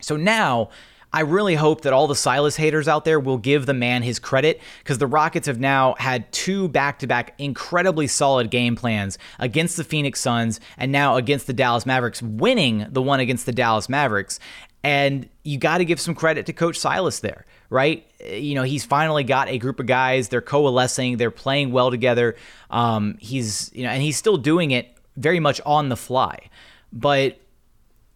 So 0.00 0.16
now, 0.16 0.70
I 1.16 1.20
really 1.20 1.54
hope 1.54 1.80
that 1.80 1.94
all 1.94 2.08
the 2.08 2.14
Silas 2.14 2.56
haters 2.56 2.88
out 2.88 3.06
there 3.06 3.18
will 3.18 3.38
give 3.38 3.64
the 3.64 3.72
man 3.72 4.02
his 4.02 4.18
credit 4.18 4.60
because 4.80 4.98
the 4.98 5.06
Rockets 5.06 5.46
have 5.46 5.58
now 5.58 5.94
had 5.98 6.30
two 6.30 6.68
back 6.68 6.98
to 6.98 7.06
back 7.06 7.32
incredibly 7.38 8.06
solid 8.06 8.50
game 8.50 8.76
plans 8.76 9.16
against 9.38 9.78
the 9.78 9.84
Phoenix 9.84 10.20
Suns 10.20 10.60
and 10.76 10.92
now 10.92 11.16
against 11.16 11.46
the 11.46 11.54
Dallas 11.54 11.86
Mavericks, 11.86 12.20
winning 12.20 12.86
the 12.90 13.00
one 13.00 13.18
against 13.18 13.46
the 13.46 13.52
Dallas 13.52 13.88
Mavericks. 13.88 14.38
And 14.84 15.26
you 15.42 15.56
got 15.56 15.78
to 15.78 15.86
give 15.86 15.98
some 15.98 16.14
credit 16.14 16.44
to 16.46 16.52
Coach 16.52 16.78
Silas 16.78 17.20
there, 17.20 17.46
right? 17.70 18.06
You 18.22 18.54
know, 18.54 18.64
he's 18.64 18.84
finally 18.84 19.24
got 19.24 19.48
a 19.48 19.56
group 19.56 19.80
of 19.80 19.86
guys. 19.86 20.28
They're 20.28 20.42
coalescing. 20.42 21.16
They're 21.16 21.30
playing 21.30 21.72
well 21.72 21.90
together. 21.90 22.36
Um, 22.68 23.16
he's, 23.20 23.70
you 23.72 23.84
know, 23.84 23.88
and 23.88 24.02
he's 24.02 24.18
still 24.18 24.36
doing 24.36 24.70
it 24.70 24.94
very 25.16 25.40
much 25.40 25.62
on 25.64 25.88
the 25.88 25.96
fly. 25.96 26.50
But 26.92 27.40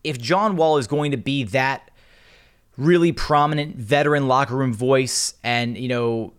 if 0.04 0.18
John 0.18 0.56
Wall 0.56 0.76
is 0.76 0.86
going 0.86 1.12
to 1.12 1.16
be 1.16 1.44
that 1.44 1.89
really 2.76 3.12
prominent 3.12 3.76
veteran 3.76 4.28
locker 4.28 4.56
room 4.56 4.72
voice 4.72 5.34
and, 5.42 5.76
you 5.76 5.88
know, 5.88 6.32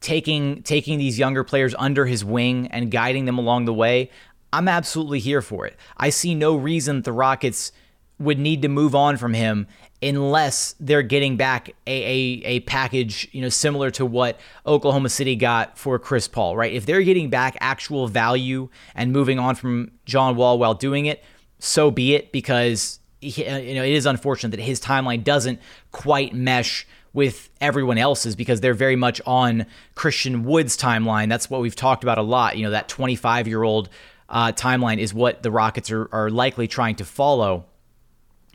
taking 0.00 0.62
taking 0.62 0.98
these 0.98 1.18
younger 1.18 1.42
players 1.44 1.74
under 1.78 2.06
his 2.06 2.24
wing 2.24 2.68
and 2.68 2.90
guiding 2.90 3.24
them 3.24 3.38
along 3.38 3.64
the 3.64 3.74
way, 3.74 4.10
I'm 4.52 4.68
absolutely 4.68 5.18
here 5.18 5.42
for 5.42 5.66
it. 5.66 5.76
I 5.96 6.10
see 6.10 6.34
no 6.34 6.56
reason 6.56 7.02
the 7.02 7.12
Rockets 7.12 7.72
would 8.18 8.38
need 8.38 8.62
to 8.62 8.68
move 8.68 8.94
on 8.94 9.16
from 9.16 9.34
him 9.34 9.66
unless 10.02 10.74
they're 10.78 11.02
getting 11.02 11.36
back 11.36 11.70
a, 11.86 12.02
a, 12.02 12.42
a 12.44 12.60
package, 12.60 13.28
you 13.32 13.40
know, 13.40 13.48
similar 13.48 13.90
to 13.90 14.06
what 14.06 14.38
Oklahoma 14.66 15.08
City 15.08 15.36
got 15.36 15.76
for 15.76 15.98
Chris 15.98 16.28
Paul, 16.28 16.56
right? 16.56 16.72
If 16.72 16.86
they're 16.86 17.02
getting 17.02 17.30
back 17.30 17.56
actual 17.60 18.06
value 18.06 18.68
and 18.94 19.12
moving 19.12 19.38
on 19.38 19.54
from 19.54 19.90
John 20.04 20.36
Wall 20.36 20.58
while 20.58 20.74
doing 20.74 21.06
it, 21.06 21.22
so 21.58 21.90
be 21.90 22.14
it 22.14 22.30
because 22.30 22.97
you 23.20 23.74
know, 23.74 23.82
it 23.82 23.92
is 23.92 24.06
unfortunate 24.06 24.56
that 24.56 24.62
his 24.62 24.80
timeline 24.80 25.24
doesn't 25.24 25.60
quite 25.92 26.34
mesh 26.34 26.86
with 27.12 27.50
everyone 27.60 27.98
else's 27.98 28.36
because 28.36 28.60
they're 28.60 28.74
very 28.74 28.96
much 28.96 29.20
on 29.26 29.66
Christian 29.94 30.44
Wood's 30.44 30.76
timeline. 30.76 31.28
That's 31.28 31.50
what 31.50 31.60
we've 31.60 31.74
talked 31.74 32.04
about 32.04 32.18
a 32.18 32.22
lot. 32.22 32.56
You 32.56 32.64
know, 32.64 32.70
that 32.70 32.88
25 32.88 33.48
year 33.48 33.62
old 33.62 33.88
uh, 34.28 34.52
timeline 34.52 34.98
is 34.98 35.14
what 35.14 35.42
the 35.42 35.50
Rockets 35.50 35.90
are, 35.90 36.08
are 36.12 36.30
likely 36.30 36.68
trying 36.68 36.96
to 36.96 37.04
follow. 37.04 37.66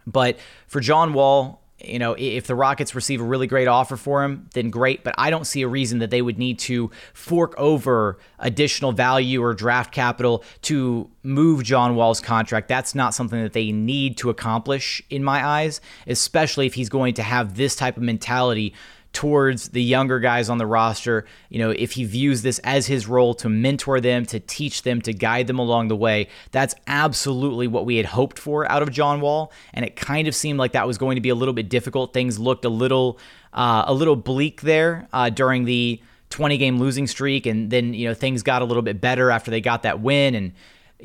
But 0.05 0.37
for 0.67 0.79
John 0.79 1.13
Wall, 1.13 1.62
you 1.83 1.99
know, 1.99 2.15
if 2.17 2.47
the 2.47 2.55
Rockets 2.55 2.95
receive 2.95 3.21
a 3.21 3.23
really 3.23 3.47
great 3.47 3.67
offer 3.67 3.97
for 3.97 4.23
him, 4.23 4.49
then 4.53 4.69
great. 4.69 5.03
But 5.03 5.15
I 5.17 5.29
don't 5.29 5.45
see 5.45 5.61
a 5.61 5.67
reason 5.67 5.99
that 5.99 6.09
they 6.09 6.21
would 6.21 6.37
need 6.37 6.59
to 6.59 6.91
fork 7.13 7.53
over 7.57 8.17
additional 8.39 8.91
value 8.91 9.43
or 9.43 9.53
draft 9.53 9.93
capital 9.93 10.43
to 10.63 11.09
move 11.23 11.63
John 11.63 11.95
Wall's 11.95 12.19
contract. 12.19 12.67
That's 12.67 12.95
not 12.95 13.13
something 13.13 13.41
that 13.41 13.53
they 13.53 13.71
need 13.71 14.17
to 14.17 14.29
accomplish 14.29 15.01
in 15.09 15.23
my 15.23 15.45
eyes, 15.45 15.81
especially 16.07 16.65
if 16.65 16.73
he's 16.73 16.89
going 16.89 17.13
to 17.15 17.23
have 17.23 17.55
this 17.55 17.75
type 17.75 17.97
of 17.97 18.03
mentality 18.03 18.73
towards 19.13 19.69
the 19.69 19.81
younger 19.81 20.19
guys 20.19 20.49
on 20.49 20.57
the 20.57 20.65
roster. 20.65 21.25
You 21.49 21.59
know, 21.59 21.69
if 21.69 21.93
he 21.93 22.03
views 22.03 22.41
this 22.41 22.59
as 22.59 22.87
his 22.87 23.07
role 23.07 23.35
to 23.35 23.47
mentor 23.47 24.01
them, 24.01 24.25
to 24.25 24.39
teach 24.39 24.81
them, 24.81 25.01
to 25.03 25.13
guide 25.13 25.47
them 25.47 25.59
along 25.59 25.87
the 25.87 25.95
way, 25.95 26.27
that's 26.51 26.73
absolutely 26.87 27.67
what 27.67 27.85
we 27.85 27.97
had 27.97 28.07
hoped 28.07 28.39
for 28.39 28.69
out 28.69 28.81
of 28.81 28.91
John 28.91 29.21
Wall. 29.21 29.53
And 29.73 29.85
it 29.85 29.95
kind 29.95 30.27
of 30.27 30.35
seemed 30.35 30.57
like 30.57 30.73
that 30.73 30.87
was 30.87 30.97
going 30.97 31.15
to 31.15 31.21
be 31.21 31.29
a 31.29 31.35
little 31.35 31.53
bit 31.53 31.69
difficult. 31.69 32.13
Things 32.13 32.39
looked 32.39 32.65
a 32.65 32.69
little, 32.69 33.19
uh, 33.53 33.83
a 33.87 33.93
little 33.93 34.15
bleak 34.15 34.61
there 34.61 35.07
uh, 35.13 35.29
during 35.29 35.65
the 35.65 36.01
20 36.31 36.57
game 36.57 36.79
losing 36.79 37.05
streak, 37.05 37.45
and 37.45 37.69
then 37.69 37.93
you 37.93 38.07
know 38.07 38.15
things 38.15 38.41
got 38.41 38.63
a 38.63 38.65
little 38.65 38.81
bit 38.81 38.99
better 38.99 39.29
after 39.29 39.51
they 39.51 39.61
got 39.61 39.83
that 39.83 40.01
win 40.01 40.35
and. 40.35 40.53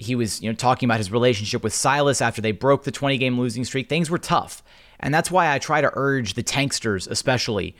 He 0.00 0.14
was, 0.14 0.40
you 0.40 0.48
know, 0.48 0.54
talking 0.54 0.86
about 0.86 0.98
his 0.98 1.10
relationship 1.10 1.64
with 1.64 1.74
Silas 1.74 2.20
after 2.20 2.40
they 2.40 2.52
broke 2.52 2.84
the 2.84 2.92
20 2.92 3.18
game 3.18 3.36
losing 3.36 3.64
streak. 3.64 3.88
Things 3.88 4.08
were 4.08 4.18
tough. 4.18 4.62
And 5.00 5.14
that's 5.14 5.30
why 5.30 5.52
I 5.52 5.58
try 5.58 5.80
to 5.80 5.90
urge 5.94 6.34
the 6.34 6.42
tanksters, 6.42 7.08
especially, 7.08 7.76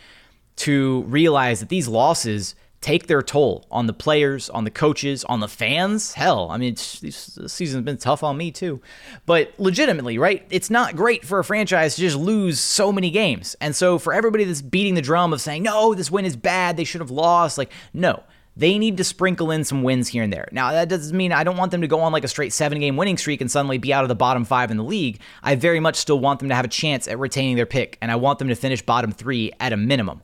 to 0.56 1.02
realize 1.02 1.60
that 1.60 1.68
these 1.68 1.88
losses 1.88 2.54
take 2.80 3.08
their 3.08 3.22
toll 3.22 3.66
on 3.72 3.88
the 3.88 3.92
players, 3.92 4.48
on 4.50 4.62
the 4.62 4.70
coaches, 4.70 5.24
on 5.24 5.40
the 5.40 5.48
fans. 5.48 6.14
Hell, 6.14 6.48
I 6.50 6.58
mean, 6.58 6.74
this 6.74 7.38
season's 7.48 7.84
been 7.84 7.96
tough 7.96 8.22
on 8.22 8.36
me 8.36 8.52
too. 8.52 8.80
But 9.26 9.52
legitimately, 9.58 10.16
right? 10.16 10.46
It's 10.48 10.70
not 10.70 10.94
great 10.94 11.24
for 11.24 11.40
a 11.40 11.44
franchise 11.44 11.96
to 11.96 12.00
just 12.00 12.16
lose 12.16 12.60
so 12.60 12.92
many 12.92 13.10
games. 13.10 13.56
And 13.60 13.74
so 13.74 13.98
for 13.98 14.12
everybody 14.12 14.44
that's 14.44 14.62
beating 14.62 14.94
the 14.94 15.02
drum 15.02 15.32
of 15.32 15.40
saying, 15.40 15.64
no, 15.64 15.94
this 15.94 16.10
win 16.10 16.24
is 16.24 16.36
bad, 16.36 16.76
they 16.76 16.84
should 16.84 17.00
have 17.00 17.10
lost, 17.10 17.58
like, 17.58 17.72
no. 17.92 18.22
They 18.58 18.76
need 18.76 18.96
to 18.96 19.04
sprinkle 19.04 19.52
in 19.52 19.62
some 19.62 19.84
wins 19.84 20.08
here 20.08 20.24
and 20.24 20.32
there. 20.32 20.48
Now, 20.50 20.72
that 20.72 20.88
doesn't 20.88 21.16
mean 21.16 21.32
I 21.32 21.44
don't 21.44 21.56
want 21.56 21.70
them 21.70 21.80
to 21.80 21.86
go 21.86 22.00
on 22.00 22.12
like 22.12 22.24
a 22.24 22.28
straight 22.28 22.52
seven 22.52 22.80
game 22.80 22.96
winning 22.96 23.16
streak 23.16 23.40
and 23.40 23.48
suddenly 23.48 23.78
be 23.78 23.94
out 23.94 24.02
of 24.02 24.08
the 24.08 24.16
bottom 24.16 24.44
five 24.44 24.72
in 24.72 24.76
the 24.76 24.82
league. 24.82 25.20
I 25.44 25.54
very 25.54 25.78
much 25.78 25.94
still 25.94 26.18
want 26.18 26.40
them 26.40 26.48
to 26.48 26.56
have 26.56 26.64
a 26.64 26.68
chance 26.68 27.06
at 27.06 27.20
retaining 27.20 27.54
their 27.54 27.66
pick, 27.66 27.96
and 28.02 28.10
I 28.10 28.16
want 28.16 28.40
them 28.40 28.48
to 28.48 28.56
finish 28.56 28.82
bottom 28.82 29.12
three 29.12 29.52
at 29.60 29.72
a 29.72 29.76
minimum 29.76 30.22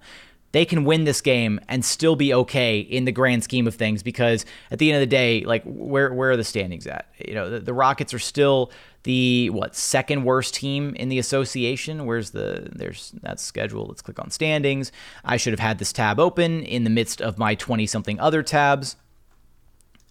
they 0.54 0.64
can 0.64 0.84
win 0.84 1.02
this 1.02 1.20
game 1.20 1.58
and 1.68 1.84
still 1.84 2.14
be 2.14 2.32
okay 2.32 2.78
in 2.78 3.06
the 3.06 3.10
grand 3.10 3.42
scheme 3.42 3.66
of 3.66 3.74
things 3.74 4.04
because 4.04 4.46
at 4.70 4.78
the 4.78 4.88
end 4.88 4.94
of 4.94 5.00
the 5.00 5.06
day, 5.10 5.44
like 5.44 5.64
where 5.64 6.14
where 6.14 6.30
are 6.30 6.36
the 6.36 6.44
standings 6.44 6.86
at? 6.86 7.08
You 7.26 7.34
know, 7.34 7.50
the, 7.50 7.58
the 7.58 7.74
Rockets 7.74 8.14
are 8.14 8.20
still 8.20 8.70
the 9.04 9.50
what 9.50 9.76
second 9.76 10.24
worst 10.24 10.54
team 10.54 10.94
in 10.96 11.08
the 11.08 11.18
association. 11.18 12.04
Where's 12.04 12.30
the 12.30 12.68
there's 12.72 13.12
that 13.22 13.38
schedule? 13.38 13.86
Let's 13.86 14.02
click 14.02 14.18
on 14.18 14.30
standings. 14.30 14.90
I 15.24 15.36
should 15.36 15.52
have 15.52 15.60
had 15.60 15.78
this 15.78 15.92
tab 15.92 16.18
open 16.18 16.62
in 16.62 16.84
the 16.84 16.90
midst 16.90 17.22
of 17.22 17.38
my 17.38 17.54
20 17.54 17.86
something 17.86 18.18
other 18.18 18.42
tabs. 18.42 18.96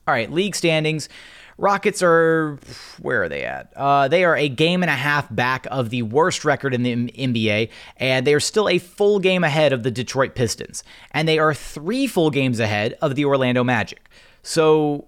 All 0.08 0.14
right, 0.14 0.32
league 0.32 0.56
standings. 0.56 1.10
Rockets 1.58 2.02
are 2.02 2.60
where 3.02 3.24
are 3.24 3.30
they 3.30 3.44
at? 3.44 3.72
Uh, 3.76 4.08
they 4.08 4.24
are 4.24 4.36
a 4.36 4.50
game 4.50 4.84
and 4.84 4.90
a 4.90 4.96
half 4.96 5.34
back 5.34 5.68
of 5.70 5.90
the 5.90 6.02
worst 6.02 6.46
record 6.46 6.74
in 6.74 6.84
the 6.84 6.96
NBA, 6.96 7.70
and 7.98 8.26
they 8.26 8.34
are 8.34 8.40
still 8.40 8.68
a 8.68 8.80
full 8.80 9.20
game 9.20 9.44
ahead 9.44 9.72
of 9.72 9.84
the 9.84 9.92
Detroit 9.92 10.36
Pistons, 10.36 10.84
and 11.12 11.28
they 11.28 11.38
are 11.40 11.54
three 11.54 12.08
full 12.08 12.32
games 12.32 12.60
ahead 12.60 12.98
of 13.02 13.16
the 13.16 13.26
Orlando 13.26 13.64
Magic. 13.64 14.10
So 14.42 15.08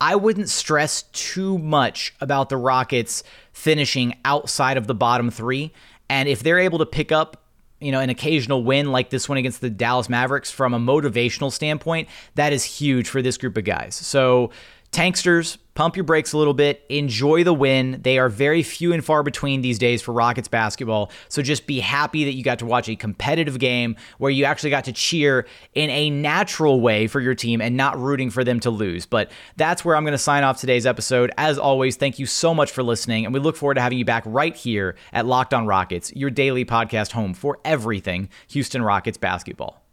I 0.00 0.16
wouldn't 0.16 0.48
stress 0.48 1.02
too 1.12 1.58
much 1.58 2.14
about 2.20 2.48
the 2.48 2.56
Rockets 2.56 3.22
finishing 3.52 4.16
outside 4.24 4.76
of 4.76 4.86
the 4.86 4.94
bottom 4.94 5.30
three, 5.30 5.72
and 6.08 6.28
if 6.28 6.42
they're 6.42 6.58
able 6.58 6.78
to 6.78 6.86
pick 6.86 7.12
up 7.12 7.42
you 7.80 7.92
know, 7.92 8.00
an 8.00 8.08
occasional 8.08 8.64
win 8.64 8.90
like 8.90 9.10
this 9.10 9.28
one 9.28 9.36
against 9.38 9.60
the 9.60 9.68
Dallas 9.68 10.08
Mavericks 10.08 10.50
from 10.50 10.72
a 10.72 10.78
motivational 10.78 11.52
standpoint, 11.52 12.08
that 12.34 12.52
is 12.52 12.64
huge 12.64 13.08
for 13.08 13.20
this 13.20 13.36
group 13.36 13.56
of 13.56 13.64
guys. 13.64 13.94
So 13.94 14.50
Tanksters, 14.92 15.58
pump 15.76 15.94
your 15.94 16.04
brakes 16.04 16.32
a 16.32 16.38
little 16.38 16.54
bit. 16.54 16.84
Enjoy 16.88 17.44
the 17.44 17.52
win. 17.52 18.00
They 18.02 18.18
are 18.18 18.28
very 18.28 18.64
few 18.64 18.92
and 18.92 19.04
far 19.04 19.22
between 19.22 19.60
these 19.60 19.78
days 19.78 20.02
for 20.02 20.12
Rockets 20.12 20.48
basketball. 20.48 21.12
So 21.28 21.42
just 21.42 21.66
be 21.66 21.78
happy 21.78 22.24
that 22.24 22.32
you 22.32 22.42
got 22.42 22.58
to 22.60 22.66
watch 22.66 22.88
a 22.88 22.96
competitive 22.96 23.58
game 23.58 23.94
where 24.18 24.30
you 24.30 24.44
actually 24.44 24.70
got 24.70 24.84
to 24.84 24.92
cheer 24.92 25.46
in 25.74 25.90
a 25.90 26.10
natural 26.10 26.80
way 26.80 27.06
for 27.06 27.20
your 27.20 27.34
team 27.34 27.60
and 27.60 27.76
not 27.76 27.98
rooting 27.98 28.30
for 28.30 28.42
them 28.42 28.58
to 28.60 28.70
lose. 28.70 29.06
But 29.06 29.30
that's 29.56 29.84
where 29.84 29.94
I'm 29.94 30.02
going 30.04 30.12
to 30.12 30.18
sign 30.18 30.42
off 30.42 30.58
today's 30.58 30.86
episode. 30.86 31.30
As 31.36 31.58
always, 31.58 31.96
thank 31.96 32.18
you 32.18 32.26
so 32.26 32.54
much 32.54 32.72
for 32.72 32.82
listening. 32.82 33.24
And 33.24 33.34
we 33.34 33.38
look 33.38 33.56
forward 33.56 33.74
to 33.74 33.82
having 33.82 33.98
you 33.98 34.04
back 34.04 34.24
right 34.26 34.56
here 34.56 34.96
at 35.12 35.26
Locked 35.26 35.54
on 35.54 35.66
Rockets, 35.66 36.12
your 36.16 36.30
daily 36.30 36.64
podcast 36.64 37.12
home 37.12 37.34
for 37.34 37.58
everything 37.64 38.28
Houston 38.48 38.82
Rockets 38.82 39.18
basketball. 39.18 39.85